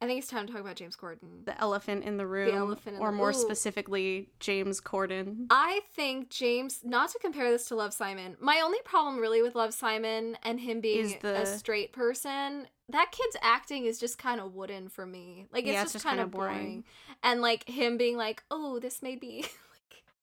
I 0.00 0.06
think 0.06 0.18
it's 0.20 0.28
time 0.28 0.46
to 0.46 0.52
talk 0.52 0.62
about 0.62 0.74
James 0.76 0.96
Corden. 0.96 1.44
The 1.44 1.60
elephant 1.60 2.02
in 2.04 2.16
the 2.16 2.26
room. 2.26 2.54
elephant 2.54 2.96
in 2.96 3.02
or 3.02 3.10
the- 3.10 3.16
more 3.16 3.32
specifically, 3.32 4.30
James 4.40 4.80
Corden. 4.80 5.46
I 5.50 5.82
think 5.94 6.30
James, 6.30 6.80
not 6.82 7.10
to 7.10 7.18
compare 7.20 7.50
this 7.52 7.68
to 7.68 7.76
Love 7.76 7.92
Simon, 7.92 8.36
my 8.40 8.60
only 8.64 8.78
problem 8.84 9.18
really 9.18 9.42
with 9.42 9.54
Love 9.54 9.74
Simon 9.74 10.36
and 10.42 10.58
him 10.60 10.80
being 10.80 11.18
the- 11.20 11.42
a 11.42 11.46
straight 11.46 11.92
person, 11.92 12.66
that 12.88 13.12
kid's 13.12 13.36
acting 13.42 13.84
is 13.84 14.00
just 14.00 14.18
kind 14.18 14.40
of 14.40 14.54
wooden 14.54 14.88
for 14.88 15.04
me. 15.06 15.46
Like 15.52 15.64
it's 15.64 15.72
Yeah, 15.72 15.82
it's 15.82 15.92
just, 15.92 16.04
just 16.04 16.04
kind 16.04 16.18
kinda 16.18 16.30
boring. 16.36 16.56
boring. 16.56 16.84
And 17.22 17.42
like 17.42 17.68
him 17.68 17.96
being 17.98 18.16
like, 18.16 18.42
"Oh, 18.50 18.78
this 18.80 19.02
may 19.02 19.16
like 19.16 19.50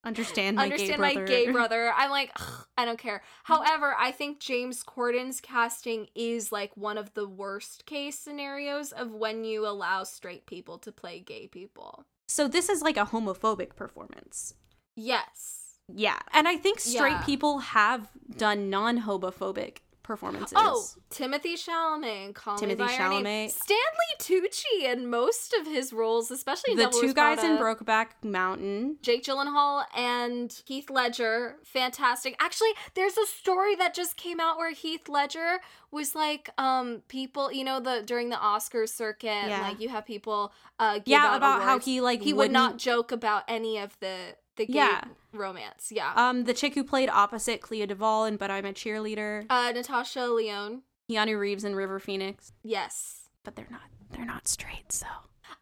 Understand 0.05 0.55
my 0.57 0.63
understand 0.63 0.91
gay 0.91 0.97
my 0.97 1.13
brother. 1.13 1.25
gay 1.27 1.51
brother." 1.57 1.91
I'm 1.95 2.09
like, 2.11 2.31
"Ugh, 2.39 2.65
I 2.77 2.85
don't 2.85 2.99
care. 2.99 3.23
However, 3.43 3.95
I 3.97 4.11
think 4.11 4.39
James 4.39 4.83
Corden's 4.83 5.41
casting 5.41 6.07
is 6.15 6.51
like 6.51 6.75
one 6.77 6.97
of 6.97 7.13
the 7.13 7.27
worst 7.27 7.85
case 7.85 8.17
scenarios 8.19 8.91
of 8.91 9.11
when 9.13 9.43
you 9.43 9.65
allow 9.67 10.03
straight 10.03 10.45
people 10.45 10.77
to 10.79 10.91
play 10.91 11.19
gay 11.19 11.47
people. 11.47 12.05
so 12.27 12.47
this 12.47 12.69
is 12.69 12.81
like 12.81 12.97
a 12.97 13.05
homophobic 13.05 13.75
performance. 13.75 14.53
Yes. 14.95 15.77
Yeah. 15.93 16.19
And 16.33 16.47
I 16.47 16.57
think 16.57 16.79
straight 16.79 17.11
Yeah. 17.11 17.23
people 17.23 17.59
have 17.59 18.09
done 18.35 18.69
non 18.69 19.01
homophobic 19.01 19.77
performances. 20.05 20.53
Oh, 20.55 20.85
Timothy 21.09 21.55
Chalamet, 21.55 22.33
Call 22.35 22.57
Timothy 22.57 22.81
Me 22.81 22.87
by 22.87 22.93
Your 22.97 23.09
Name. 23.21 23.49
Chalamet. 23.49 23.51
Stanley 23.51 24.15
Tucci 24.49 24.83
in 24.93 25.09
most 25.09 25.53
of 25.53 25.65
his 25.67 25.91
roles, 25.91 26.31
especially 26.31 26.75
the 26.75 26.87
two 26.89 27.13
guys 27.13 27.43
in 27.43 27.57
Brokeback 27.57 28.07
Mountain. 28.23 28.97
Jake 29.01 29.23
Gyllenhaal 29.23 29.83
and 29.95 30.61
Heath 30.65 30.89
Ledger, 30.89 31.55
fantastic. 31.63 32.35
Actually, 32.39 32.71
there's 32.93 33.17
a 33.17 33.25
story 33.25 33.75
that 33.75 33.93
just 33.93 34.17
came 34.17 34.39
out 34.39 34.57
where 34.57 34.71
Heath 34.73 35.09
Ledger 35.09 35.59
was 35.91 36.15
like, 36.15 36.49
um, 36.57 37.01
people, 37.07 37.51
you 37.51 37.63
know, 37.63 37.79
the 37.79 38.03
during 38.05 38.29
the 38.29 38.35
Oscars 38.35 38.89
circuit, 38.89 39.47
Yeah. 39.47 39.61
like 39.61 39.79
you 39.79 39.89
have 39.89 40.05
people, 40.05 40.53
uh, 40.79 40.95
give 40.95 41.07
Yeah, 41.07 41.25
out 41.27 41.37
about 41.37 41.61
how 41.63 41.79
he 41.79 42.01
like 42.01 42.21
he 42.21 42.33
wouldn't- 42.33 42.77
joke 42.77 43.11
about 43.11 43.43
any 43.47 43.77
of 43.77 43.97
the 43.99 44.35
the 44.57 44.65
gay 44.65 44.73
Yeah. 44.73 45.03
romance. 45.33 45.91
Yeah. 45.91 46.13
Um, 46.15 46.45
the 46.45 46.53
chick 46.53 46.73
who 46.75 46.83
played 46.83 47.09
opposite 47.09 47.61
Clea 47.61 47.87
DuVall 47.87 48.27
in 48.27 48.37
But 48.37 48.51
I'm 48.51 48.65
a 48.65 48.73
Cheerleader. 48.73 49.45
Uh, 49.49 49.71
Natasha 49.73 50.27
Lyonne. 50.27 50.83
Keanu 51.09 51.39
Reeves 51.39 51.63
in 51.63 51.75
River 51.75 51.99
Phoenix. 51.99 52.51
Yes. 52.63 53.29
But 53.43 53.55
they're 53.55 53.67
not. 53.69 53.81
They're 54.11 54.25
not 54.25 54.47
straight. 54.47 54.91
So 54.91 55.05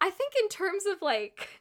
I 0.00 0.10
think 0.10 0.32
in 0.40 0.48
terms 0.48 0.86
of 0.86 1.02
like 1.02 1.60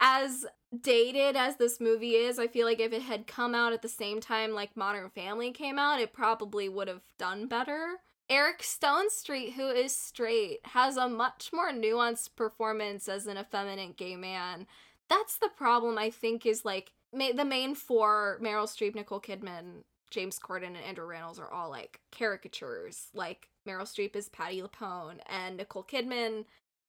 as 0.00 0.44
dated 0.80 1.36
as 1.36 1.56
this 1.56 1.80
movie 1.80 2.12
is, 2.14 2.38
I 2.38 2.46
feel 2.48 2.66
like 2.66 2.80
if 2.80 2.92
it 2.92 3.02
had 3.02 3.26
come 3.26 3.54
out 3.54 3.72
at 3.72 3.82
the 3.82 3.88
same 3.88 4.20
time 4.20 4.52
like 4.52 4.76
Modern 4.76 5.10
Family 5.10 5.50
came 5.52 5.78
out, 5.78 6.00
it 6.00 6.12
probably 6.12 6.68
would 6.68 6.88
have 6.88 7.02
done 7.18 7.46
better. 7.46 7.96
Eric 8.30 8.60
Stonestreet, 8.60 9.54
who 9.54 9.68
is 9.68 9.94
straight, 9.94 10.60
has 10.66 10.96
a 10.96 11.08
much 11.08 11.50
more 11.52 11.70
nuanced 11.72 12.30
performance 12.36 13.08
as 13.08 13.26
an 13.26 13.36
effeminate 13.36 13.96
gay 13.96 14.16
man. 14.16 14.66
That's 15.12 15.36
the 15.36 15.50
problem, 15.50 15.98
I 15.98 16.08
think, 16.08 16.46
is 16.46 16.64
like 16.64 16.92
ma- 17.12 17.32
the 17.36 17.44
main 17.44 17.74
four 17.74 18.38
Meryl 18.42 18.64
Streep, 18.66 18.94
Nicole 18.94 19.20
Kidman, 19.20 19.84
James 20.10 20.38
Corden, 20.38 20.68
and 20.68 20.78
Andrew 20.78 21.04
Reynolds 21.04 21.38
are 21.38 21.52
all 21.52 21.68
like 21.68 22.00
caricatures. 22.10 23.08
Like 23.12 23.50
Meryl 23.68 23.82
Streep 23.82 24.16
is 24.16 24.30
Patti 24.30 24.62
LuPone, 24.62 25.18
and 25.26 25.58
Nicole 25.58 25.84
Kidman 25.84 26.46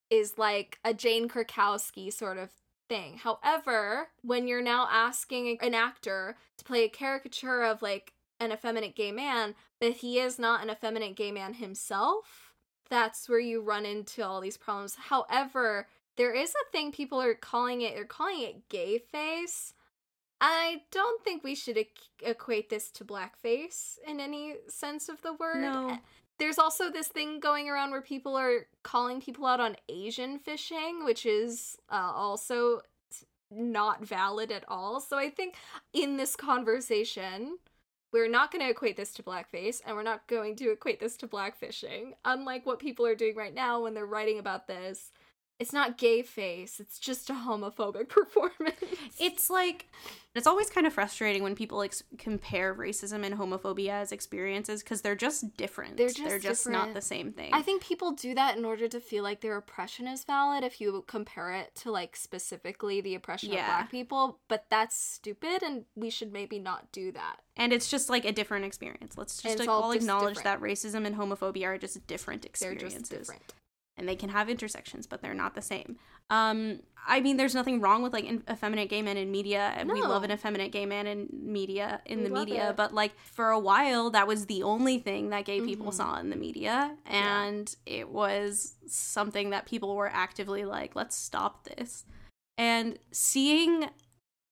is 0.09 0.37
like 0.37 0.79
a 0.85 0.93
Jane 0.93 1.27
Krakowski 1.27 2.13
sort 2.13 2.37
of 2.37 2.49
thing. 2.87 3.17
However, 3.17 4.07
when 4.21 4.47
you're 4.47 4.61
now 4.61 4.87
asking 4.89 5.57
an 5.61 5.73
actor 5.73 6.37
to 6.57 6.63
play 6.63 6.85
a 6.85 6.89
caricature 6.89 7.61
of 7.61 7.81
like 7.81 8.13
an 8.39 8.53
effeminate 8.53 8.95
gay 8.95 9.11
man, 9.11 9.53
but 9.81 9.91
he 9.91 10.17
is 10.17 10.39
not 10.39 10.63
an 10.63 10.69
effeminate 10.69 11.17
gay 11.17 11.33
man 11.33 11.55
himself, 11.55 12.53
that's 12.89 13.27
where 13.27 13.39
you 13.39 13.61
run 13.61 13.85
into 13.85 14.25
all 14.25 14.39
these 14.39 14.55
problems. 14.55 14.95
However, 15.09 15.87
there 16.17 16.33
is 16.33 16.51
a 16.51 16.71
thing 16.71 16.91
people 16.91 17.21
are 17.21 17.33
calling 17.33 17.81
it, 17.81 17.95
they're 17.95 18.05
calling 18.05 18.41
it 18.41 18.69
gay 18.69 18.97
face. 18.97 19.73
I 20.41 20.81
don't 20.91 21.23
think 21.23 21.43
we 21.43 21.55
should 21.55 21.79
equate 22.21 22.69
this 22.69 22.91
to 22.91 23.05
blackface 23.05 23.97
in 24.05 24.19
any 24.19 24.55
sense 24.67 25.07
of 25.07 25.21
the 25.21 25.33
word. 25.33 25.61
No. 25.61 25.97
There's 26.37 26.59
also 26.59 26.89
this 26.89 27.07
thing 27.07 27.39
going 27.39 27.69
around 27.69 27.91
where 27.91 28.01
people 28.01 28.35
are 28.35 28.67
calling 28.81 29.21
people 29.21 29.45
out 29.45 29.61
on 29.61 29.77
Asian 29.87 30.39
fishing, 30.39 31.05
which 31.05 31.25
is 31.25 31.77
uh, 31.89 32.11
also 32.13 32.81
not 33.49 34.05
valid 34.05 34.51
at 34.51 34.65
all. 34.67 34.99
So 34.99 35.17
I 35.17 35.29
think 35.29 35.55
in 35.93 36.17
this 36.17 36.35
conversation, 36.35 37.57
we're 38.11 38.29
not 38.29 38.51
going 38.51 38.63
to 38.63 38.69
equate 38.69 38.97
this 38.97 39.13
to 39.13 39.23
blackface 39.23 39.81
and 39.85 39.95
we're 39.95 40.03
not 40.03 40.27
going 40.27 40.55
to 40.57 40.71
equate 40.71 40.99
this 40.99 41.17
to 41.17 41.27
blackfishing. 41.27 42.13
Unlike 42.25 42.65
what 42.65 42.79
people 42.79 43.05
are 43.05 43.15
doing 43.15 43.35
right 43.35 43.53
now 43.53 43.81
when 43.81 43.93
they're 43.93 44.05
writing 44.05 44.39
about 44.39 44.67
this. 44.67 45.11
It's 45.59 45.71
not 45.71 45.97
gay 45.97 46.23
face, 46.23 46.79
it's 46.79 46.99
just 46.99 47.29
a 47.29 47.33
homophobic 47.33 48.09
performance. 48.09 48.75
It's 49.19 49.49
like 49.49 49.87
it's 50.35 50.47
always 50.47 50.69
kind 50.69 50.87
of 50.87 50.93
frustrating 50.93 51.43
when 51.43 51.55
people 51.55 51.83
ex- 51.83 52.03
compare 52.17 52.73
racism 52.73 53.23
and 53.23 53.35
homophobia 53.37 53.89
as 53.91 54.11
experiences 54.11 54.81
because 54.83 55.01
they're 55.03 55.15
just 55.15 55.55
different. 55.55 55.95
They're 55.97 56.09
just 56.09 56.67
not 56.67 56.87
different. 56.87 56.93
the 56.95 57.01
same 57.01 57.31
thing. 57.31 57.51
I 57.53 57.61
think 57.61 57.83
people 57.83 58.11
do 58.11 58.33
that 58.33 58.57
in 58.57 58.65
order 58.65 58.87
to 58.87 58.99
feel 58.99 59.23
like 59.23 59.41
their 59.41 59.55
oppression 59.55 60.07
is 60.07 60.23
valid 60.23 60.63
if 60.63 60.81
you 60.81 61.03
compare 61.07 61.53
it 61.53 61.75
to 61.75 61.91
like 61.91 62.15
specifically 62.15 62.99
the 62.99 63.13
oppression 63.15 63.49
of 63.51 63.57
black 63.57 63.91
people, 63.91 64.39
but 64.47 64.65
that's 64.69 64.97
stupid 64.97 65.61
and 65.63 65.85
we 65.95 66.09
should 66.09 66.33
maybe 66.33 66.57
not 66.59 66.91
do 66.91 67.11
that. 67.11 67.37
and 67.55 67.71
it's 67.71 67.89
just 67.89 68.09
like 68.09 68.25
a 68.25 68.31
different 68.31 68.65
experience. 68.65 69.17
Let's 69.17 69.41
just 69.41 69.59
like, 69.59 69.69
all 69.69 69.83
all 69.83 69.93
just 69.93 70.03
acknowledge 70.03 70.37
different. 70.37 70.61
that 70.61 70.67
racism 70.67 71.05
and 71.05 71.15
homophobia 71.15 71.67
are 71.67 71.77
just 71.77 72.05
different 72.07 72.41
They're 72.41 72.49
experiences. 72.71 73.09
just 73.09 73.11
different. 73.11 73.53
And 73.97 74.07
they 74.07 74.15
can 74.15 74.29
have 74.29 74.49
intersections, 74.49 75.05
but 75.07 75.21
they're 75.21 75.33
not 75.33 75.55
the 75.55 75.61
same. 75.61 75.97
Um, 76.29 76.79
I 77.05 77.19
mean, 77.19 77.35
there's 77.37 77.53
nothing 77.53 77.81
wrong 77.81 78.01
with 78.01 78.13
like 78.13 78.23
in- 78.25 78.43
effeminate 78.49 78.89
gay 78.89 79.01
men 79.01 79.17
in 79.17 79.29
media, 79.29 79.73
and 79.75 79.89
we 79.91 80.01
love 80.01 80.23
an 80.23 80.31
effeminate 80.31 80.71
gay 80.71 80.85
man 80.85 81.05
in 81.05 81.27
media 81.31 82.01
in 82.05 82.19
We 82.19 82.23
the 82.25 82.29
media. 82.31 82.69
it. 82.71 82.75
But 82.77 82.93
like 82.93 83.11
for 83.19 83.49
a 83.49 83.59
while, 83.59 84.09
that 84.11 84.25
was 84.25 84.45
the 84.45 84.63
only 84.63 84.99
thing 84.99 85.29
that 85.29 85.43
gay 85.45 85.59
people 85.61 85.87
Mhm. 85.87 85.93
saw 85.93 86.17
in 86.19 86.29
the 86.29 86.35
media, 86.37 86.95
Yeah. 87.09 87.43
and 87.45 87.75
it 87.85 88.09
was 88.09 88.75
something 88.87 89.49
that 89.51 89.65
people 89.65 89.95
were 89.95 90.09
actively 90.09 90.63
like, 90.65 90.95
let's 90.95 91.15
stop 91.15 91.65
this. 91.65 92.05
And 92.57 92.97
seeing 93.11 93.89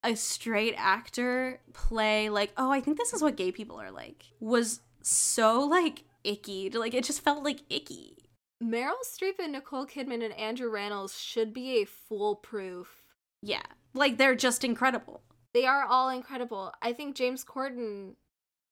a 0.03 0.15
straight 0.15 0.73
actor 0.77 1.61
play 1.73 2.29
like, 2.29 2.51
oh, 2.57 2.69
I 2.71 2.81
think 2.81 2.97
this 2.97 3.13
is 3.13 3.21
what 3.21 3.37
gay 3.37 3.51
people 3.51 3.79
are 3.79 3.91
like, 3.91 4.25
was 4.39 4.81
so 5.01 5.61
like 5.61 6.03
icky. 6.23 6.69
Like 6.69 6.93
it 6.93 7.03
just 7.05 7.21
felt 7.21 7.43
like 7.43 7.61
icky. 7.69 8.17
Meryl 8.61 8.93
Streep 9.03 9.39
and 9.39 9.53
Nicole 9.53 9.87
Kidman 9.87 10.23
and 10.23 10.33
Andrew 10.33 10.71
Rannells 10.71 11.19
should 11.19 11.53
be 11.53 11.81
a 11.81 11.85
foolproof. 11.85 13.01
Yeah. 13.41 13.63
Like 13.93 14.17
they're 14.17 14.35
just 14.35 14.63
incredible. 14.63 15.21
They 15.53 15.65
are 15.65 15.83
all 15.83 16.09
incredible. 16.09 16.71
I 16.81 16.93
think 16.93 17.15
James 17.15 17.43
Corden 17.43 18.13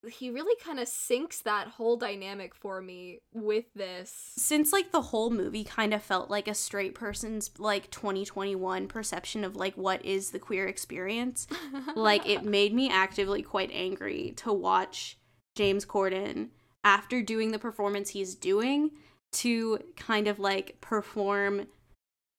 he 0.08 0.30
really 0.30 0.56
kind 0.64 0.80
of 0.80 0.88
sinks 0.88 1.42
that 1.42 1.68
whole 1.68 1.98
dynamic 1.98 2.56
for 2.56 2.82
me 2.82 3.20
with 3.34 3.66
this. 3.76 4.32
Since 4.38 4.72
like 4.72 4.92
the 4.92 5.02
whole 5.02 5.30
movie 5.30 5.66
kind 5.66 5.94
of 5.94 6.02
felt 6.02 6.30
like 6.30 6.48
a 6.48 6.54
straight 6.54 6.96
person's 6.96 7.52
like 7.58 7.92
2021 7.92 8.88
perception 8.88 9.44
of 9.44 9.58
like 9.58 9.76
what 9.76 10.06
is 10.06 10.32
the 10.32 10.40
queer 10.40 10.68
experience, 10.68 11.48
like 11.96 12.26
it 12.28 12.46
made 12.46 12.74
me 12.74 12.90
actively 12.90 13.42
quite 13.42 13.72
angry 13.74 14.34
to 14.38 14.54
watch 14.54 15.18
James 15.56 15.86
Corden 15.86 16.50
after 16.84 17.22
doing 17.22 17.52
the 17.52 17.60
performance 17.60 18.12
he's 18.12 18.36
doing 18.36 18.92
to 19.32 19.80
kind 19.96 20.28
of 20.28 20.40
like 20.40 20.80
perform 20.82 21.68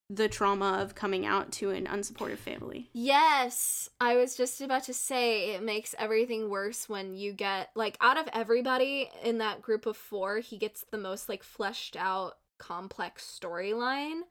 the 0.09 0.27
trauma 0.27 0.79
of 0.81 0.93
coming 0.93 1.25
out 1.25 1.53
to 1.53 1.69
an 1.69 1.85
unsupportive 1.85 2.37
family. 2.37 2.89
Yes, 2.91 3.89
I 4.01 4.17
was 4.17 4.35
just 4.35 4.59
about 4.59 4.83
to 4.83 4.93
say 4.93 5.51
it 5.51 5.63
makes 5.63 5.95
everything 5.97 6.49
worse 6.49 6.89
when 6.89 7.15
you 7.15 7.31
get 7.31 7.69
like 7.75 7.97
out 8.01 8.17
of 8.17 8.27
everybody 8.33 9.09
in 9.23 9.37
that 9.37 9.61
group 9.61 9.85
of 9.85 9.95
4, 9.95 10.39
he 10.39 10.57
gets 10.57 10.83
the 10.91 10.97
most 10.97 11.29
like 11.29 11.43
fleshed 11.43 11.95
out 11.95 12.33
complex 12.57 13.39
storyline 13.41 14.21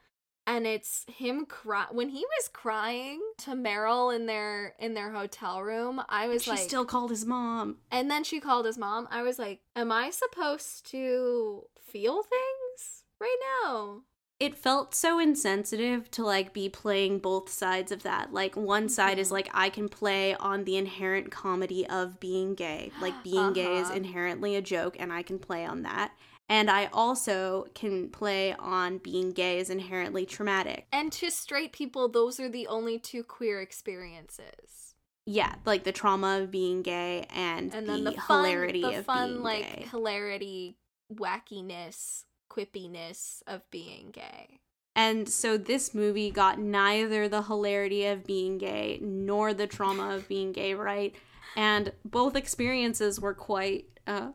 and 0.47 0.67
it's 0.67 1.05
him 1.09 1.47
cry 1.47 1.87
when 1.91 2.09
he 2.11 2.25
was 2.39 2.49
crying 2.49 3.21
to 3.39 3.51
Meryl 3.53 4.15
in 4.15 4.27
their 4.27 4.75
in 4.79 4.95
their 4.95 5.13
hotel 5.13 5.63
room. 5.63 6.01
I 6.09 6.29
was 6.29 6.45
She 6.45 6.51
like 6.51 6.59
she 6.61 6.65
still 6.65 6.85
called 6.85 7.11
his 7.11 7.25
mom. 7.25 7.79
and 7.91 8.11
then 8.11 8.25
she 8.25 8.41
called 8.41 8.67
his 8.67 8.79
mom. 8.79 9.07
I 9.11 9.23
was 9.23 9.39
like, 9.39 9.61
am 9.77 9.93
I 9.93 10.11
supposed 10.11 10.91
to 10.91 11.65
feel 11.81 12.23
things 12.23 13.05
right 13.21 13.37
now? 13.65 14.03
it 14.39 14.57
felt 14.57 14.95
so 14.95 15.19
insensitive 15.19 16.11
to 16.11 16.25
like 16.25 16.55
be 16.55 16.67
playing 16.67 17.19
both 17.19 17.51
sides 17.51 17.93
of 17.93 18.03
that. 18.05 18.33
Like 18.33 18.57
one 18.57 18.89
side 18.89 19.19
is 19.19 19.29
Mhm. 19.29 19.33
like 19.33 19.51
I 19.53 19.69
can 19.69 19.87
play 19.91 20.35
on 20.35 20.65
the 20.65 20.79
inherent 20.79 21.31
comedy 21.31 21.87
of 21.87 22.19
being 22.21 22.55
gay. 22.55 22.91
Like 23.03 23.23
being 23.23 23.53
gay 23.53 23.77
is 23.77 23.89
Uh-huh. 23.89 23.97
inherently 23.99 24.57
a 24.57 24.63
joke 24.63 24.97
and 24.99 25.13
I 25.13 25.23
can 25.23 25.39
play 25.39 25.67
on 25.67 25.83
that. 25.83 26.13
And 26.51 26.69
I 26.69 26.87
also 26.93 27.69
can 27.75 28.11
play 28.11 28.55
on 28.59 28.99
being 28.99 29.31
gay 29.31 29.61
is 29.61 29.71
inherently 29.71 30.27
traumatic. 30.27 30.89
And 30.93 31.13
to 31.13 31.31
straight 31.31 31.73
people, 31.73 32.09
those 32.09 32.41
are 32.41 32.49
the 32.49 32.67
only 32.67 32.99
two 32.99 33.23
queer 33.23 33.61
experiences. 33.61 34.95
Yeah, 35.25 35.55
like 35.65 35.85
the 35.85 35.93
trauma 35.93 36.41
of 36.41 36.51
being 36.51 36.83
gay 36.83 37.27
and, 37.33 37.73
and 37.73 37.89
the, 37.89 37.93
then 37.93 38.05
the 38.05 38.13
fun, 38.13 38.45
hilarity 38.45 38.83
the 38.83 38.99
of 38.99 39.05
fun 39.05 39.29
being 39.29 39.43
like 39.45 39.77
gay. 39.77 39.87
hilarity, 39.93 40.77
wackiness, 41.15 42.25
quippiness 42.51 43.43
of 43.47 43.63
being 43.71 44.11
gay. 44.11 44.59
And 44.97 45.29
so 45.29 45.57
this 45.57 45.95
movie 45.95 46.33
got 46.33 46.59
neither 46.59 47.29
the 47.29 47.43
hilarity 47.43 48.07
of 48.07 48.27
being 48.27 48.59
gay 48.59 48.99
nor 49.01 49.55
the 49.55 49.69
trauma 49.69 50.17
of 50.17 50.27
being 50.27 50.51
gay 50.51 50.75
right. 50.75 51.15
And 51.57 51.93
both 52.05 52.35
experiences 52.35 53.21
were 53.21 53.35
quite, 53.35 53.87
uh, 54.09 54.31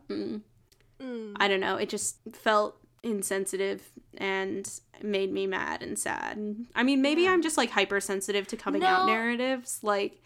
mm. 1.00 1.32
I 1.36 1.48
don't 1.48 1.60
know, 1.60 1.76
it 1.76 1.88
just 1.88 2.18
felt 2.32 2.76
insensitive 3.02 3.82
and 4.16 4.80
made 5.02 5.32
me 5.32 5.46
mad 5.46 5.82
and 5.82 5.98
sad. 5.98 6.38
I 6.74 6.82
mean, 6.82 7.02
maybe 7.02 7.22
Yeah. 7.22 7.32
I'm 7.32 7.42
just 7.42 7.56
like 7.56 7.70
hypersensitive 7.70 8.46
to 8.48 8.56
coming 8.56 8.82
out 8.84 9.06
narratives, 9.06 9.80
like, 9.82 10.20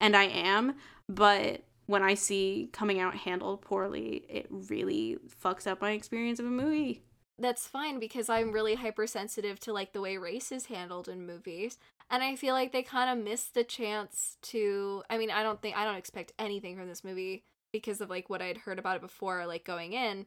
and 0.00 0.16
I 0.16 0.24
am, 0.24 0.74
but 1.08 1.62
when 1.86 2.02
I 2.02 2.14
see 2.14 2.68
coming 2.72 3.00
out 3.00 3.14
handled 3.14 3.62
poorly, 3.62 4.24
it 4.28 4.46
really 4.50 5.18
fucks 5.42 5.66
up 5.66 5.80
my 5.80 5.92
experience 5.92 6.38
of 6.38 6.46
a 6.46 6.50
movie. 6.50 7.02
That's 7.38 7.68
fine 7.68 7.98
because 7.98 8.28
I'm 8.28 8.50
really 8.50 8.74
hypersensitive 8.74 9.60
to 9.60 9.72
like 9.72 9.92
the 9.92 10.00
way 10.00 10.16
race 10.16 10.50
is 10.50 10.66
handled 10.66 11.08
in 11.08 11.26
movies. 11.26 11.78
And 12.10 12.22
I 12.22 12.34
feel 12.34 12.54
like 12.54 12.72
they 12.72 12.82
kind 12.82 13.10
of 13.10 13.24
missed 13.24 13.54
the 13.54 13.64
chance 13.64 14.36
to 14.42 15.02
I 15.10 15.18
mean, 15.18 15.30
I 15.30 15.42
don't 15.42 15.60
think 15.60 15.76
I 15.76 15.84
don't 15.84 15.96
expect 15.96 16.32
anything 16.38 16.76
from 16.76 16.88
this 16.88 17.04
movie 17.04 17.44
because 17.72 18.00
of 18.00 18.10
like 18.10 18.30
what 18.30 18.42
I'd 18.42 18.58
heard 18.58 18.78
about 18.78 18.96
it 18.96 19.02
before 19.02 19.46
like 19.46 19.64
going 19.64 19.92
in. 19.92 20.26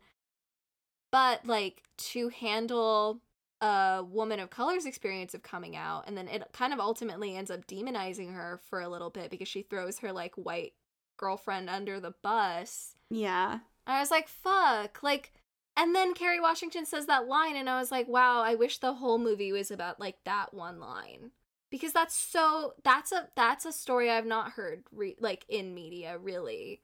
But 1.12 1.46
like 1.46 1.84
to 1.98 2.30
handle 2.30 3.22
a 3.62 4.04
woman 4.08 4.40
of 4.40 4.50
color's 4.50 4.86
experience 4.86 5.34
of 5.34 5.44
coming 5.44 5.76
out 5.76 6.06
and 6.08 6.18
then 6.18 6.30
it 6.30 6.48
kind 6.54 6.72
of 6.72 6.80
ultimately 6.80 7.36
ends 7.36 7.52
up 7.52 7.68
demonizing 7.68 8.34
her 8.34 8.58
for 8.70 8.80
a 8.80 8.88
little 8.88 9.10
bit 9.10 9.30
because 9.30 9.50
she 9.50 9.64
throws 9.64 10.00
her 10.00 10.14
like 10.14 10.34
white 10.36 10.74
girlfriend 11.20 11.70
under 11.70 12.00
the 12.00 12.14
bus. 12.24 12.96
Yeah. 13.10 13.60
I 13.86 14.00
was 14.00 14.10
like, 14.10 14.28
fuck. 14.28 15.04
Like, 15.04 15.34
and 15.76 15.96
then 15.96 16.14
Kerry 16.14 16.40
Washington 16.40 16.86
says 16.86 17.06
that 17.06 17.28
line, 17.28 17.56
and 17.56 17.70
I 17.70 17.80
was 17.80 17.92
like, 17.92 18.08
wow, 18.08 18.42
I 18.42 18.56
wish 18.56 18.78
the 18.80 18.94
whole 18.94 19.18
movie 19.18 19.52
was 19.52 19.70
about 19.70 20.00
like 20.00 20.24
that 20.26 20.54
one 20.54 20.80
line. 20.80 21.32
Because 21.70 21.94
that's 21.94 22.16
so 22.16 22.74
that's 22.84 23.12
a 23.12 23.28
that's 23.36 23.66
a 23.66 23.72
story 23.72 24.10
I've 24.10 24.26
not 24.26 24.54
heard 24.54 24.84
re- 24.92 25.16
like 25.20 25.46
in 25.48 25.76
media 25.76 26.18
really 26.18 26.82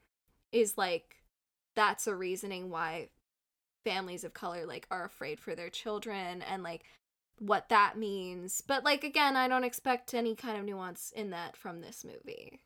is 0.55 0.77
like 0.77 1.17
that's 1.75 2.07
a 2.07 2.15
reasoning 2.15 2.69
why 2.69 3.09
families 3.83 4.23
of 4.23 4.33
color 4.33 4.65
like 4.65 4.87
are 4.89 5.03
afraid 5.03 5.39
for 5.39 5.53
their 5.53 5.69
children 5.69 6.41
and 6.41 6.63
like 6.63 6.85
what 7.39 7.67
that 7.67 7.97
means. 7.97 8.63
But 8.65 8.85
like 8.85 9.03
again, 9.03 9.35
I 9.35 9.49
don't 9.49 9.65
expect 9.65 10.13
any 10.13 10.33
kind 10.33 10.57
of 10.57 10.63
nuance 10.63 11.11
in 11.13 11.31
that 11.31 11.57
from 11.57 11.81
this 11.81 12.05
movie. 12.05 12.61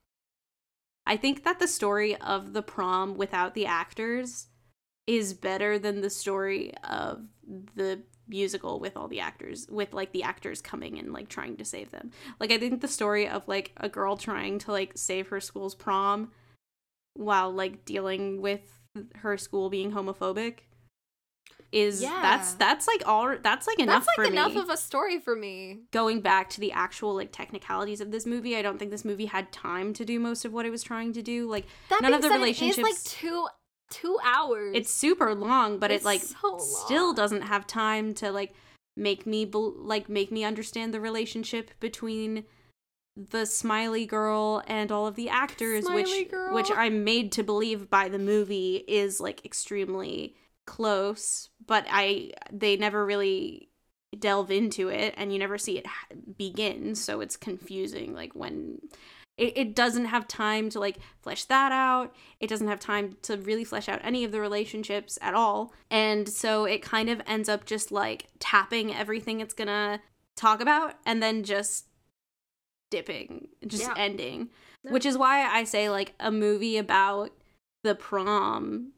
I 1.08 1.18
think 1.18 1.44
that 1.44 1.58
the 1.58 1.68
story 1.68 2.16
of 2.16 2.54
the 2.54 2.62
prom 2.62 3.18
without 3.18 3.56
the 3.56 3.66
actors 3.66 4.48
is 5.08 5.34
better 5.34 5.80
than 5.80 6.02
the 6.02 6.12
story 6.12 6.72
of 6.84 7.26
the 7.74 8.04
musical 8.28 8.80
with 8.80 8.96
all 8.96 9.08
the 9.08 9.20
actors 9.20 9.66
with 9.72 9.92
like 9.92 10.12
the 10.12 10.22
actors 10.22 10.62
coming 10.62 11.00
and 11.00 11.12
like 11.12 11.28
trying 11.28 11.58
to 11.58 11.66
save 11.66 11.90
them. 11.90 12.12
Like 12.40 12.52
I 12.52 12.60
think 12.60 12.82
the 12.82 12.88
story 12.88 13.28
of 13.28 13.48
like 13.48 13.72
a 13.78 13.90
girl 13.90 14.16
trying 14.16 14.60
to 14.60 14.72
like 14.72 14.92
save 14.96 15.30
her 15.30 15.42
school's 15.42 15.74
prom 15.74 16.30
while 17.20 17.52
like 17.52 17.84
dealing 17.86 18.42
with 18.42 18.62
her 19.16 19.38
school 19.38 19.70
being 19.70 19.92
homophobic 19.92 20.60
is 21.72 22.02
Yeah. 22.02 22.20
that's 22.22 22.54
that's 22.54 22.88
like 22.88 23.04
all 23.06 23.36
that's 23.44 23.68
like 23.68 23.78
enough 23.80 24.06
That's 24.06 24.18
like 24.18 24.32
enough 24.32 24.54
me 24.56 24.60
of 24.62 24.70
a 24.70 24.78
story 24.78 25.20
for 25.20 25.36
me. 25.36 25.82
going 25.92 26.22
back 26.22 26.50
to 26.52 26.60
the 26.60 26.72
actual 26.72 27.14
like 27.14 27.32
technicalities 27.32 28.02
of 28.02 28.10
this 28.12 28.26
movie, 28.26 28.56
I 28.56 28.62
don't 28.64 28.80
think 28.80 28.90
this 28.90 29.06
movie 29.06 29.28
had 29.28 29.52
time 29.52 29.94
to 29.94 30.06
do 30.06 30.20
most 30.20 30.46
of 30.46 30.54
what 30.54 30.66
it 30.66 30.72
was 30.72 30.82
trying 30.82 31.14
to 31.14 31.22
do. 31.22 31.48
Like 31.48 31.68
That 31.90 32.02
none 32.02 32.14
of 32.14 32.22
the 32.22 32.28
is 32.28 32.32
like 32.32 32.40
relationships 32.40 33.04
two 33.04 33.48
two 33.92 34.18
hours. 34.24 34.72
it's 34.76 34.92
super 34.92 35.36
long, 35.36 35.78
but 35.78 35.92
It's 35.92 36.04
it 36.04 36.08
like 36.08 36.22
so 36.22 36.58
still 36.58 37.14
doesn't 37.14 37.44
have 37.44 37.68
time 37.68 38.14
to 38.16 38.32
like 38.32 38.54
make 38.96 39.28
me 39.28 39.46
bel 39.46 39.72
like 39.78 40.10
make 40.10 40.32
me 40.32 40.44
understand 40.44 40.94
the 40.94 41.00
relationship 41.00 41.72
between 41.80 42.46
the 43.30 43.46
smiley 43.46 44.06
girl 44.06 44.64
and 44.68 44.92
all 44.92 45.06
of 45.06 45.16
the 45.16 45.30
actors 45.30 45.86
Smiley 45.86 46.04
which 46.04 46.32
girl. 46.32 46.54
which 46.54 46.72
I'm 46.72 47.04
made 47.04 47.32
to 47.34 47.44
believe 47.44 47.90
by 47.90 48.08
the 48.08 48.20
movie 48.20 48.78
is 48.88 49.20
like 49.20 49.46
extremely 49.46 50.36
close, 50.66 51.50
but 51.66 51.86
I 51.90 52.32
they 52.52 52.78
never 52.78 53.06
really 53.06 53.70
delve 54.18 54.52
into 54.52 54.90
it 54.90 55.14
and 55.18 55.34
you 55.34 55.40
never 55.40 55.58
see 55.58 55.78
it 55.78 55.86
begin, 56.38 56.96
so 56.96 57.20
it's 57.20 57.36
confusing 57.36 58.14
like 58.14 58.34
when 58.34 58.80
it, 59.38 59.58
it 59.58 59.76
doesn't 59.76 60.06
have 60.06 60.28
time 60.28 60.70
to 60.70 60.80
like 60.80 60.98
flesh 61.22 61.46
that 61.46 61.72
out 61.72 62.14
it 62.40 62.48
doesn't 62.48 62.68
have 62.68 62.80
time 62.80 63.16
to 63.22 63.38
really 63.38 63.64
flesh 63.64 63.88
out 63.88 64.02
any 64.04 64.26
of 64.26 64.34
the 64.34 64.42
relationships 64.42 65.18
at 65.22 65.34
all 65.34 65.74
and 65.90 66.28
so 66.28 66.66
it 66.66 66.82
kind 66.82 67.10
of 67.10 67.22
ends 67.26 67.48
up 67.48 67.66
just 67.66 67.90
like 67.90 68.28
tapping 68.40 68.94
everything 68.94 69.40
it's 69.40 69.54
gonna 69.54 70.02
talk 70.36 70.60
about 70.60 70.96
and 71.06 71.24
then 71.24 71.44
just 71.44 71.86
dipping 72.90 73.48
just 73.68 73.84
Yeah. 73.84 73.94
ending 73.98 74.50
Yeah. 74.84 74.92
which 74.92 75.06
is 75.06 75.18
why 75.18 75.44
i 75.46 75.64
say 75.64 75.90
like 75.90 76.14
a 76.20 76.32
movie 76.32 76.78
about 76.78 77.32
the 77.84 77.96
prom 77.96 78.94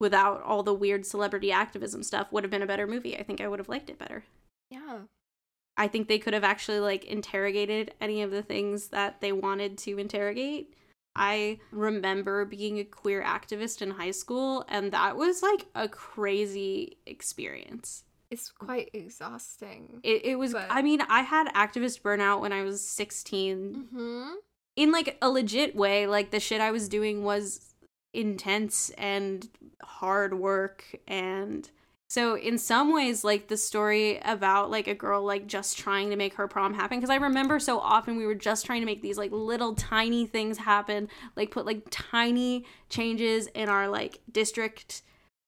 without 0.00 0.42
all 0.42 0.62
the 0.62 0.74
weird 0.74 1.06
celebrity 1.06 1.50
activism 1.50 2.02
stuff 2.02 2.30
would 2.32 2.44
have 2.44 2.50
been 2.50 2.62
a 2.62 2.66
better 2.66 2.86
movie 2.86 3.16
i 3.18 3.22
think 3.22 3.40
i 3.40 3.48
would 3.48 3.58
have 3.58 3.68
liked 3.68 3.90
it 3.90 3.98
better 3.98 4.24
Yeah. 4.70 5.00
I 5.78 5.88
think 5.88 6.08
they 6.08 6.18
could 6.18 6.32
have 6.32 6.42
actually 6.42 6.80
like 6.80 7.04
interrogated 7.04 7.92
any 8.00 8.22
of 8.22 8.30
the 8.30 8.42
things 8.42 8.88
that 8.88 9.20
they 9.20 9.30
wanted 9.30 9.76
to 9.78 9.98
interrogate. 9.98 10.72
I 11.14 11.58
remember 11.70 12.46
being 12.46 12.78
a 12.78 12.84
queer 12.84 13.22
activist 13.22 13.82
in 13.82 13.90
high 13.90 14.12
school, 14.12 14.64
and 14.68 14.90
that 14.92 15.18
was 15.18 15.42
like 15.42 15.66
a 15.74 15.86
crazy 15.86 16.96
experience. 17.04 18.04
It's 18.30 18.50
quite 18.50 18.90
exhausting. 18.92 20.00
It, 20.02 20.24
it 20.24 20.36
was, 20.38 20.52
But- 20.52 20.66
I 20.70 20.82
mean, 20.82 21.00
I 21.08 21.22
had 21.22 21.46
activist 21.54 22.02
burnout 22.02 22.40
when 22.40 22.52
I 22.52 22.62
was 22.62 22.86
16 22.86 23.86
Mm-hmm. 23.94 24.32
in 24.76 24.92
like 24.92 25.16
a 25.22 25.28
legit 25.30 25.74
way. 25.76 26.06
Like 26.06 26.30
the 26.30 26.40
shit 26.40 26.60
I 26.60 26.70
was 26.70 26.88
doing 26.88 27.22
was 27.24 27.74
intense 28.12 28.90
and 28.96 29.46
hard 29.82 30.38
work 30.38 30.84
and 31.06 31.70
so 32.08 32.34
in 32.34 32.56
some 32.56 32.94
ways 32.94 33.22
like 33.24 33.48
the 33.48 33.58
story 33.58 34.18
about 34.24 34.70
like 34.70 34.86
a 34.88 34.94
girl 34.94 35.22
like 35.22 35.46
just 35.46 35.76
trying 35.76 36.08
to 36.08 36.16
make 36.16 36.32
her 36.32 36.48
prom 36.48 36.72
happen 36.72 36.96
because 36.96 37.10
i 37.10 37.16
remember 37.16 37.58
so 37.58 37.78
often 37.78 38.16
we 38.16 38.24
were 38.24 38.34
just 38.34 38.64
trying 38.64 38.80
to 38.80 38.86
make 38.86 39.02
these 39.02 39.18
like 39.18 39.30
little 39.32 39.74
tiny 39.74 40.24
things 40.24 40.56
happen 40.56 41.08
like 41.34 41.50
put 41.50 41.66
like 41.66 41.82
tiny 41.90 42.64
changes 42.88 43.48
in 43.48 43.68
our 43.68 43.86
like 43.86 44.20
district 44.32 45.02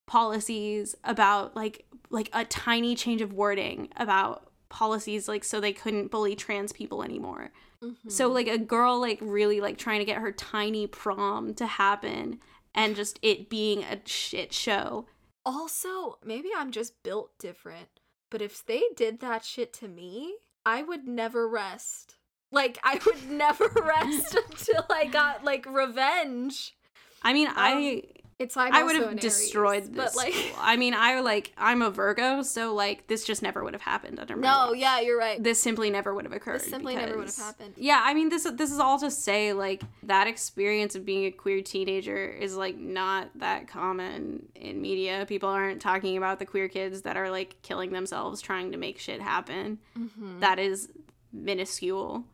policies 0.06 0.94
about 1.04 1.56
like 1.56 1.86
like 2.10 2.30
a 2.32 2.44
tiny 2.44 2.94
change 2.94 3.20
of 3.20 3.32
wording 3.32 3.88
about 3.96 4.50
policies 4.68 5.28
like 5.28 5.44
so 5.44 5.60
they 5.60 5.72
couldn't 5.72 6.10
bully 6.10 6.34
trans 6.36 6.72
people 6.72 7.02
anymore 7.02 7.50
Mm-hmm. 7.80 8.08
so 8.08 8.26
like 8.26 8.48
a 8.48 8.58
girl 8.58 9.00
like 9.00 9.20
really 9.22 9.60
like 9.60 9.78
trying 9.78 10.00
to 10.00 10.04
get 10.04 10.18
her 10.18 10.32
tiny 10.32 10.88
prom 10.88 11.54
to 11.54 11.64
happen 11.64 12.40
and 12.74 12.96
just 12.96 13.20
it 13.22 13.48
being 13.48 13.84
a 13.84 14.00
shit 14.04 14.52
show. 14.52 15.06
Also, 15.46 16.18
maybe 16.24 16.48
I'm 16.56 16.72
just 16.72 17.02
built 17.04 17.38
different, 17.38 17.88
but 18.30 18.42
if 18.42 18.66
they 18.66 18.82
did 18.96 19.20
that 19.20 19.44
shit 19.44 19.72
to 19.74 19.86
me, 19.88 20.38
I 20.66 20.82
would 20.82 21.06
never 21.06 21.48
rest. 21.48 22.16
Like 22.50 22.78
I 22.82 23.00
would 23.06 23.30
never 23.30 23.68
rest 23.68 24.34
until 24.50 24.84
I 24.90 25.06
got 25.06 25.44
like 25.44 25.64
revenge. 25.66 26.74
I 27.22 27.32
mean, 27.32 27.48
I 27.54 28.02
It's 28.38 28.56
I'm 28.56 28.72
I 28.72 28.84
would 28.84 28.94
have 28.94 29.04
an 29.06 29.18
Aries, 29.18 29.22
destroyed 29.22 29.82
this. 29.84 29.96
but 29.96 30.16
like 30.16 30.32
school. 30.32 30.58
I 30.60 30.76
mean, 30.76 30.94
I 30.94 31.18
like 31.20 31.52
I'm 31.58 31.82
a 31.82 31.90
Virgo, 31.90 32.42
so 32.42 32.72
like 32.72 33.08
this 33.08 33.24
just 33.24 33.42
never 33.42 33.64
would 33.64 33.72
have 33.72 33.82
happened 33.82 34.20
under 34.20 34.36
my 34.36 34.48
No, 34.48 34.72
yeah, 34.74 35.00
you're 35.00 35.18
right. 35.18 35.42
This 35.42 35.60
simply 35.60 35.90
never 35.90 36.14
would 36.14 36.24
have 36.24 36.32
occurred. 36.32 36.60
This 36.60 36.70
simply 36.70 36.94
never 36.94 37.16
would 37.16 37.26
have 37.26 37.36
happened. 37.36 37.74
Yeah, 37.76 38.00
I 38.04 38.14
mean 38.14 38.28
this 38.28 38.44
this 38.54 38.70
is 38.70 38.78
all 38.78 38.98
to 39.00 39.10
say 39.10 39.52
like 39.52 39.82
that 40.04 40.28
experience 40.28 40.94
of 40.94 41.04
being 41.04 41.24
a 41.24 41.32
queer 41.32 41.62
teenager 41.62 42.28
is 42.28 42.56
like 42.56 42.78
not 42.78 43.30
that 43.36 43.66
common 43.66 44.46
in 44.54 44.80
media. 44.80 45.24
People 45.26 45.48
aren't 45.48 45.82
talking 45.82 46.16
about 46.16 46.38
the 46.38 46.46
queer 46.46 46.68
kids 46.68 47.02
that 47.02 47.16
are 47.16 47.30
like 47.30 47.60
killing 47.62 47.90
themselves 47.90 48.40
trying 48.40 48.70
to 48.70 48.78
make 48.78 49.00
shit 49.00 49.20
happen. 49.20 49.78
Mm-hmm. 49.98 50.40
that 50.40 50.60
is 50.60 50.88
minuscule 51.32 52.24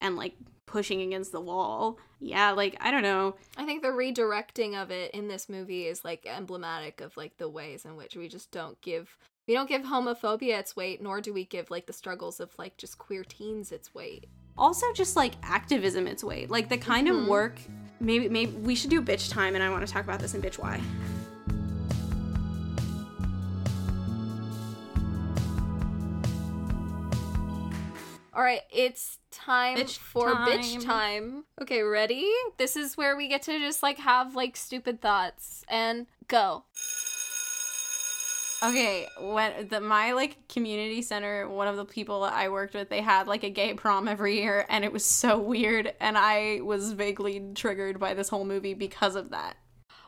and 0.00 0.16
like 0.16 0.34
pushing 0.74 1.02
against 1.02 1.30
the 1.30 1.40
wall. 1.40 2.00
Yeah, 2.18 2.50
like 2.50 2.76
I 2.80 2.90
don't 2.90 3.04
know. 3.04 3.36
I 3.56 3.64
think 3.64 3.80
the 3.82 3.88
redirecting 3.88 4.74
of 4.74 4.90
it 4.90 5.12
in 5.12 5.28
this 5.28 5.48
movie 5.48 5.86
is 5.86 6.04
like 6.04 6.26
emblematic 6.26 7.00
of 7.00 7.16
like 7.16 7.36
the 7.38 7.48
ways 7.48 7.84
in 7.84 7.94
which 7.94 8.16
we 8.16 8.26
just 8.26 8.50
don't 8.50 8.78
give 8.80 9.16
we 9.46 9.54
don't 9.54 9.68
give 9.68 9.82
homophobia 9.82 10.58
its 10.58 10.74
weight, 10.74 11.00
nor 11.00 11.20
do 11.20 11.32
we 11.32 11.44
give 11.44 11.70
like 11.70 11.86
the 11.86 11.92
struggles 11.92 12.40
of 12.40 12.50
like 12.58 12.76
just 12.76 12.98
queer 12.98 13.22
teens 13.22 13.70
its 13.70 13.94
weight. 13.94 14.26
Also 14.58 14.92
just 14.94 15.14
like 15.14 15.34
activism 15.44 16.08
its 16.08 16.24
weight. 16.24 16.50
Like 16.50 16.68
the 16.68 16.76
kind 16.78 17.06
Mhm. 17.06 17.22
of 17.22 17.28
work 17.28 17.60
maybe 18.00 18.28
maybe 18.28 18.50
we 18.50 18.74
should 18.74 18.90
do 18.90 19.00
bitch 19.00 19.30
time 19.30 19.54
and 19.54 19.62
I 19.62 19.70
want 19.70 19.86
to 19.86 19.92
talk 19.92 20.02
about 20.02 20.18
this 20.18 20.34
in 20.34 20.42
bitch 20.42 20.58
why. 20.58 20.80
All 28.36 28.42
right, 28.42 28.62
it's 28.72 29.18
time 29.30 29.76
Bitch 29.76 29.98
for 29.98 30.32
time. 30.32 30.48
bitch 30.48 30.84
time. 30.84 31.44
Okay, 31.62 31.82
ready? 31.82 32.28
This 32.58 32.74
is 32.74 32.96
where 32.96 33.16
we 33.16 33.28
get 33.28 33.42
to 33.42 33.60
just 33.60 33.80
like 33.80 33.98
have 33.98 34.34
like 34.34 34.56
stupid 34.56 35.00
thoughts 35.00 35.64
and 35.68 36.06
go. 36.26 36.64
Okay, 38.60 39.06
when 39.20 39.68
the 39.68 39.80
my 39.80 40.12
like 40.12 40.48
community 40.48 41.00
center, 41.00 41.48
one 41.48 41.68
of 41.68 41.76
the 41.76 41.84
people 41.84 42.22
that 42.22 42.32
I 42.32 42.48
worked 42.48 42.74
with, 42.74 42.88
they 42.88 43.02
had 43.02 43.28
like 43.28 43.44
a 43.44 43.50
gay 43.50 43.72
prom 43.74 44.08
every 44.08 44.40
year 44.40 44.66
and 44.68 44.84
it 44.84 44.92
was 44.92 45.04
so 45.04 45.38
weird 45.38 45.92
and 46.00 46.18
I 46.18 46.60
was 46.62 46.92
vaguely 46.92 47.40
triggered 47.54 48.00
by 48.00 48.14
this 48.14 48.30
whole 48.30 48.44
movie 48.44 48.74
because 48.74 49.14
of 49.14 49.30
that. 49.30 49.58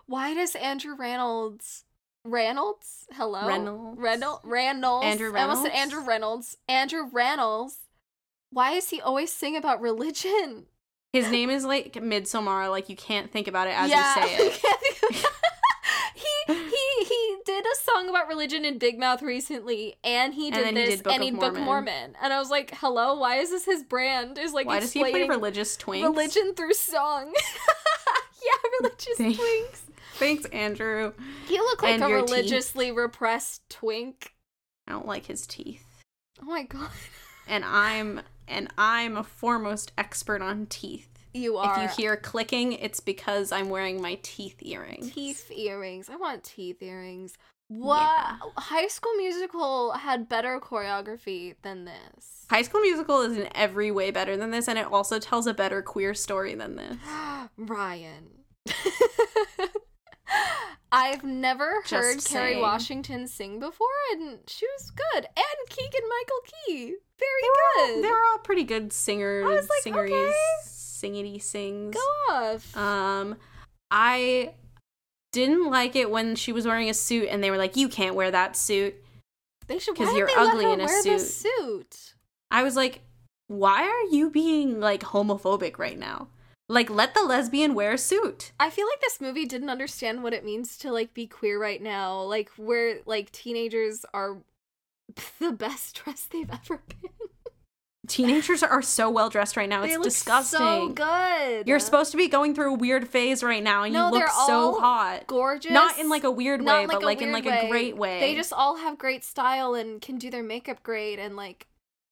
Why 0.07 0.35
does 0.35 0.57
Andrew 0.57 0.97
Reynolds 0.97 1.85
Reynolds? 2.25 3.07
Hello? 3.13 3.47
Reynolds? 3.47 4.01
Reynolds 4.01 4.41
Reynolds. 4.43 5.07
Andrew 5.07 5.31
Reynolds. 5.31 5.39
I 5.39 5.43
almost 5.43 5.63
said? 5.63 5.79
Andrew 5.81 6.05
Reynolds. 6.05 6.57
Andrew 6.69 7.09
Reynolds. 7.13 7.77
Why 8.51 8.75
does 8.75 8.89
he 8.91 9.01
always 9.01 9.33
sing 9.33 9.57
about 9.57 9.81
religion? 9.81 10.67
His 11.13 11.31
name 11.31 11.51
is 11.51 11.65
like 11.65 11.95
Midsommar, 11.95 12.71
like 12.71 12.89
you 12.89 12.97
can't 12.97 13.31
think 13.31 13.49
about 13.49 13.69
it 13.69 13.75
as 13.77 13.91
yeah, 13.91 14.21
you 14.23 14.29
say 14.29 14.47
it. 14.47 14.53
can't 14.61 14.81
think 14.81 15.03
of- 15.25 15.31
he 16.15 16.55
he 16.55 17.05
he 17.05 17.37
did 17.47 17.65
a 17.65 17.77
song 17.83 18.09
about 18.09 18.29
religion 18.29 18.65
in 18.65 18.79
Big 18.79 18.99
Mouth 18.99 19.23
recently, 19.23 19.97
and 20.05 20.35
he 20.35 20.47
And 20.49 20.55
did 20.57 20.67
he 20.67 20.73
this, 20.75 20.89
did 20.97 21.03
Book 21.05 21.13
and 21.15 21.23
he 21.23 21.31
Book 21.31 21.55
Mormon. 21.59 22.15
And 22.21 22.33
I 22.33 22.39
was 22.39 22.51
like, 22.51 22.73
"Hello, 22.77 23.15
why 23.19 23.37
is 23.37 23.51
this 23.51 23.65
his 23.65 23.83
brand?" 23.83 24.37
Is 24.39 24.53
like 24.53 24.67
Why 24.67 24.81
does 24.81 24.93
he 24.93 25.01
play 25.01 25.27
religious 25.29 25.77
twinks? 25.77 26.03
religion 26.03 26.55
through 26.55 26.75
song. 26.75 27.33
yeah, 28.45 28.71
religious 28.81 29.17
Thanks. 29.17 29.39
twinks. 29.39 29.81
Thanks, 30.15 30.45
Andrew. 30.47 31.13
He 31.47 31.59
looked 31.59 31.83
like 31.83 31.95
And 31.95 32.05
a 32.05 32.09
your 32.09 32.21
teeth. 32.23 32.31
religiously 32.31 32.91
repressed 32.93 33.69
twink. 33.69 34.33
I 34.89 34.93
don't 34.93 35.07
like 35.07 35.27
his 35.27 35.47
teeth. 35.47 35.85
Oh 36.43 36.47
my 36.47 36.63
god, 36.65 36.91
And 37.49 37.65
I'm 37.65 38.21
and 38.49 38.69
I'm 38.79 39.17
a 39.17 39.25
foremost 39.25 39.93
expert 39.99 40.43
on 40.43 40.67
teeth. 40.67 41.09
you 41.33 41.57
are. 41.57 41.85
If 41.85 41.99
you 41.99 42.05
hear 42.05 42.17
clicking, 42.17 42.73
it's 42.73 43.01
because 43.01 43.53
I'm 43.53 43.69
wearing 43.69 44.01
my 44.01 44.19
teeth 44.23 44.57
earrings. 44.63 45.13
teeth 45.13 45.51
earrings. 45.51 46.09
I 46.11 46.17
want 46.17 46.45
teeth 46.45 46.83
earrings. 46.83 47.35
What? 47.69 47.99
Yeah. 48.01 48.37
High 48.59 48.87
School 48.87 49.13
Musical 49.17 49.91
had 49.93 50.29
better 50.29 50.61
choreography 50.61 51.57
than 51.63 51.85
this. 51.85 52.47
High 52.49 52.63
School 52.63 52.81
Musical 52.81 53.23
is 53.23 53.37
in 53.37 53.49
every 53.57 53.91
way 53.91 54.13
better 54.13 54.37
than 54.37 54.53
this, 54.53 54.69
and 54.69 54.79
it 54.79 54.87
also 54.87 55.19
tells 55.19 55.49
a 55.49 55.55
better 55.55 55.83
queer 55.83 56.15
story 56.15 56.55
than 56.55 56.77
this. 56.77 56.97
Ryan. 57.57 58.29
I've 60.97 61.25
never 61.25 61.83
Just 61.87 61.93
heard 61.93 62.21
saying. 62.23 62.63
Washington 62.63 63.27
sing 63.29 63.61
before, 63.61 63.87
and 64.13 64.39
she 64.47 64.67
was 64.79 64.91
good. 64.91 65.27
And 65.27 65.69
Keegan 65.69 66.01
Michael 66.09 66.41
Key, 66.67 66.95
very 67.19 67.87
good. 67.95 68.03
They're 68.05 68.25
all 68.25 68.39
pretty 68.39 68.65
good 68.65 68.93
singers, 68.95 69.45
I 69.45 69.49
was 69.49 69.69
like, 69.69 69.83
singeries, 69.85 70.29
okay. 70.29 70.33
singity 70.65 71.43
sings. 71.43 71.95
Go 71.95 72.35
off. 72.35 72.75
Um, 72.77 73.37
I 73.91 74.55
didn't 75.33 75.71
like 75.71 75.97
it 75.97 76.11
when 76.11 76.35
she 76.35 76.51
was 76.53 76.67
wearing 76.67 76.89
a 76.89 76.95
suit, 76.95 77.29
and 77.31 77.45
they 77.45 77.51
were 77.51 77.59
like, 77.59 77.77
"You 77.77 77.89
can't 77.91 78.15
wear 78.15 78.31
that 78.31 78.57
suit." 78.57 78.95
they 79.67 79.79
should. 79.79 79.97
'cause 79.97 80.07
why 80.07 80.13
did 80.13 80.19
you're 80.21 80.27
they 80.29 80.35
ugly 80.35 80.73
in 80.73 80.81
a 80.81 80.89
suit. 80.89 81.21
suit. 81.21 82.15
I 82.51 82.63
was 82.63 82.75
like, 82.75 83.01
"Why 83.49 83.83
are 83.83 84.15
you 84.15 84.31
being 84.31 84.81
like 84.81 85.03
homophobic 85.03 85.79
right 85.79 85.99
now? 85.99 86.29
Like, 86.69 86.91
let 86.91 87.15
the 87.15 87.23
lesbian 87.23 87.75
wear 87.75 87.93
a 87.93 87.99
suit." 87.99 88.53
I 88.59 88.71
feel 88.71 88.87
like 88.87 89.01
this 89.01 89.21
movie 89.21 89.47
didn't 89.47 89.71
understand 89.71 90.23
what 90.23 90.33
it 90.35 90.45
means 90.45 90.77
to 90.79 90.91
like 90.93 91.15
be 91.15 91.27
queer 91.27 91.61
right 91.61 91.81
now. 91.83 92.21
Like 92.23 92.51
where 92.57 93.01
like 93.07 93.31
teenagers 93.33 94.05
are 94.13 94.39
the 95.41 95.53
best 95.53 96.03
dressed 96.03 96.31
they've 96.33 96.51
ever 96.51 96.83
been. 96.89 97.11
Teenagers 98.09 98.63
are 98.63 98.83
so 98.83 99.11
well 99.11 99.29
dressed 99.29 99.57
right 99.57 99.69
now; 99.69 99.81
they 99.83 99.89
it's 99.89 99.97
look 99.97 100.05
disgusting. 100.05 100.59
so 100.59 100.89
good. 100.91 101.67
You're 101.67 101.81
supposed 101.81 102.13
to 102.13 102.17
be 102.17 102.29
going 102.29 102.55
through 102.55 102.75
a 102.75 102.77
weird 102.79 103.09
phase 103.09 103.43
right 103.43 103.63
now, 103.63 103.83
and 103.83 103.93
No, 103.93 104.07
you 104.07 104.15
look 104.15 104.29
so 104.29 104.79
hot. 104.79 105.27
gorgeous. 105.27 105.73
Not 105.73 105.99
in 105.99 106.09
like 106.09 106.23
a 106.23 106.31
weird 106.31 106.63
Not 106.63 106.73
way, 106.77 106.83
in, 106.85 106.89
but 106.89 107.03
like 107.03 107.21
in 107.21 107.33
like 107.33 107.47
a 107.47 107.69
great 107.69 107.97
way. 107.97 108.21
They 108.21 108.37
just 108.37 108.53
all 108.53 108.77
have 108.77 108.97
great 108.97 109.25
style 109.25 109.75
and 109.75 110.01
can 110.01 110.19
do 110.19 110.31
their 110.31 110.45
makeup 110.45 110.85
great 110.85 111.19
and 111.19 111.35
like 111.35 111.67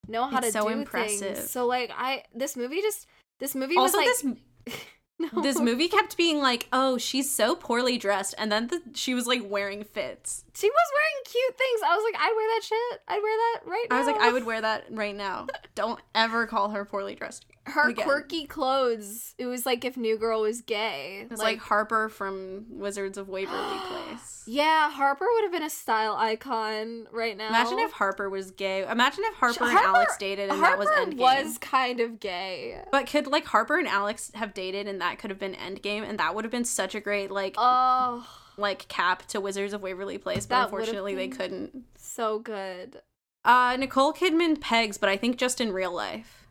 know 0.08 0.24
how 0.26 0.38
It's 0.38 0.48
to 0.48 0.52
so 0.52 0.62
do 0.64 0.68
impressive. 0.70 1.36
things. 1.36 1.50
So 1.50 1.64
like 1.64 1.92
I 1.96 2.24
this 2.34 2.56
movie 2.56 2.80
just 2.82 3.06
this 3.38 3.54
movie 3.54 3.76
also 3.76 3.98
was 3.98 4.24
like 4.24 4.36
this 4.66 4.76
no. 5.18 5.42
this 5.42 5.60
movie 5.60 5.88
kept 5.88 6.16
being 6.16 6.40
like, 6.40 6.68
"Oh, 6.72 6.98
she's 6.98 7.30
so 7.30 7.54
poorly 7.54 7.98
dressed," 7.98 8.34
and 8.36 8.50
then 8.50 8.66
the, 8.68 8.82
she 8.94 9.14
was 9.14 9.26
like 9.26 9.42
wearing 9.48 9.84
fits. 9.84 10.44
She 10.54 10.68
was 10.68 10.92
wearing 10.94 11.24
cute 11.24 11.56
things. 11.56 11.80
I 11.86 11.94
was 11.94 12.04
like, 12.04 12.20
I'd 12.20 12.34
wear 12.34 12.48
that 12.48 12.64
shit. 12.64 13.02
I'd 13.08 13.22
wear 13.22 13.36
that 13.36 13.60
right 13.70 13.86
now. 13.90 13.96
I 13.96 13.98
was 14.00 14.06
like, 14.06 14.20
I 14.20 14.32
would 14.32 14.44
wear 14.46 14.60
that 14.60 14.84
right 14.90 15.14
now. 15.14 15.46
Don't 15.74 16.00
ever 16.14 16.46
call 16.46 16.70
her 16.70 16.84
poorly 16.84 17.14
dressed. 17.14 17.46
Her 17.66 17.88
Again. 17.88 18.04
quirky 18.04 18.46
clothes. 18.46 19.34
It 19.38 19.46
was 19.46 19.64
like 19.64 19.84
if 19.84 19.96
New 19.96 20.18
Girl 20.18 20.42
was 20.42 20.60
gay. 20.60 21.26
It's 21.30 21.40
like, 21.40 21.58
Harper 21.58 22.08
from 22.08 22.66
Wizards 22.68 23.16
of 23.16 23.28
Waverly 23.28 23.78
Place. 23.88 24.44
yeah, 24.46 24.90
Harper 24.90 25.26
would 25.32 25.44
have 25.44 25.52
been 25.52 25.62
a 25.62 25.70
style 25.70 26.14
icon 26.16 27.06
right 27.10 27.36
now. 27.36 27.48
Imagine 27.48 27.78
if 27.78 27.92
Harper 27.92 28.28
was 28.28 28.50
gay. 28.50 28.86
Imagine 28.86 29.24
if 29.24 29.34
Harper, 29.36 29.64
and 29.64 29.78
Alex 29.78 30.16
dated 30.18 30.50
and 30.50 30.58
Harper 30.58 30.84
that 30.84 30.96
was 30.98 31.08
Endgame. 31.14 31.16
was 31.18 31.58
kind 31.58 32.00
of 32.00 32.20
gay. 32.20 32.82
But 32.92 33.06
could 33.06 33.26
like 33.26 33.46
Harper 33.46 33.78
and 33.78 33.88
Alex 33.88 34.30
have 34.34 34.52
dated 34.52 34.86
and 34.86 35.00
that 35.00 35.18
could 35.18 35.30
have 35.30 35.38
been 35.38 35.54
Endgame 35.54 36.06
and 36.08 36.18
that 36.18 36.34
would 36.34 36.44
have 36.44 36.52
been 36.52 36.64
such 36.66 36.94
a 36.94 37.00
great 37.00 37.30
like 37.30 37.54
Oh, 37.56 38.28
like 38.58 38.86
cap 38.88 39.24
to 39.28 39.40
Wizards 39.40 39.72
of 39.72 39.80
Waverly 39.82 40.18
Place, 40.18 40.44
but 40.46 40.56
That 40.56 40.64
unfortunately 40.64 41.14
they 41.14 41.28
couldn't. 41.28 41.84
so 41.96 42.38
good. 42.38 43.00
Uh 43.44 43.76
Nicole 43.78 44.12
Kidman 44.12 44.60
pegs, 44.60 44.98
but 44.98 45.08
I 45.08 45.16
think 45.16 45.38
just 45.38 45.60
in 45.60 45.72
real 45.72 45.92
life. 45.92 46.46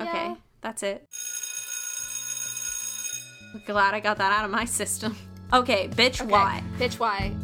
Okay, 0.00 0.26
Yeah. 0.26 0.36
That's 0.60 0.82
it. 0.82 1.06
Glad 3.66 3.94
I 3.94 4.00
got 4.00 4.18
that 4.18 4.32
out 4.32 4.44
of 4.44 4.50
my 4.50 4.64
system. 4.64 5.16
Okay, 5.50 5.88
bitch, 5.88 6.20
Okay. 6.20 6.30
why? 6.30 6.62
Bitch, 6.78 6.98
why? 6.98 7.34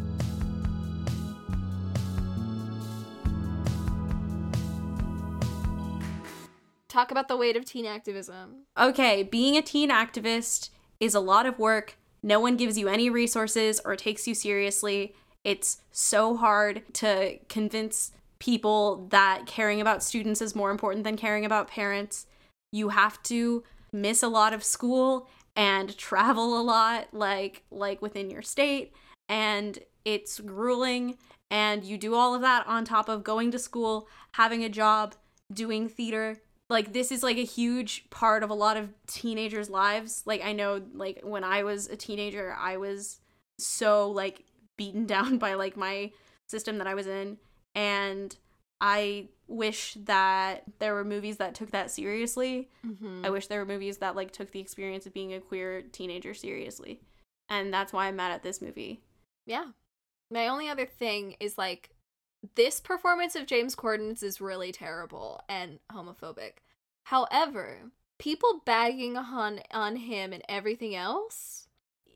Talk 6.87 7.11
about 7.11 7.27
the 7.27 7.35
weight 7.35 7.57
of 7.57 7.65
teen 7.65 7.85
activism. 7.85 8.65
Okay, 8.79 9.23
being 9.23 9.57
a 9.57 9.61
teen 9.61 9.89
activist 9.89 10.69
is 10.99 11.13
a 11.13 11.19
lot 11.19 11.45
of 11.45 11.59
work. 11.59 11.97
No 12.23 12.39
one 12.39 12.55
gives 12.55 12.77
you 12.77 12.87
any 12.87 13.09
resources 13.09 13.81
or 13.83 13.95
takes 13.95 14.27
you 14.27 14.33
seriously. 14.33 15.13
It's 15.43 15.81
so 15.91 16.37
hard 16.37 16.83
to 16.93 17.37
convince 17.49 18.11
people 18.39 19.07
that 19.09 19.45
caring 19.45 19.81
about 19.81 20.03
students 20.03 20.41
is 20.41 20.55
more 20.55 20.71
important 20.71 21.03
than 21.03 21.17
caring 21.17 21.43
about 21.43 21.67
parents. 21.67 22.27
You 22.75 22.89
have 22.89 23.23
to 23.23 23.63
miss 23.93 24.21
a 24.21 24.27
lot 24.27 24.53
of 24.53 24.63
school 24.63 25.29
and 25.55 25.97
travel 25.97 26.59
a 26.59 26.61
lot 26.61 27.07
like 27.13 27.63
like 27.71 28.01
within 28.01 28.29
your 28.29 28.41
state 28.41 28.91
and 29.29 29.79
it's 30.03 30.41
grueling 30.41 31.17
and 31.49 31.85
you 31.85 31.97
do 31.97 32.15
all 32.15 32.35
of 32.35 32.41
that 32.41 32.67
on 32.67 32.83
top 32.83 33.07
of 33.07 33.23
going 33.23 33.51
to 33.51 33.59
school, 33.59 34.09
having 34.33 34.63
a 34.63 34.69
job, 34.69 35.15
doing 35.53 35.87
theater. 35.87 36.37
Like 36.69 36.91
this 36.91 37.11
is 37.11 37.23
like 37.23 37.37
a 37.37 37.45
huge 37.45 38.09
part 38.09 38.43
of 38.43 38.49
a 38.49 38.55
lot 38.55 38.75
of 38.75 38.89
teenagers' 39.07 39.69
lives. 39.69 40.23
Like 40.25 40.43
I 40.43 40.51
know 40.51 40.81
like 40.93 41.21
when 41.23 41.45
I 41.45 41.63
was 41.63 41.87
a 41.87 41.95
teenager, 41.95 42.55
I 42.59 42.75
was 42.75 43.19
so 43.57 44.09
like 44.09 44.43
beaten 44.75 45.05
down 45.15 45.37
by 45.37 45.53
like 45.53 45.77
my 45.77 46.11
system 46.47 46.77
that 46.79 46.87
I 46.87 46.93
was 46.93 47.07
in 47.07 47.37
and 47.73 48.35
I 48.81 49.29
wish 49.47 49.95
that 50.05 50.63
there 50.79 50.93
were 50.93 51.03
movies 51.03 51.37
that 51.37 51.55
took 51.55 51.71
that 51.71 51.91
seriously. 51.91 52.69
Mm-hmm. 52.85 53.25
I 53.25 53.29
wish 53.29 53.47
there 53.47 53.59
were 53.59 53.65
movies 53.65 53.97
that 53.97 54.15
like 54.15 54.31
took 54.31 54.51
the 54.51 54.59
experience 54.59 55.05
of 55.05 55.13
being 55.13 55.33
a 55.33 55.39
queer 55.39 55.81
teenager 55.81 56.33
seriously. 56.33 57.01
And 57.49 57.73
that's 57.73 57.93
why 57.93 58.07
I'm 58.07 58.15
mad 58.15 58.31
at 58.31 58.43
this 58.43 58.61
movie. 58.61 59.01
Yeah. 59.45 59.65
My 60.31 60.47
only 60.47 60.67
other 60.67 60.85
thing 60.85 61.35
is 61.39 61.57
like 61.57 61.91
this 62.55 62.79
performance 62.79 63.35
of 63.35 63.45
James 63.45 63.75
Corden's 63.75 64.23
is 64.23 64.41
really 64.41 64.71
terrible 64.71 65.41
and 65.47 65.79
homophobic. 65.91 66.53
However, 67.03 67.91
people 68.17 68.61
bagging 68.65 69.17
on 69.17 69.59
on 69.71 69.95
him 69.95 70.33
and 70.33 70.43
everything 70.49 70.95
else 70.95 71.67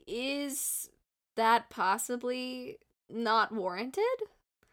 is 0.08 0.90
that 1.36 1.70
possibly 1.70 2.78
not 3.10 3.52
warranted? 3.52 4.04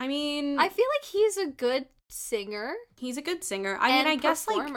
I 0.01 0.09
mean, 0.09 0.59
I 0.59 0.69
feel 0.69 0.87
like 0.99 1.05
he's 1.05 1.37
a 1.37 1.47
good 1.47 1.87
singer. 2.09 2.75
he's 2.97 3.17
a 3.17 3.23
good 3.23 3.43
singer. 3.45 3.77
I 3.81 3.99
mean, 3.99 4.07
I 4.07 4.17
guess 4.17 4.47
like 4.49 4.73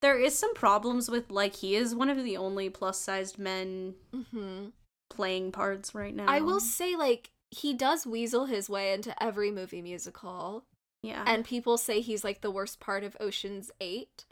there 0.00 0.18
is 0.18 0.38
some 0.38 0.54
problems 0.54 1.10
with 1.10 1.30
like 1.30 1.56
he 1.56 1.76
is 1.76 1.94
one 1.94 2.08
of 2.08 2.22
the 2.22 2.36
only 2.36 2.68
plus-sized 2.68 3.38
men 3.38 3.94
hmm 4.32 4.66
playing 5.10 5.52
parts 5.52 5.94
right 5.94 6.14
now. 6.14 6.24
I 6.26 6.40
will 6.40 6.60
say 6.60 6.96
like 6.96 7.30
he 7.50 7.74
does 7.74 8.06
weasel 8.06 8.46
his 8.46 8.70
way 8.70 8.94
into 8.94 9.20
every 9.22 9.50
movie 9.50 9.82
musical. 9.82 10.64
Yeah. 11.02 11.24
and 11.26 11.44
people 11.44 11.78
say 11.78 12.00
he's 12.00 12.22
like 12.22 12.42
the 12.42 12.50
worst 12.50 12.78
part 12.78 13.02
of 13.02 13.16
Ocean's 13.18 13.72
Eight. 13.80 14.24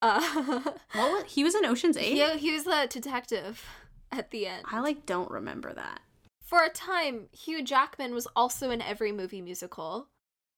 Uh, 0.00 0.20
what 0.92 1.12
was, 1.12 1.24
he 1.26 1.42
was 1.42 1.54
in 1.56 1.64
Ocean's 1.64 1.96
8? 1.96 2.04
he, 2.04 2.38
he 2.38 2.52
was 2.52 2.64
the 2.64 2.86
detective 2.88 3.64
at 4.12 4.30
the 4.30 4.46
end. 4.46 4.62
I 4.70 4.80
like 4.80 5.06
don't 5.06 5.30
remember 5.30 5.72
that. 5.72 6.00
For 6.40 6.62
a 6.62 6.70
time, 6.70 7.28
Hugh 7.32 7.64
Jackman 7.64 8.14
was 8.14 8.28
also 8.36 8.70
in 8.70 8.80
every 8.80 9.10
movie 9.10 9.40
musical, 9.42 10.08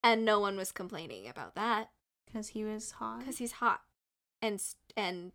and 0.06 0.24
no 0.24 0.38
one 0.40 0.56
was 0.56 0.72
complaining 0.72 1.28
about 1.28 1.54
that 1.54 1.90
Cuz 2.32 2.48
he 2.48 2.64
was 2.64 2.92
hot. 2.92 3.18
because 3.20 3.38
he's 3.38 3.52
hot 3.52 3.82
and 4.42 4.62
and 4.96 5.32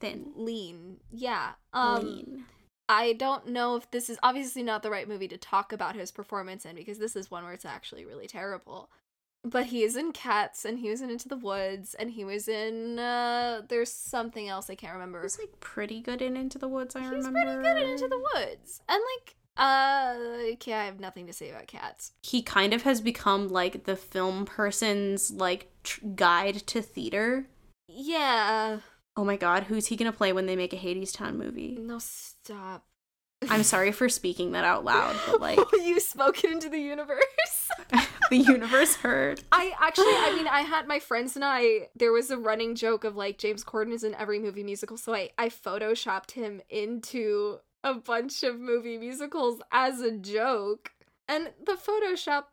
thin. 0.00 0.32
lean. 0.36 1.00
Yeah. 1.10 1.52
Um, 1.72 2.04
lean. 2.04 2.44
I 2.88 3.12
don't 3.12 3.48
know 3.48 3.76
if 3.76 3.90
this 3.90 4.08
is 4.08 4.18
obviously 4.22 4.62
not 4.62 4.82
the 4.82 4.90
right 4.90 5.06
movie 5.08 5.28
to 5.28 5.36
talk 5.36 5.72
about 5.72 5.94
his 5.94 6.10
performance 6.10 6.64
in 6.64 6.76
because 6.76 6.98
this 6.98 7.14
is 7.16 7.30
one 7.30 7.44
where 7.44 7.52
it's 7.52 7.64
actually 7.66 8.04
really 8.06 8.26
terrible. 8.26 8.90
But 9.44 9.66
he 9.66 9.82
is 9.84 9.94
in 9.96 10.12
Cats 10.12 10.64
and 10.64 10.78
he 10.78 10.88
was 10.90 11.00
in 11.00 11.10
Into 11.10 11.28
the 11.28 11.36
Woods 11.36 11.94
and 11.94 12.10
he 12.10 12.24
was 12.24 12.48
in 12.48 12.98
uh 12.98 13.62
there's 13.68 13.92
something 13.92 14.48
else 14.48 14.68
I 14.70 14.74
can't 14.74 14.94
remember. 14.94 15.20
was 15.22 15.38
like 15.38 15.60
pretty 15.60 16.00
good 16.00 16.22
in 16.22 16.36
Into 16.36 16.58
the 16.58 16.68
Woods, 16.68 16.96
I 16.96 17.00
He's 17.00 17.10
remember. 17.10 17.40
He's 17.40 17.46
pretty 17.56 17.62
good 17.62 17.82
in 17.82 17.90
Into 17.90 18.08
the 18.08 18.24
Woods. 18.34 18.82
And 18.88 19.02
like 19.16 19.36
uh 19.58 20.14
okay, 20.52 20.72
I 20.72 20.84
have 20.84 21.00
nothing 21.00 21.26
to 21.26 21.32
say 21.32 21.50
about 21.50 21.66
Cats. 21.66 22.12
he 22.22 22.42
kind 22.42 22.72
of 22.72 22.82
has 22.82 23.00
become 23.00 23.48
like 23.48 23.84
the 23.84 23.96
film 23.96 24.44
person's 24.44 25.30
like 25.30 25.70
tr- 25.82 26.00
guide 26.14 26.56
to 26.68 26.80
theater. 26.80 27.46
Yeah. 27.88 28.78
Oh 29.16 29.24
my 29.24 29.36
god, 29.36 29.64
who's 29.64 29.86
he 29.88 29.96
gonna 29.96 30.12
play 30.12 30.32
when 30.32 30.46
they 30.46 30.56
make 30.56 30.72
a 30.72 30.76
Hadestown 30.76 31.34
movie? 31.34 31.76
No 31.80 31.98
stop. 31.98 32.84
I'm 33.48 33.62
sorry 33.62 33.92
for 33.92 34.08
speaking 34.08 34.52
that 34.52 34.64
out 34.64 34.84
loud, 34.84 35.16
but 35.26 35.40
like 35.48 35.58
you 35.72 36.00
spoke 36.00 36.42
it 36.42 36.50
into 36.50 36.68
the 36.68 36.80
universe. 36.80 37.70
the 38.30 38.36
universe 38.36 38.96
heard. 38.96 39.42
I 39.52 39.72
actually, 39.80 40.06
I 40.06 40.34
mean, 40.34 40.48
I 40.48 40.62
had 40.62 40.88
my 40.88 40.98
friends 40.98 41.36
and 41.36 41.44
I. 41.44 41.88
There 41.94 42.10
was 42.12 42.30
a 42.32 42.36
running 42.36 42.74
joke 42.74 43.04
of 43.04 43.14
like 43.14 43.38
James 43.38 43.62
Corden 43.64 43.92
is 43.92 44.02
in 44.02 44.14
every 44.16 44.40
movie 44.40 44.64
musical, 44.64 44.96
so 44.96 45.14
I 45.14 45.30
I 45.38 45.50
photoshopped 45.50 46.32
him 46.32 46.60
into 46.68 47.58
a 47.88 47.94
bunch 47.94 48.42
of 48.42 48.60
movie 48.60 48.98
musicals 48.98 49.60
as 49.72 50.00
a 50.00 50.12
joke, 50.12 50.92
and 51.26 51.50
the 51.64 51.72
Photoshop 51.72 52.44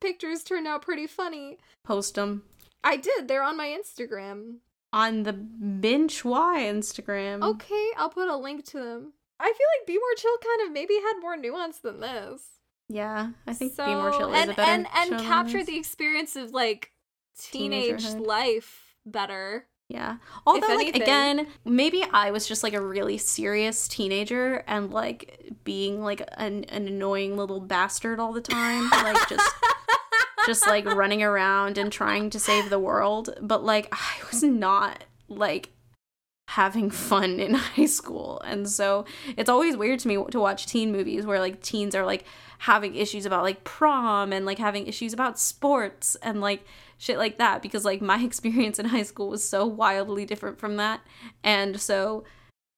pictures 0.00 0.42
turned 0.42 0.66
out 0.66 0.82
pretty 0.82 1.06
funny. 1.06 1.58
Post 1.84 2.14
them 2.16 2.42
I 2.82 2.96
did. 2.96 3.28
They're 3.28 3.42
on 3.42 3.56
my 3.56 3.66
Instagram. 3.66 4.56
on 4.92 5.22
the 5.22 5.32
Bitch 5.32 6.24
Why 6.24 6.62
Instagram. 6.62 7.42
Okay, 7.42 7.88
I'll 7.96 8.10
put 8.10 8.28
a 8.28 8.36
link 8.36 8.64
to 8.66 8.78
them. 8.78 9.12
I 9.38 9.46
feel 9.46 9.66
like 9.78 9.86
Be 9.86 9.94
More 9.94 10.14
Chill 10.16 10.38
kind 10.38 10.66
of 10.66 10.72
maybe 10.72 10.94
had 10.94 11.20
more 11.20 11.36
nuance 11.36 11.78
than 11.78 12.00
this. 12.00 12.42
Yeah, 12.88 13.30
I 13.46 13.54
think 13.54 13.74
so, 13.74 13.86
Be 13.86 13.94
More 13.94 14.10
Chill 14.10 14.32
is 14.32 14.42
and, 14.42 14.50
a 14.50 14.54
better 14.54 14.70
and 14.70 14.86
and 14.94 15.66
the 15.66 15.76
experience 15.76 16.36
of 16.36 16.50
like 16.50 16.92
teenage 17.38 18.04
life 18.14 18.96
better. 19.06 19.66
Yeah. 19.90 20.18
Although, 20.46 20.76
like, 20.76 20.94
again, 20.94 21.48
maybe 21.64 22.04
I 22.12 22.30
was 22.30 22.46
just 22.46 22.62
like 22.62 22.74
a 22.74 22.80
really 22.80 23.18
serious 23.18 23.88
teenager 23.88 24.62
and 24.68 24.92
like 24.92 25.50
being 25.64 26.00
like 26.00 26.22
an, 26.38 26.62
an 26.64 26.86
annoying 26.86 27.36
little 27.36 27.58
bastard 27.58 28.20
all 28.20 28.32
the 28.32 28.40
time. 28.40 28.88
Like, 28.90 29.28
just. 29.28 29.50
just 30.46 30.66
like 30.66 30.86
running 30.86 31.22
around 31.22 31.76
and 31.76 31.92
trying 31.92 32.30
to 32.30 32.38
save 32.38 32.70
the 32.70 32.78
world. 32.78 33.28
But 33.42 33.62
like, 33.62 33.88
I 33.92 34.26
was 34.30 34.42
not 34.42 35.04
like 35.28 35.70
having 36.48 36.90
fun 36.90 37.38
in 37.38 37.54
high 37.76 37.86
school. 37.86 38.40
And 38.44 38.68
so 38.68 39.04
it's 39.36 39.50
always 39.50 39.76
weird 39.76 39.98
to 40.00 40.08
me 40.08 40.24
to 40.30 40.40
watch 40.40 40.66
teen 40.66 40.92
movies 40.92 41.26
where 41.26 41.40
like 41.40 41.62
teens 41.62 41.94
are 41.94 42.06
like 42.06 42.24
having 42.58 42.94
issues 42.94 43.26
about 43.26 43.42
like 43.42 43.64
prom 43.64 44.32
and 44.32 44.46
like 44.46 44.58
having 44.58 44.86
issues 44.86 45.12
about 45.12 45.38
sports 45.38 46.16
and 46.22 46.40
like 46.40 46.64
shit 47.00 47.16
like 47.16 47.38
that 47.38 47.62
because 47.62 47.84
like 47.84 48.02
my 48.02 48.18
experience 48.22 48.78
in 48.78 48.86
high 48.86 49.02
school 49.02 49.28
was 49.28 49.42
so 49.42 49.66
wildly 49.66 50.24
different 50.26 50.60
from 50.60 50.76
that. 50.76 51.00
And 51.42 51.80
so 51.80 52.24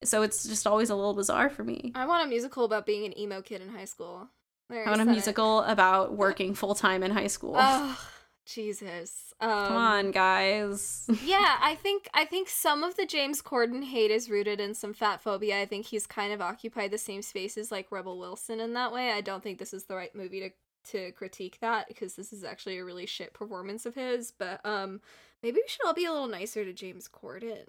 so 0.04 0.22
it's 0.22 0.44
just 0.44 0.66
always 0.66 0.90
a 0.90 0.96
little 0.96 1.14
bizarre 1.14 1.50
for 1.50 1.64
me. 1.64 1.92
I 1.94 2.06
want 2.06 2.24
a 2.24 2.28
musical 2.28 2.64
about 2.64 2.86
being 2.86 3.04
an 3.04 3.18
emo 3.18 3.42
kid 3.42 3.60
in 3.60 3.68
high 3.68 3.84
school. 3.84 4.28
There, 4.68 4.86
I 4.86 4.90
want 4.90 5.00
a 5.00 5.04
said 5.04 5.10
it. 5.10 5.12
musical 5.12 5.60
about 5.62 6.16
working 6.16 6.54
full 6.54 6.74
time 6.74 7.02
in 7.02 7.10
high 7.10 7.26
school. 7.26 7.56
Oh, 7.56 8.00
Jesus. 8.46 9.34
Um, 9.40 9.48
Come 9.48 9.76
on, 9.76 10.10
guys. 10.12 11.06
yeah, 11.24 11.56
I 11.60 11.74
think 11.74 12.08
I 12.14 12.24
think 12.24 12.48
some 12.48 12.82
of 12.84 12.96
the 12.96 13.06
James 13.06 13.42
Corden 13.42 13.84
hate 13.84 14.10
is 14.10 14.30
rooted 14.30 14.60
in 14.60 14.74
some 14.74 14.94
fat 14.94 15.20
phobia. 15.20 15.60
I 15.60 15.66
think 15.66 15.86
he's 15.86 16.06
kind 16.06 16.32
of 16.32 16.40
occupied 16.40 16.90
the 16.90 16.98
same 16.98 17.22
spaces 17.22 17.70
like 17.72 17.90
Rebel 17.90 18.18
Wilson 18.18 18.60
in 18.60 18.72
that 18.74 18.92
way. 18.92 19.10
I 19.10 19.20
don't 19.20 19.42
think 19.42 19.58
this 19.58 19.74
is 19.74 19.84
the 19.84 19.96
right 19.96 20.14
movie 20.14 20.40
to 20.40 20.50
to 20.90 21.12
critique 21.12 21.58
that 21.60 21.88
because 21.88 22.14
this 22.14 22.32
is 22.32 22.44
actually 22.44 22.78
a 22.78 22.84
really 22.84 23.06
shit 23.06 23.32
performance 23.34 23.86
of 23.86 23.94
his. 23.94 24.30
But 24.32 24.64
um, 24.64 25.00
maybe 25.42 25.56
we 25.56 25.64
should 25.68 25.84
all 25.86 25.94
be 25.94 26.04
a 26.04 26.12
little 26.12 26.28
nicer 26.28 26.64
to 26.64 26.72
James 26.72 27.08
Corden. 27.08 27.66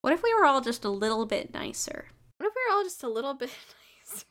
What 0.00 0.12
if 0.12 0.22
we 0.22 0.34
were 0.34 0.44
all 0.44 0.60
just 0.60 0.84
a 0.84 0.90
little 0.90 1.26
bit 1.26 1.52
nicer? 1.52 2.06
What 2.36 2.46
if 2.46 2.52
we 2.54 2.62
were 2.70 2.76
all 2.78 2.84
just 2.84 3.02
a 3.02 3.08
little 3.08 3.34
bit 3.34 3.50
nicer? 4.10 4.24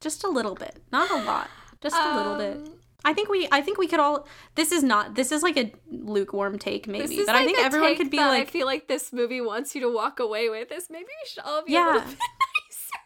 Just 0.00 0.24
a 0.24 0.28
little 0.28 0.54
bit. 0.54 0.80
Not 0.90 1.10
a 1.10 1.16
lot. 1.24 1.50
Just 1.82 1.96
a 1.96 2.16
little 2.16 2.36
bit. 2.36 2.56
Um, 2.56 2.74
I 3.04 3.14
think 3.14 3.30
we 3.30 3.48
I 3.50 3.62
think 3.62 3.78
we 3.78 3.86
could 3.86 4.00
all 4.00 4.26
this 4.54 4.72
is 4.72 4.82
not 4.82 5.14
this 5.14 5.32
is 5.32 5.42
like 5.42 5.56
a 5.56 5.72
lukewarm 5.90 6.58
take 6.58 6.86
maybe, 6.86 7.22
but 7.24 7.34
I 7.34 7.46
think 7.46 7.58
everyone 7.58 7.96
could 7.96 8.10
be 8.10 8.18
like 8.18 8.42
I 8.48 8.50
feel 8.50 8.66
like 8.66 8.88
this 8.88 9.10
movie 9.12 9.40
wants 9.40 9.74
you 9.74 9.80
to 9.80 9.88
walk 9.90 10.20
away 10.20 10.50
with 10.50 10.68
this. 10.68 10.88
Maybe 10.90 11.04
we 11.06 11.28
should 11.28 11.42
all 11.44 11.64
be 11.64 11.72
Yeah. 11.72 11.84
a 11.84 11.86
little 11.94 12.08
bit 12.10 12.18
nicer. 12.18 13.00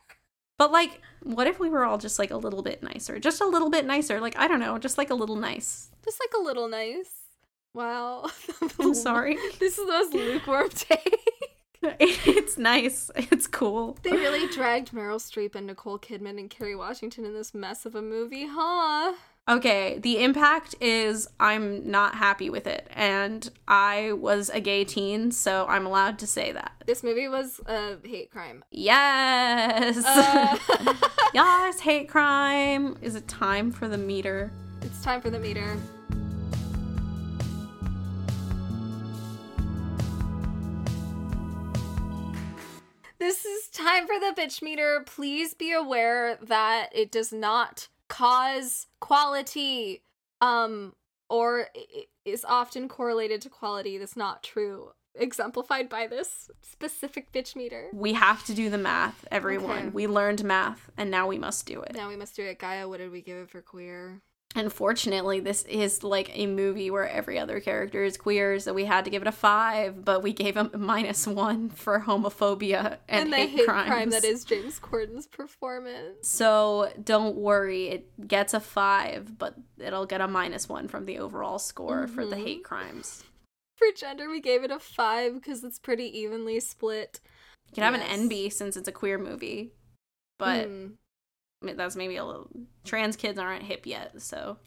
But 0.65 0.73
like 0.73 1.03
what 1.25 1.47
if 1.47 1.61
we 1.61 1.69
were 1.69 1.85
all 1.85 1.99
just 1.99 2.19
like 2.19 2.31
a 2.31 2.39
little 2.39 2.63
bit 2.63 2.83
nicer? 2.83 3.19
Just 3.19 3.43
a 3.43 3.47
little 3.47 3.69
bit 3.69 3.85
nicer. 3.85 4.19
Like 4.19 4.39
I 4.39 4.49
don't 4.49 4.61
know, 4.61 4.79
just 4.79 4.97
like 4.97 5.11
a 5.11 5.15
little 5.15 5.37
nice. 5.37 5.91
Just 6.03 6.19
like 6.19 6.33
a 6.41 6.43
little 6.43 6.69
nice. 6.69 7.11
Wow. 7.75 8.31
I'm 8.81 8.95
sorry. 8.95 9.37
This 9.59 9.77
is 9.77 9.87
the 9.87 9.93
most 9.93 10.15
lukewarm 10.15 10.69
take. 10.75 11.21
it's 11.83 12.57
nice. 12.57 13.11
It's 13.15 13.47
cool. 13.47 13.99
They 14.03 14.13
really 14.13 14.49
dragged 14.55 14.93
Meryl 14.93 15.21
Streep 15.21 15.55
and 15.55 15.67
Nicole 15.67 15.99
Kidman 15.99 16.39
and 16.39 16.49
Kerry 16.49 16.75
Washington 16.75 17.27
in 17.27 17.35
this 17.35 17.53
mess 17.53 17.85
of 17.85 17.95
a 17.95 18.01
movie, 18.01 18.47
huh? 18.49 19.13
Okay, 19.47 19.99
the 19.99 20.25
impact 20.25 20.75
is 20.81 21.29
I'm 21.39 21.91
not 21.91 22.15
happy 22.15 22.49
with 22.49 22.67
it 22.67 22.89
and 22.95 23.47
I 23.69 24.13
was 24.13 24.49
a 24.49 24.59
gay 24.59 24.85
teen, 24.85 25.33
so 25.33 25.67
I'm 25.69 25.85
allowed 25.85 26.19
to 26.21 26.27
say 26.27 26.53
that. 26.53 26.73
This 26.87 27.03
movie 27.03 27.29
was 27.29 27.61
a 27.67 27.97
hate 28.03 28.31
crime. 28.31 28.65
Yes. 28.71 30.03
Uh, 30.03 30.57
yes, 31.35 31.81
hate 31.81 32.09
crime. 32.09 32.97
Is 33.03 33.17
it 33.17 33.29
time 33.29 33.71
for 33.71 33.87
the 33.87 33.99
meter? 33.99 34.51
it's 34.81 35.03
time 35.03 35.21
for 35.21 35.29
the 35.29 35.39
meter. 35.39 35.77
This 43.19 43.45
is 43.45 43.69
time 43.69 44.07
for 44.07 44.19
the 44.19 44.35
bitch 44.39 44.63
meter. 44.63 45.03
Please 45.07 45.53
be 45.53 45.73
aware 45.73 46.39
that 46.43 46.91
it 46.95 47.11
does 47.11 47.33
not 47.33 47.89
cause 48.09 48.87
quality 49.01 50.03
um 50.41 50.95
or 51.29 51.69
is 52.25 52.45
often 52.45 52.89
correlated 52.89 53.41
to 53.41 53.49
quality 53.49 53.99
that's 53.99 54.17
not 54.17 54.43
true 54.43 54.91
exemplified 55.17 55.89
by 55.89 56.07
this 56.07 56.51
specific 56.61 57.33
bitch 57.33 57.55
meter. 57.55 57.89
We 57.93 58.15
have 58.15 58.45
to 58.47 58.55
do 58.55 58.69
the 58.69 58.79
math, 58.79 59.25
everyone. 59.31 59.79
Okay. 59.79 59.89
We 59.89 60.07
learned 60.07 60.43
math 60.45 60.91
and 60.97 61.11
now 61.11 61.29
we 61.29 61.39
must 61.39 61.67
do 61.67 61.81
it. 61.83 61.95
Now 61.95 62.09
we 62.09 62.17
must 62.17 62.35
do 62.37 62.43
it. 62.43 62.59
Gaia, 62.59 62.89
what 62.89 62.99
did 62.99 63.11
we 63.11 63.21
give 63.21 63.39
it 63.39 63.51
for 63.51 63.63
queer? 63.63 64.23
Unfortunately, 64.57 65.41
this 65.41 65.63
is 65.65 66.05
like 66.05 66.31
a 66.33 66.47
movie 66.47 66.89
where 66.89 67.09
every 67.09 67.39
other 67.41 67.59
character 67.59 68.05
is 68.05 68.17
queer, 68.17 68.61
so 68.61 68.73
we 68.73 68.85
had 68.85 69.05
to 69.05 69.11
give 69.11 69.21
it 69.23 69.27
a 69.29 69.33
five, 69.33 70.05
but 70.05 70.23
we 70.23 70.33
gave 70.33 70.57
him 70.57 70.71
a 70.73 70.79
minus 70.79 71.27
one 71.27 71.71
for 71.71 71.99
homophobia 72.01 72.99
and, 73.09 73.33
the 73.33 73.37
hate, 73.47 73.65
crime 73.67 74.11
that 74.11 74.23
is 74.23 74.45
James 74.45 74.79
Corden's 74.79 75.27
performance. 75.27 76.29
So 76.29 76.93
don't 77.03 77.35
worry, 77.37 77.89
it 77.89 78.29
gets 78.29 78.55
a 78.55 78.61
five, 78.61 79.37
but 79.39 79.57
it'll 79.79 80.07
get 80.07 80.21
a 80.21 80.29
minus 80.29 80.69
one 80.69 80.87
from 80.87 81.07
the 81.07 81.19
overall 81.19 81.59
score 81.59 82.07
for 82.07 82.25
the 82.25 82.37
Mhm. 82.37 82.45
hate 82.45 82.65
crimes. 82.65 83.25
For 83.77 83.89
gender, 83.97 84.31
we 84.31 84.41
gave 84.41 84.63
it 84.63 84.71
a 84.71 84.79
five 84.79 85.35
because 85.35 85.65
it's 85.65 85.81
pretty 85.81 86.17
evenly 86.17 86.61
split. 86.61 87.21
You 87.71 87.75
can 87.83 87.83
have 87.93 87.95
an 88.01 88.03
NB 88.29 88.51
since 88.51 88.77
it's 88.77 88.87
a 88.87 88.93
queer 88.93 89.19
movie, 89.19 89.73
but 90.39 90.67
Hmm. 90.69 90.87
That's 91.73 91.97
maybe 91.97 92.17
a 92.17 92.25
little. 92.25 92.49
Trans 92.85 93.17
kids 93.17 93.39
aren't 93.39 93.63
hip 93.63 93.87
yet, 93.87 94.21
so. 94.21 94.59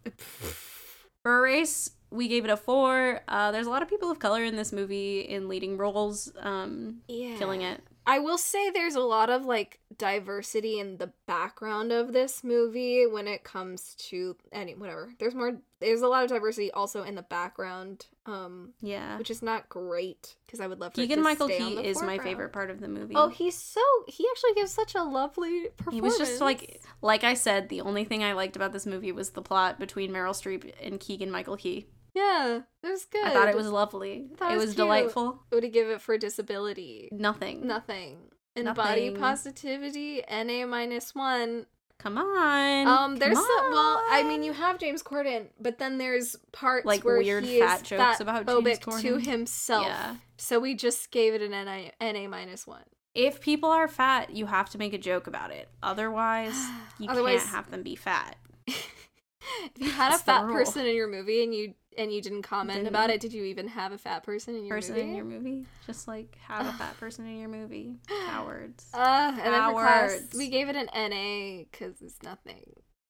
For 1.24 1.40
a 1.40 1.42
race, 1.42 1.92
we 2.10 2.28
gave 2.28 2.46
it 2.46 2.50
a 2.50 2.58
four. 2.58 3.22
Uh, 3.28 3.52
there's 3.52 3.68
a 3.68 3.70
lot 3.70 3.82
of 3.82 3.90
people 3.90 4.10
of 4.10 4.20
color 4.20 4.44
in 4.44 4.56
this 4.56 4.72
movie 4.72 5.22
in 5.22 5.48
leading 5.48 5.78
roles, 5.78 6.32
um, 6.40 7.02
yeah. 7.08 7.38
killing 7.38 7.62
it. 7.62 7.82
I 8.08 8.20
will 8.20 8.38
say 8.38 8.70
there's 8.70 8.96
a 8.96 9.02
lot 9.02 9.30
of 9.30 9.46
like 9.46 9.80
diversity 9.98 10.80
in 10.80 10.98
the 10.98 11.12
background 11.28 11.92
of 11.92 12.14
this 12.14 12.42
movie 12.44 13.06
when 13.06 13.28
it 13.28 13.44
comes 13.44 13.96
to 14.10 14.38
any 14.54 14.76
whatever. 14.76 15.14
There's 15.20 15.36
more 15.36 15.58
there's 15.80 16.02
a 16.02 16.08
lot 16.08 16.24
of 16.24 16.30
diversity 16.30 16.72
also 16.72 17.04
in 17.04 17.16
the 17.16 17.22
background 17.22 18.08
um 18.26 18.70
Yeah. 18.82 19.18
which 19.18 19.30
is 19.30 19.42
not 19.42 19.68
great 19.70 20.36
because 20.46 20.62
I 20.62 20.68
would 20.68 20.80
love 20.80 20.94
Keegan 20.94 21.22
Michael 21.22 21.50
Key 21.50 21.86
is 21.86 22.02
my 22.02 22.18
favorite 22.18 22.54
part 22.54 22.72
of 22.72 22.80
the 22.80 22.88
movie. 22.88 23.14
Oh, 23.16 23.28
he's 23.28 23.58
so 23.58 23.82
he 24.08 24.26
actually 24.32 24.54
gives 24.56 24.72
such 24.72 24.96
a 24.96 25.04
lovely 25.04 25.68
performance. 25.76 25.94
He 25.96 26.02
was 26.02 26.18
just 26.18 26.40
like, 26.42 26.82
like 27.02 27.26
I 27.26 27.34
said, 27.34 27.68
the 27.68 27.82
only 27.82 28.06
thing 28.06 28.24
I 28.24 28.32
liked 28.34 28.56
about 28.56 28.72
this 28.72 28.86
movie 28.86 29.12
was 29.12 29.32
the 29.32 29.42
plot 29.42 29.80
between 29.80 30.12
Meryl 30.12 30.32
Streep 30.32 30.74
and 30.82 31.00
Keegan 31.00 31.30
Michael 31.30 31.58
Key. 31.58 31.88
Yeah, 32.18 32.62
it 32.84 32.88
was 32.90 33.06
good. 33.06 33.26
I 33.26 33.32
thought 33.34 33.50
it 33.50 33.56
was 33.56 33.68
lovely. 33.70 34.28
thought 34.38 34.52
It 34.52 34.56
it 34.56 34.58
was, 34.58 34.76
delightful. 34.76 35.26
What 35.26 35.44
would 35.52 35.64
he 35.64 35.70
give 35.70 35.88
it 35.90 36.02
for 36.02 36.18
disability? 36.18 37.10
Nothing. 37.12 37.68
Nothing. 37.68 38.18
And 38.56 38.74
body 38.76 39.12
positivity, 39.12 40.24
NA 40.30 40.66
minus 40.66 41.14
one. 41.14 41.68
Come 42.00 42.18
on. 42.18 42.88
Um, 42.88 43.16
there's 43.18 43.36
Come 43.38 43.46
some, 43.46 43.72
well, 43.72 44.04
I 44.10 44.24
mean, 44.24 44.44
you 44.44 44.54
have 44.54 44.78
James 44.80 45.02
Corden, 45.02 45.48
but 45.60 45.80
then 45.80 45.98
there's 45.98 46.36
parts 46.52 46.86
Like 46.86 47.04
where 47.04 47.18
weird 47.18 47.44
he 47.44 47.60
fat 47.60 47.82
is 47.82 47.88
jokes 47.88 48.20
about 48.20 48.46
James 48.46 48.80
phobic 48.80 49.02
to 49.02 49.18
himself. 49.18 49.86
Yeah. 49.86 50.16
So 50.38 50.60
we 50.60 50.76
just 50.76 51.12
gave 51.12 51.34
it 51.34 51.42
an 51.42 51.52
NA, 51.52 51.90
NA 52.02 52.28
minus 52.28 52.68
one. 52.68 52.84
If 53.16 53.42
people 53.42 53.70
are 53.70 53.88
fat, 53.88 54.32
you 54.32 54.46
have 54.46 54.70
to 54.72 54.78
make 54.78 54.94
a 54.94 55.00
joke 55.00 55.26
about 55.28 55.52
it. 55.52 55.70
Otherwise, 55.82 56.56
you 57.00 57.10
Otherwise- 57.10 57.40
can't 57.44 57.50
have 57.56 57.72
them 57.72 57.84
be 57.84 57.96
fat. 57.96 58.36
If 59.76 59.82
you 59.82 59.90
had 59.92 60.10
a 60.10 60.12
That's 60.12 60.24
fat 60.24 60.48
person 60.48 60.86
in 60.86 60.96
your 60.96 61.08
movie 61.08 61.44
and 61.44 61.54
you 61.54 61.74
and 61.98 62.12
you 62.14 62.22
didn't 62.22 62.44
comment 62.44 62.78
Didn't. 62.80 62.90
about 62.90 63.10
it, 63.10 63.20
did 63.20 63.34
you 63.34 63.44
even 63.46 63.68
have 63.70 63.92
a 63.92 63.98
fat 63.98 64.24
person 64.24 64.56
in 64.56 64.66
your 64.66 64.78
Person 64.78 64.96
movie? 64.96 65.08
in 65.10 65.16
your 65.16 65.26
movie, 65.26 65.66
just 65.88 66.08
like 66.08 66.38
have 66.48 66.66
a 66.68 66.72
fat 66.74 66.96
person 67.00 67.26
in 67.26 67.40
your 67.40 67.50
movie. 67.50 67.96
Cowards. 68.28 68.86
Uh, 68.94 69.32
and 69.32 69.54
then 69.54 69.64
for 69.72 69.74
class, 69.82 70.12
Cowards. 70.12 70.36
we 70.38 70.50
gave 70.50 70.70
it 70.70 70.76
an 70.76 70.90
NA 70.94 71.64
because 71.72 72.02
it's 72.02 72.22
nothing. 72.24 72.64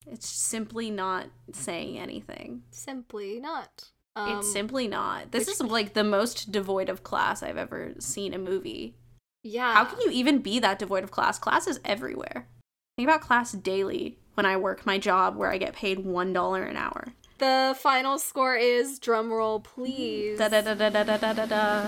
It's 0.05 0.29
simply 0.29 0.89
not 0.89 1.25
saying 1.51 1.99
anything. 1.99 2.63
Simply 2.71 3.39
not. 3.41 3.89
Um, 4.15 4.39
it's 4.39 4.51
simply 4.51 4.87
not. 4.87 5.31
This 5.31 5.47
which- 5.47 5.55
is 5.55 5.61
like 5.61 5.93
the 5.93 6.03
most 6.05 6.51
devoid 6.51 6.87
of 6.87 7.03
class 7.03 7.43
I've 7.43 7.57
ever 7.57 7.93
seen 7.99 8.33
a 8.33 8.37
movie. 8.37 8.95
yeah. 9.43 9.73
How 9.73 9.83
can 9.85 9.99
you 10.01 10.11
even 10.11 10.39
be 10.39 10.59
that 10.59 10.79
devoid 10.79 11.03
of 11.03 11.11
class? 11.11 11.37
Class 11.37 11.67
is 11.67 11.79
everywhere. 11.83 12.47
Think 12.95 13.09
about 13.09 13.19
class 13.21 13.51
daily 13.51 14.17
when 14.37 14.45
I 14.45 14.55
work 14.55 14.85
my 14.85 14.99
job 14.99 15.35
where 15.35 15.51
I 15.51 15.57
get 15.57 15.73
paid 15.73 16.05
$1 16.05 16.69
an 16.69 16.77
hour. 16.77 17.07
The 17.39 17.75
final 17.79 18.19
score 18.19 18.55
is 18.55 18.99
drumroll, 18.99 19.63
please. 19.63 20.37
Da 20.37 20.47
da 20.47 20.61
da 20.61 20.75
da 20.75 20.89
da 20.89 21.03
da 21.03 21.33
da 21.33 21.45
da. 21.45 21.87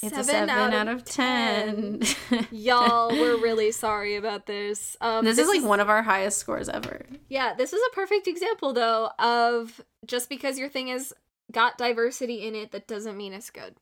It's 0.00 0.14
seven 0.14 0.20
a 0.20 0.24
seven 0.24 0.50
out, 0.50 0.72
out 0.72 0.88
of 0.88 1.04
10. 1.04 2.00
10. 2.00 2.46
Y'all, 2.50 3.10
we're 3.10 3.36
really 3.36 3.70
sorry 3.70 4.16
about 4.16 4.46
this. 4.46 4.96
Um, 5.02 5.24
this, 5.24 5.36
this 5.36 5.46
is 5.46 5.60
like 5.60 5.68
one 5.68 5.80
of 5.80 5.90
our 5.90 6.02
highest 6.02 6.38
scores 6.38 6.70
ever. 6.70 7.04
Yeah, 7.28 7.52
this 7.54 7.74
is 7.74 7.80
a 7.92 7.94
perfect 7.94 8.26
example, 8.26 8.72
though, 8.72 9.10
of 9.18 9.82
just 10.06 10.30
because 10.30 10.58
your 10.58 10.70
thing 10.70 10.88
has 10.88 11.12
got 11.52 11.76
diversity 11.76 12.46
in 12.46 12.54
it, 12.54 12.70
that 12.72 12.86
doesn't 12.86 13.16
mean 13.16 13.34
it's 13.34 13.50
good. 13.50 13.74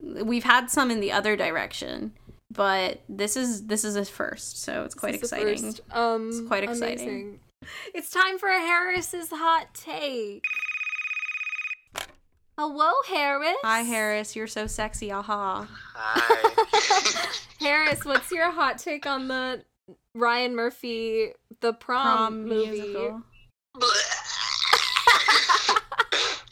We've 0.00 0.44
had 0.44 0.70
some 0.70 0.90
in 0.90 1.00
the 1.00 1.12
other 1.12 1.36
direction 1.36 2.12
but 2.50 3.00
this 3.08 3.36
is 3.36 3.66
this 3.66 3.84
is 3.84 3.96
a 3.96 4.04
first, 4.04 4.62
so 4.62 4.84
it's 4.84 4.94
quite 4.94 5.12
This 5.20 5.32
is 5.32 5.32
exciting. 5.32 5.74
Um, 5.92 6.28
It's 6.28 6.40
quite 6.48 6.64
exciting. 6.64 7.08
amazing. 7.08 7.40
It's 7.94 8.10
time 8.10 8.38
for 8.38 8.48
Harris's 8.48 9.28
hot 9.30 9.74
take. 9.74 10.42
Hello, 12.58 12.90
Harris. 13.08 13.56
Hi 13.62 13.80
Harris, 13.82 14.34
you're 14.36 14.46
so 14.46 14.66
sexy, 14.66 15.10
aha. 15.12 15.66
Hi. 15.94 17.28
Harris, 17.60 18.04
what's 18.04 18.30
your 18.30 18.50
hot 18.50 18.78
take 18.78 19.06
on 19.06 19.28
the 19.28 19.64
Ryan 20.14 20.54
Murphy 20.54 21.32
the 21.60 21.72
prom, 21.72 22.02
Prom 22.02 22.44
movie? 22.48 22.70
musical. 22.80 23.22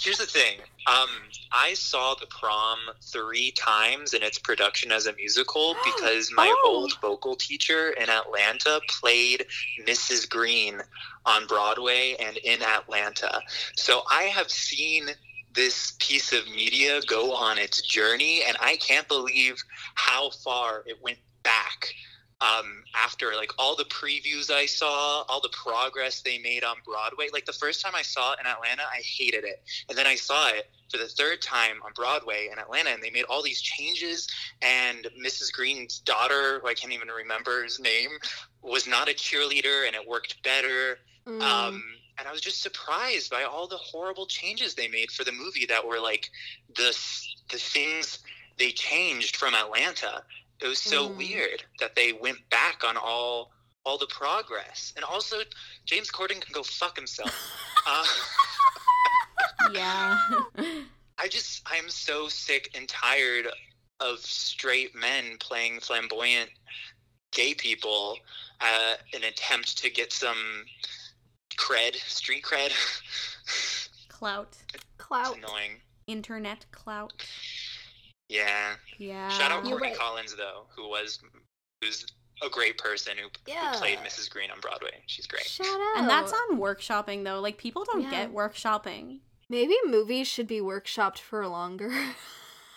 Here's 0.00 0.18
the 0.18 0.26
thing. 0.26 0.58
Um, 0.86 1.08
I 1.52 1.74
saw 1.74 2.14
the 2.14 2.26
prom 2.26 2.78
three 3.02 3.52
times 3.52 4.14
in 4.14 4.22
its 4.22 4.38
production 4.38 4.92
as 4.92 5.06
a 5.06 5.12
musical 5.14 5.74
because 5.84 6.30
my 6.32 6.48
Oh. 6.64 6.68
old 6.70 7.00
vocal 7.00 7.36
teacher 7.36 7.90
in 7.90 8.08
Atlanta 8.08 8.80
played 8.88 9.46
Mrs. 9.86 10.28
Greene 10.28 10.80
on 11.26 11.46
Broadway 11.46 12.16
and 12.18 12.36
in 12.38 12.62
Atlanta. 12.62 13.40
So 13.76 14.02
I 14.10 14.24
have 14.24 14.50
seen 14.50 15.10
this 15.54 15.94
piece 15.98 16.32
of 16.32 16.46
media 16.48 17.00
go 17.02 17.32
on 17.34 17.58
its 17.58 17.82
journey, 17.82 18.42
and 18.46 18.56
I 18.60 18.76
can't 18.76 19.08
believe 19.08 19.62
how 19.94 20.30
far 20.30 20.84
it 20.86 21.02
went 21.02 21.18
back 21.42 21.92
um, 22.40 22.84
after 22.94 23.34
like 23.34 23.52
all 23.58 23.74
the 23.74 23.84
previews 23.84 24.50
I 24.50 24.66
saw, 24.66 25.22
all 25.28 25.40
the 25.40 25.50
progress 25.50 26.20
they 26.22 26.38
made 26.38 26.62
on 26.62 26.76
Broadway. 26.84 27.28
Like 27.32 27.46
the 27.46 27.52
first 27.52 27.82
time 27.82 27.94
I 27.96 28.02
saw 28.02 28.32
it 28.32 28.38
in 28.40 28.46
Atlanta, 28.46 28.82
I 28.82 29.02
hated 29.02 29.44
it, 29.44 29.62
and 29.88 29.98
then 29.98 30.06
I 30.06 30.14
saw 30.14 30.48
it 30.48 30.70
for 30.90 30.98
the 30.98 31.08
third 31.08 31.42
time 31.42 31.76
on 31.84 31.92
Broadway 31.94 32.48
in 32.50 32.58
Atlanta, 32.58 32.90
and 32.90 33.02
they 33.02 33.10
made 33.10 33.24
all 33.24 33.42
these 33.42 33.60
changes. 33.60 34.28
And 34.62 35.08
Mrs. 35.20 35.52
Greene's 35.52 35.98
daughter, 35.98 36.60
who 36.60 36.68
I 36.68 36.74
can't 36.74 36.92
even 36.92 37.08
remember 37.08 37.64
his 37.64 37.80
name, 37.80 38.10
was 38.62 38.86
not 38.86 39.08
a 39.08 39.12
cheerleader, 39.12 39.86
and 39.86 39.96
it 39.96 40.06
worked 40.06 40.42
better. 40.44 40.98
Mm. 41.26 41.42
Um, 41.42 41.82
and 42.18 42.26
I 42.26 42.32
was 42.32 42.40
just 42.40 42.62
surprised 42.62 43.30
by 43.30 43.44
all 43.44 43.66
the 43.66 43.76
horrible 43.76 44.26
changes 44.26 44.74
they 44.74 44.88
made 44.88 45.10
for 45.10 45.24
the 45.24 45.32
movie 45.32 45.66
that 45.66 45.86
were 45.86 46.00
like 46.00 46.30
the 46.76 46.96
the 47.50 47.58
things 47.58 48.20
they 48.58 48.70
changed 48.70 49.36
from 49.36 49.54
Atlanta. 49.54 50.22
It 50.60 50.66
was 50.66 50.78
so 50.80 51.08
Mm. 51.08 51.16
weird 51.16 51.64
that 51.80 51.94
they 51.94 52.12
went 52.12 52.48
back 52.50 52.84
on 52.84 52.96
all 52.96 53.52
all 53.84 53.96
the 53.96 54.06
progress. 54.08 54.92
And 54.96 55.04
also, 55.04 55.40
James 55.86 56.10
Corden 56.10 56.40
can 56.42 56.52
go 56.52 56.62
fuck 56.62 56.96
himself. 56.96 57.32
Uh, 57.86 58.06
Yeah. 59.72 60.20
I 61.18 61.26
just 61.28 61.62
I'm 61.66 61.88
so 61.88 62.28
sick 62.28 62.70
and 62.74 62.86
tired 62.88 63.48
of 64.00 64.18
straight 64.20 64.94
men 64.94 65.36
playing 65.38 65.80
flamboyant 65.80 66.50
gay 67.32 67.54
people 67.54 68.18
uh, 68.60 68.94
an 69.14 69.24
attempt 69.24 69.78
to 69.78 69.90
get 69.90 70.12
some 70.12 70.64
cred, 71.56 71.94
street 71.96 72.44
cred. 72.44 72.72
clout. 74.08 74.56
it's 74.74 74.84
Clout. 74.98 75.36
annoying. 75.38 75.80
Internet 76.06 76.66
clout. 76.72 77.12
Yeah. 78.28 78.74
Yeah. 78.98 79.28
Shout 79.30 79.50
out 79.50 79.64
You're 79.64 79.72
Courtenay 79.78 79.90
right. 79.90 79.98
Collins 79.98 80.34
though, 80.36 80.66
who 80.76 80.88
was 80.88 81.18
who's 81.82 82.06
a 82.44 82.48
great 82.48 82.78
person 82.78 83.14
who, 83.20 83.28
Yeah. 83.46 83.72
who 83.72 83.78
played 83.78 83.98
Mrs. 83.98 84.30
Greene 84.30 84.50
on 84.50 84.60
Broadway. 84.60 85.02
She's 85.06 85.26
great. 85.26 85.44
Shout 85.44 85.66
out. 85.66 85.98
And 85.98 86.08
that's 86.08 86.32
on 86.32 86.58
workshopping 86.58 87.24
though. 87.24 87.40
Like 87.40 87.56
people 87.58 87.84
don't 87.84 88.02
Yeah. 88.02 88.10
get 88.10 88.34
workshopping. 88.34 89.20
Maybe 89.48 89.74
movies 89.86 90.28
should 90.28 90.46
be 90.46 90.60
workshopped 90.60 91.18
for 91.18 91.46
longer. 91.46 91.90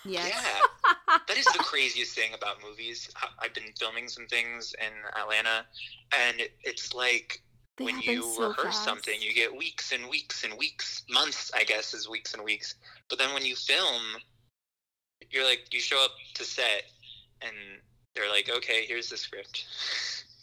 Yes. 0.03 0.33
Yeah. 0.33 1.17
that 1.27 1.37
is 1.37 1.45
the 1.45 1.59
craziest 1.63 2.15
thing 2.15 2.33
about 2.33 2.55
movies. 2.67 3.07
I- 3.17 3.27
I've 3.37 3.53
been 3.53 3.71
filming 3.77 4.07
some 4.09 4.25
things 4.25 4.73
in 4.81 4.91
Atlanta, 5.15 5.63
and 6.11 6.41
it's 6.63 6.95
like 6.95 7.43
They 7.77 7.83
when 7.85 7.99
you 8.01 8.23
so 8.33 8.47
rehearse 8.47 8.63
fast. 8.77 8.83
something, 8.83 9.21
you 9.21 9.31
get 9.35 9.55
weeks 9.55 9.91
and 9.91 10.09
weeks 10.09 10.43
and 10.43 10.57
weeks, 10.57 11.03
months, 11.07 11.51
I 11.53 11.65
guess, 11.65 11.93
is 11.93 12.09
weeks 12.09 12.33
and 12.33 12.43
weeks. 12.43 12.73
But 13.09 13.19
then 13.19 13.31
when 13.35 13.45
you 13.45 13.55
film, 13.55 14.01
you're 15.29 15.45
like, 15.45 15.67
you 15.73 15.79
show 15.79 16.03
up 16.03 16.11
to 16.35 16.43
set, 16.43 16.83
and 17.41 17.53
they're 18.15 18.29
like, 18.29 18.49
okay, 18.49 18.85
here's 18.85 19.09
the 19.09 19.17
script. 19.17 19.65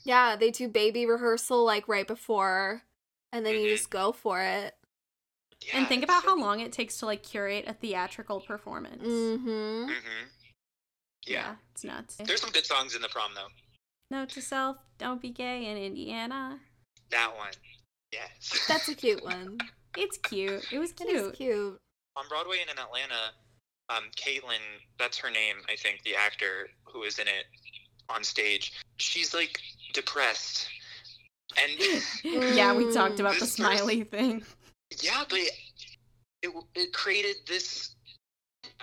Yeah, 0.05 0.37
they 0.37 0.51
do 0.51 0.69
baby 0.69 1.05
rehearsal 1.07 1.65
like 1.65 1.89
right 1.89 2.07
before, 2.07 2.83
and 3.33 3.45
then 3.45 3.55
you 3.55 3.67
Mhm. 3.67 3.77
just 3.77 3.91
go 3.91 4.13
for 4.13 4.41
it. 4.41 4.75
Yeah, 5.61 5.79
and 5.79 5.89
think 5.89 6.05
about 6.05 6.23
so- 6.23 6.31
how 6.31 6.37
long 6.39 6.61
it 6.61 6.73
takes 6.73 6.99
to 6.99 7.07
like 7.07 7.23
curate 7.23 7.65
a 7.67 7.75
theatrical 7.75 8.41
performance. 8.41 9.03
Mm-hmm. 9.03 9.91
Mhm. 9.91 10.29
Yeah. 11.27 11.57
it's 11.73 11.85
nuts. 11.85 12.17
There's 12.17 12.41
some 12.41 12.51
good 12.53 12.65
songs 12.65 12.95
in 12.95 13.03
the 13.03 13.09
prom 13.09 13.33
though. 13.35 13.49
Note 14.11 14.31
to 14.31 14.41
self: 14.41 14.79
Don't 14.97 15.21
be 15.21 15.31
gay 15.31 15.67
in 15.67 15.77
Indiana. 15.77 16.61
That 17.11 17.37
one. 17.37 17.53
Yes. 18.13 18.65
That's 18.67 18.89
a 18.89 18.95
cute 18.95 19.23
one. 19.25 19.59
It's 19.97 20.17
cute. 20.19 20.73
It 20.73 20.79
was 20.79 20.93
cute. 20.93 21.11
It 21.11 21.15
is 21.17 21.23
cute. 21.23 21.37
cute. 21.37 21.81
on 22.17 22.29
Broadway 22.29 22.61
and 22.63 22.71
in 22.71 22.79
Atlanta, 22.79 23.33
um, 23.91 24.05
Caitlin, 24.17 24.61
that's 24.99 25.19
her 25.19 25.31
name, 25.31 25.57
I 25.69 25.77
think, 25.77 26.03
the 26.03 26.15
actor 26.15 26.69
who 26.85 27.03
is 27.03 27.19
in 27.19 27.27
it 27.27 27.45
on 28.09 28.25
stage. 28.25 28.73
She's 28.97 29.35
like 29.35 29.61
depressed, 29.93 30.69
and 31.61 31.73
yeah, 32.57 32.75
we 32.75 32.93
talked 32.93 33.21
about 33.21 33.39
the 33.39 33.47
smiley 33.47 34.05
thing. 34.05 34.43
yeah, 35.03 35.25
but 35.29 35.39
it 36.43 36.53
it 36.75 36.93
created 36.93 37.37
this 37.47 37.95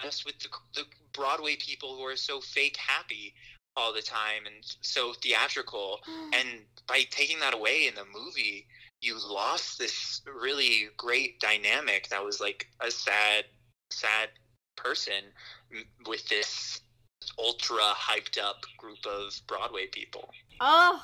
mess 0.03 0.25
with 0.25 0.37
the, 0.39 0.49
the 0.75 0.83
Broadway 1.13 1.55
people 1.55 1.95
who 1.95 2.03
are 2.03 2.15
so 2.15 2.41
fake 2.41 2.77
happy 2.77 3.33
all 3.77 3.93
the 3.93 4.01
time 4.01 4.45
and 4.45 4.55
so 4.81 5.13
theatrical. 5.13 5.99
And 6.33 6.61
by 6.87 7.03
taking 7.09 7.39
that 7.39 7.53
away 7.53 7.87
in 7.87 7.95
the 7.95 8.05
movie, 8.13 8.67
you 9.01 9.15
lost 9.15 9.79
this 9.79 10.21
really 10.41 10.89
great 10.97 11.39
dynamic 11.39 12.09
that 12.09 12.23
was 12.23 12.39
like 12.39 12.67
a 12.81 12.91
sad, 12.91 13.45
sad 13.89 14.29
person 14.75 15.23
with 16.07 16.27
this 16.27 16.81
ultra 17.39 17.77
hyped 17.79 18.41
up 18.41 18.65
group 18.77 19.05
of 19.05 19.33
Broadway 19.47 19.87
people. 19.87 20.29
Oh, 20.59 21.03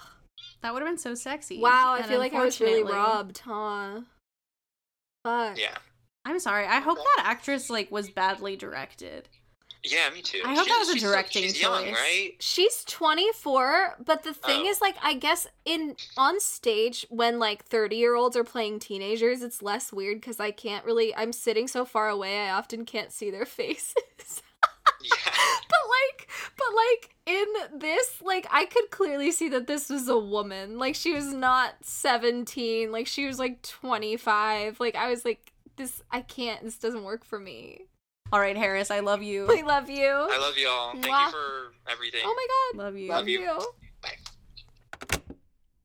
That 0.62 0.74
would 0.74 0.82
have 0.82 0.90
been 0.90 0.98
so 0.98 1.16
sexy. 1.16 1.60
wow. 1.60 1.96
I 1.98 2.04
feel 2.04 2.20
like 2.20 2.34
I 2.34 2.44
was 2.46 2.60
really 2.62 2.84
robbed, 2.84 3.40
huh? 3.40 4.02
Fuck. 5.24 5.58
Yeah. 5.60 5.78
I'm 6.26 6.40
sorry. 6.40 6.66
I 6.68 6.80
hope 6.80 6.98
that 6.98 7.24
actress 7.26 7.70
like 7.70 7.92
was 7.92 8.10
badly 8.10 8.56
directed. 8.56 9.28
Yeah, 9.84 10.10
me 10.14 10.22
too. 10.22 10.42
I 10.46 10.54
hope 10.54 10.68
that 10.68 10.78
was 10.80 10.90
a 10.90 10.98
still- 10.98 11.10
directing 11.12 11.44
young, 11.56 11.86
choice. 11.86 11.96
right? 11.96 12.34
She's 12.40 12.84
24, 12.86 13.96
but 14.06 14.24
the 14.24 14.30
oh. 14.30 14.34
thing 14.34 14.64
Oh. 14.66 14.70
is 14.70 14.80
like 14.82 14.96
I 15.02 15.16
guess 15.16 15.48
in 15.66 15.96
on 16.18 16.40
stage 16.40 17.06
when 17.10 17.40
like 17.40 17.68
30-year-olds 17.68 18.36
are 18.38 18.44
playing 18.44 18.80
teenagers, 18.80 19.42
it's 19.42 19.62
less 19.62 19.92
weird 19.92 20.22
cuz 20.22 20.40
I 20.40 20.52
can't 20.52 20.86
really 20.86 21.16
I'm 21.16 21.34
sitting 21.34 21.68
so 21.68 21.84
far 21.86 22.10
away, 22.10 22.40
I 22.48 22.52
often 22.52 22.86
can't 22.86 23.12
see 23.12 23.32
their 23.32 23.46
faces. 23.58 23.96
Yeah. 25.04 25.12
but 25.70 25.84
like 25.90 26.30
but 26.58 26.68
like 26.76 27.16
in 27.26 27.80
this 27.80 28.22
like 28.22 28.46
I 28.52 28.66
could 28.66 28.92
clearly 28.92 29.32
see 29.32 29.50
that 29.50 29.66
this 29.66 29.90
was 29.90 30.08
a 30.08 30.18
woman. 30.18 30.78
Like 30.78 30.94
she 30.94 31.12
was 31.14 31.34
not 31.34 31.74
17, 31.82 32.92
like 32.92 33.08
she 33.08 33.26
was 33.26 33.40
like 33.40 33.64
25. 33.64 34.80
Like 34.80 34.96
I 34.96 35.10
was 35.10 35.26
like 35.26 35.52
this 35.78 36.04
I 36.12 36.22
can't 36.22 36.64
this 36.64 36.78
doesn't 36.78 37.04
work 37.04 37.26
for 37.26 37.40
me. 37.40 37.86
All 38.32 38.40
right, 38.40 38.56
Harris, 38.56 38.92
I 38.92 39.02
love 39.02 39.22
you. 39.22 39.46
I 39.50 39.62
love 39.62 39.90
you. 39.90 40.06
I 40.08 40.38
love 40.40 40.58
y'all. 40.58 40.92
Thank 40.94 41.06
Mwah. 41.06 41.26
you 41.26 41.32
for 41.32 41.74
everything. 41.92 42.22
oh 42.24 42.34
my 42.36 42.48
god. 42.80 42.86
Love 42.86 42.98
you. 42.98 43.10
Love 43.10 43.18
Love 43.20 43.28
you. 43.30 43.40
you. 43.42 43.60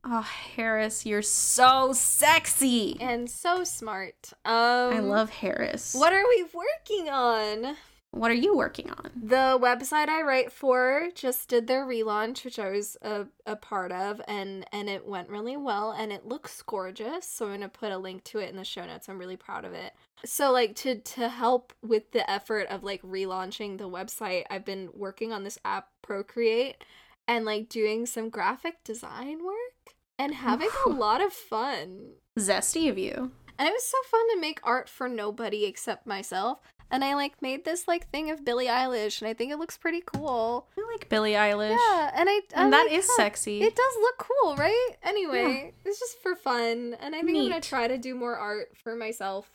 Oh, 0.09 0.21
Harris, 0.21 1.05
you're 1.05 1.23
so 1.23 1.93
sexy. 1.93 2.97
And 3.01 3.29
so 3.29 3.65
smart. 3.65 4.33
Um 4.45 4.53
I 4.95 4.99
love 5.01 5.31
Harris. 5.31 5.95
What 5.95 6.13
are 6.13 6.23
we 6.29 6.45
working 6.55 7.09
on? 7.11 7.77
What 8.17 8.31
are 8.31 8.35
you 8.35 8.57
working 8.57 8.91
on? 8.91 9.11
The 9.15 9.59
website 9.61 10.09
I 10.09 10.23
write 10.23 10.51
for 10.51 11.09
just 11.15 11.51
did 11.51 11.67
their 11.67 11.85
relaunch, 11.85 12.47
which 12.47 12.59
I 12.59 12.71
was 12.71 12.97
a, 13.03 13.27
a 13.45 13.57
part 13.57 13.93
of, 13.93 14.23
and 14.27 14.65
and 14.73 14.89
it 14.89 15.07
went 15.07 15.29
really 15.29 15.59
well, 15.59 15.93
and 15.93 16.11
it 16.11 16.27
looks 16.27 16.63
gorgeous. 16.63 17.29
So 17.29 17.47
I'm 17.47 17.53
gonna 17.53 17.69
put 17.69 17.93
a 17.93 17.99
link 17.99 18.25
to 18.25 18.39
it 18.39 18.49
in 18.49 18.57
the 18.57 18.65
show 18.65 18.87
notes. 18.87 19.09
I'm 19.09 19.19
really 19.19 19.37
proud 19.37 19.67
of 19.67 19.75
it. 19.75 19.93
So 20.25 20.51
like 20.51 20.75
to 20.77 20.99
to 20.99 21.29
help 21.29 21.75
with 21.83 22.13
the 22.13 22.29
effort 22.31 22.69
of 22.69 22.83
like 22.83 23.03
relaunching 23.03 23.77
the 23.77 23.89
website, 23.89 24.45
I've 24.49 24.65
been 24.65 24.89
working 24.95 25.33
on 25.33 25.45
this 25.45 25.59
app 25.65 25.89
Procreate, 26.01 26.83
and 27.29 27.45
like 27.45 27.69
doing 27.69 28.07
some 28.07 28.31
graphic 28.31 28.83
design 28.83 29.45
work 29.45 29.95
and 30.19 30.35
having 30.35 30.71
a 30.87 30.89
lot 30.89 31.21
of 31.21 31.35
fun. 31.35 32.13
Zesty 32.39 32.89
of 32.89 32.97
you. 32.97 33.33
And 33.59 33.69
it 33.69 33.73
was 33.73 33.85
so 33.85 33.97
fun 34.11 34.29
to 34.35 34.41
make 34.41 34.61
art 34.63 34.89
for 34.89 35.09
nobody 35.09 35.65
except 35.65 36.07
myself. 36.07 36.59
And 36.91 37.03
I 37.05 37.15
like 37.15 37.43
made 37.43 37.65
this 37.65 37.89
like 37.89 38.09
thing 38.11 38.31
of 38.31 38.45
Billie 38.45 38.67
Eilish, 38.67 39.21
and 39.21 39.29
I 39.29 39.35
think 39.35 39.51
it 39.53 39.59
looks 39.59 39.77
pretty 39.77 40.03
cool. 40.07 40.69
I 40.79 40.93
like 40.93 41.09
Billie 41.09 41.33
Eilish. 41.33 41.71
Yeah, 41.77 42.11
and 42.15 42.29
I 42.29 42.41
And 42.55 42.75
I 42.75 42.79
that 42.79 42.85
like 42.87 42.93
is 42.93 43.09
how- 43.09 43.17
sexy. 43.17 43.61
It 43.63 43.75
does 43.75 43.95
look 44.01 44.19
cool, 44.19 44.55
right? 44.57 44.91
Anyway, 45.03 45.73
it's 45.85 45.99
just 45.99 46.23
for 46.23 46.37
fun, 46.37 46.97
and 47.01 47.15
I 47.15 47.23
think 47.23 47.37
I'm 47.39 47.49
gonna 47.49 47.61
try 47.61 47.89
to 47.89 47.99
do 47.99 48.15
more 48.15 48.37
art 48.37 48.69
for 48.83 48.95
myself. 48.95 49.51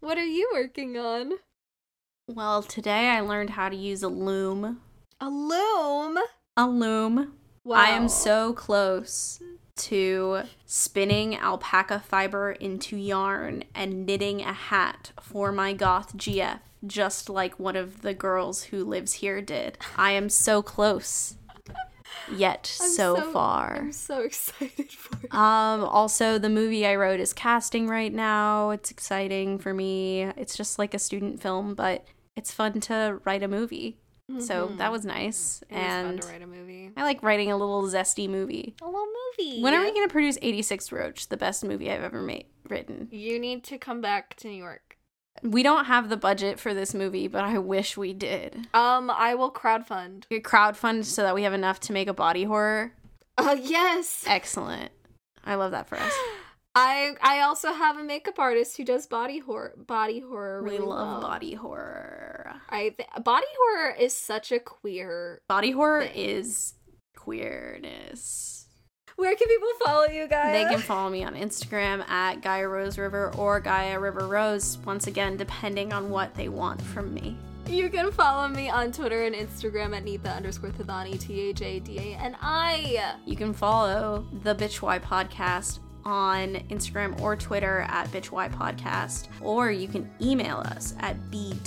What 0.00 0.18
are 0.18 0.24
you 0.24 0.50
working 0.52 0.98
on? 0.98 1.32
Well, 2.28 2.62
today 2.62 3.08
I 3.08 3.20
learned 3.20 3.50
how 3.50 3.68
to 3.70 3.76
use 3.76 4.02
a 4.02 4.08
loom. 4.08 4.80
A 5.20 5.28
loom. 5.30 6.18
A 6.56 6.66
loom. 6.66 7.32
Wow. 7.64 7.76
I 7.76 7.88
am 7.90 8.08
so 8.08 8.52
close 8.52 9.40
to 9.76 10.42
spinning 10.64 11.36
alpaca 11.36 12.00
fiber 12.00 12.52
into 12.52 12.96
yarn 12.96 13.64
and 13.74 14.06
knitting 14.06 14.40
a 14.40 14.52
hat 14.52 15.12
for 15.20 15.52
my 15.52 15.72
goth 15.72 16.16
GF, 16.16 16.60
just 16.86 17.28
like 17.28 17.58
one 17.58 17.76
of 17.76 18.02
the 18.02 18.14
girls 18.14 18.64
who 18.64 18.84
lives 18.84 19.14
here 19.14 19.40
did. 19.40 19.78
I 19.96 20.12
am 20.12 20.28
so 20.28 20.62
close, 20.62 21.36
yet 22.34 22.66
so, 22.72 23.16
so- 23.16 23.32
far. 23.32 23.76
I'm 23.76 23.92
so 23.92 24.20
excited 24.20 24.90
for 24.90 25.18
you. 25.22 25.38
Um, 25.38 25.84
also, 25.84 26.38
the 26.38 26.48
movie 26.48 26.86
I 26.86 26.96
wrote 26.96 27.20
is 27.20 27.32
casting 27.32 27.86
right 27.88 28.12
now. 28.12 28.70
It's 28.70 28.90
exciting 28.90 29.58
for 29.58 29.74
me. 29.74 30.22
It's 30.36 30.56
just 30.56 30.78
like 30.78 30.94
a 30.94 30.98
student 30.98 31.40
film, 31.42 31.74
but 31.74 32.06
it's 32.34 32.52
fun 32.52 32.80
to 32.82 33.20
write 33.24 33.42
a 33.42 33.48
movie. 33.48 33.98
So 34.40 34.68
Mhm. 34.68 34.78
that 34.78 34.90
was 34.90 35.04
nice. 35.04 35.62
It 35.70 35.74
was 35.74 35.82
fun 35.84 36.04
and 36.06 36.22
to 36.22 36.28
write 36.28 36.42
a 36.42 36.46
movie. 36.46 36.90
I 36.96 37.04
like 37.04 37.22
writing 37.22 37.52
a 37.52 37.56
little 37.56 37.82
zesty 37.84 38.28
movie. 38.28 38.74
A 38.82 38.86
little 38.86 39.06
movie. 39.38 39.62
When 39.62 39.72
are 39.72 39.80
we 39.80 39.92
going 39.92 40.06
to 40.08 40.12
produce 40.12 40.36
86 40.42 40.90
Roach, 40.90 41.28
the 41.28 41.36
best 41.36 41.64
movie 41.64 41.90
I've 41.90 42.02
ever 42.02 42.20
made 42.20 42.46
written? 42.68 43.08
You 43.12 43.38
need 43.38 43.62
to 43.64 43.78
come 43.78 44.00
back 44.00 44.34
to 44.36 44.48
New 44.48 44.56
York. 44.56 44.98
We 45.42 45.62
don't 45.62 45.84
have 45.84 46.08
the 46.08 46.16
budget 46.16 46.58
for 46.58 46.74
this 46.74 46.92
movie, 46.92 47.28
but 47.28 47.44
I 47.44 47.58
wish 47.58 47.96
we 47.96 48.12
did. 48.12 48.66
Um, 48.74 49.10
I 49.10 49.34
will 49.34 49.52
crowdfund. 49.52 50.24
We 50.30 50.40
crowdfund 50.40 51.04
so 51.04 51.22
that 51.22 51.34
we 51.34 51.42
have 51.44 51.52
enough 51.52 51.78
to 51.80 51.92
make 51.92 52.08
a 52.08 52.14
body 52.14 52.44
horror. 52.44 52.94
Uh, 53.38 53.56
yes. 53.60 54.24
Excellent. 54.26 54.90
I 55.44 55.54
love 55.54 55.70
that 55.70 55.88
for 55.88 55.96
us. 55.98 56.12
I 56.78 57.14
I 57.22 57.40
also 57.40 57.72
have 57.72 57.96
a 57.96 58.04
makeup 58.04 58.38
artist 58.38 58.76
who 58.76 58.84
does 58.84 59.06
body 59.06 59.38
horror. 59.38 59.72
Body 59.78 60.20
horror. 60.20 60.62
We 60.62 60.76
love 60.78 61.08
well. 61.08 61.20
body 61.22 61.54
horror. 61.54 62.52
I 62.68 62.90
th- 62.90 63.08
body 63.24 63.46
horror 63.58 63.94
is 63.98 64.14
such 64.14 64.52
a 64.52 64.58
queer. 64.58 65.40
Body 65.48 65.70
horror 65.70 66.04
Thing. 66.06 66.14
is 66.14 66.74
queerness. 67.16 68.66
Where 69.16 69.34
can 69.34 69.48
people 69.48 69.68
follow 69.82 70.04
you 70.04 70.28
guys? 70.28 70.52
They 70.52 70.70
can 70.70 70.82
follow 70.82 71.08
me 71.08 71.24
on 71.24 71.34
Instagram 71.34 72.06
at 72.10 72.42
Gaia 72.42 72.68
Rose 72.68 72.98
River 72.98 73.32
or 73.38 73.58
Gaia 73.60 73.98
River 73.98 74.28
Rose, 74.28 74.76
once 74.84 75.06
again, 75.06 75.38
depending 75.38 75.94
on 75.94 76.10
what 76.10 76.34
they 76.34 76.50
want 76.50 76.82
from 76.82 77.14
me. 77.14 77.38
You 77.66 77.88
can 77.88 78.12
follow 78.12 78.48
me 78.48 78.68
on 78.68 78.92
Twitter 78.92 79.24
and 79.24 79.34
Instagram 79.34 79.96
at 79.96 80.04
Nitha 80.04 80.36
underscore 80.36 80.70
Thadani 80.70 81.18
T 81.18 81.40
H 81.40 81.62
A 81.62 81.80
D 81.80 81.98
A 81.98 82.18
N 82.18 82.36
I. 82.42 83.14
You 83.24 83.34
can 83.34 83.54
follow 83.54 84.26
the 84.42 84.54
Bitch 84.54 84.82
Why 84.82 84.98
podcast 84.98 85.78
on 86.06 86.54
Instagram 86.70 87.20
or 87.20 87.36
Twitter 87.36 87.80
at 87.88 88.06
bitchwhy 88.12 88.48
podcast, 88.50 89.26
or 89.42 89.70
you 89.72 89.88
can 89.88 90.08
email 90.22 90.58
us 90.58 90.94
at 91.00 91.30
b.tchwhy 91.30 91.66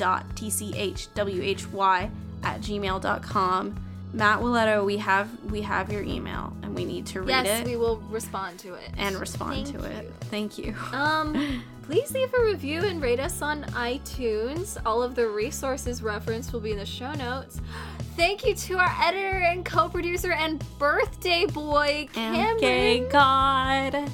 at 2.44 2.62
gmail.com. 2.62 3.86
Matt 4.12 4.40
Willetto, 4.40 4.84
we 4.86 4.98
have 4.98 5.30
we 5.52 5.62
have 5.62 5.92
your 5.92 6.02
email 6.02 6.52
and 6.64 6.74
we 6.74 6.84
need 6.84 7.06
to 7.08 7.20
read 7.22 7.30
yes, 7.30 7.46
it 7.46 7.50
Yes, 7.50 7.66
we 7.68 7.76
will 7.76 7.98
respond 8.10 8.58
to 8.60 8.74
it. 8.74 8.90
and 8.98 9.16
respond 9.18 9.68
Thank 9.68 9.78
to 9.78 9.84
it. 9.86 10.12
Thank 10.32 10.58
you. 10.58 10.74
Um, 10.94 11.62
please 11.84 12.12
leave 12.12 12.34
a 12.34 12.44
review 12.44 12.82
and 12.86 13.02
rate 13.04 13.20
us 13.20 13.44
on 13.44 13.66
iTunes. 13.66 14.78
All 14.84 15.04
of 15.04 15.14
the 15.14 15.28
resources 15.28 16.02
referenced 16.02 16.54
will 16.54 16.60
be 16.60 16.72
in 16.72 16.80
the 16.80 16.86
show 16.88 17.12
notes. 17.14 17.62
Thank 18.16 18.46
you 18.46 18.56
to 18.56 18.78
our 18.80 18.96
editor 19.02 19.38
and 19.38 19.64
co-producer 19.64 20.32
and 20.32 20.64
birthday 20.80 21.46
boy, 21.46 22.08
Cameron. 22.12 22.58
gay 22.60 23.08
God. 23.10 24.10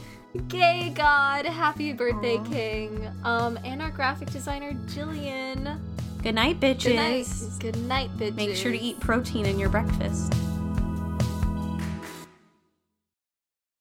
Gay 0.47 0.91
God, 0.93 1.45
happy 1.45 1.93
birthday, 1.93 2.37
Aw. 2.37 2.43
King. 2.43 3.11
Um, 3.23 3.57
and 3.63 3.81
our 3.81 3.91
graphic 3.91 4.29
designer, 4.31 4.73
Jillian. 4.85 5.79
Good 6.21 6.35
night, 6.35 6.59
bitches. 6.59 6.83
Good 6.85 6.95
night. 6.95 7.59
Good 7.59 7.77
night, 7.87 8.09
bitches. 8.17 8.35
Make 8.35 8.55
sure 8.55 8.71
to 8.71 8.79
eat 8.79 8.99
protein 8.99 9.45
in 9.45 9.57
your 9.57 9.69
breakfast. 9.69 10.33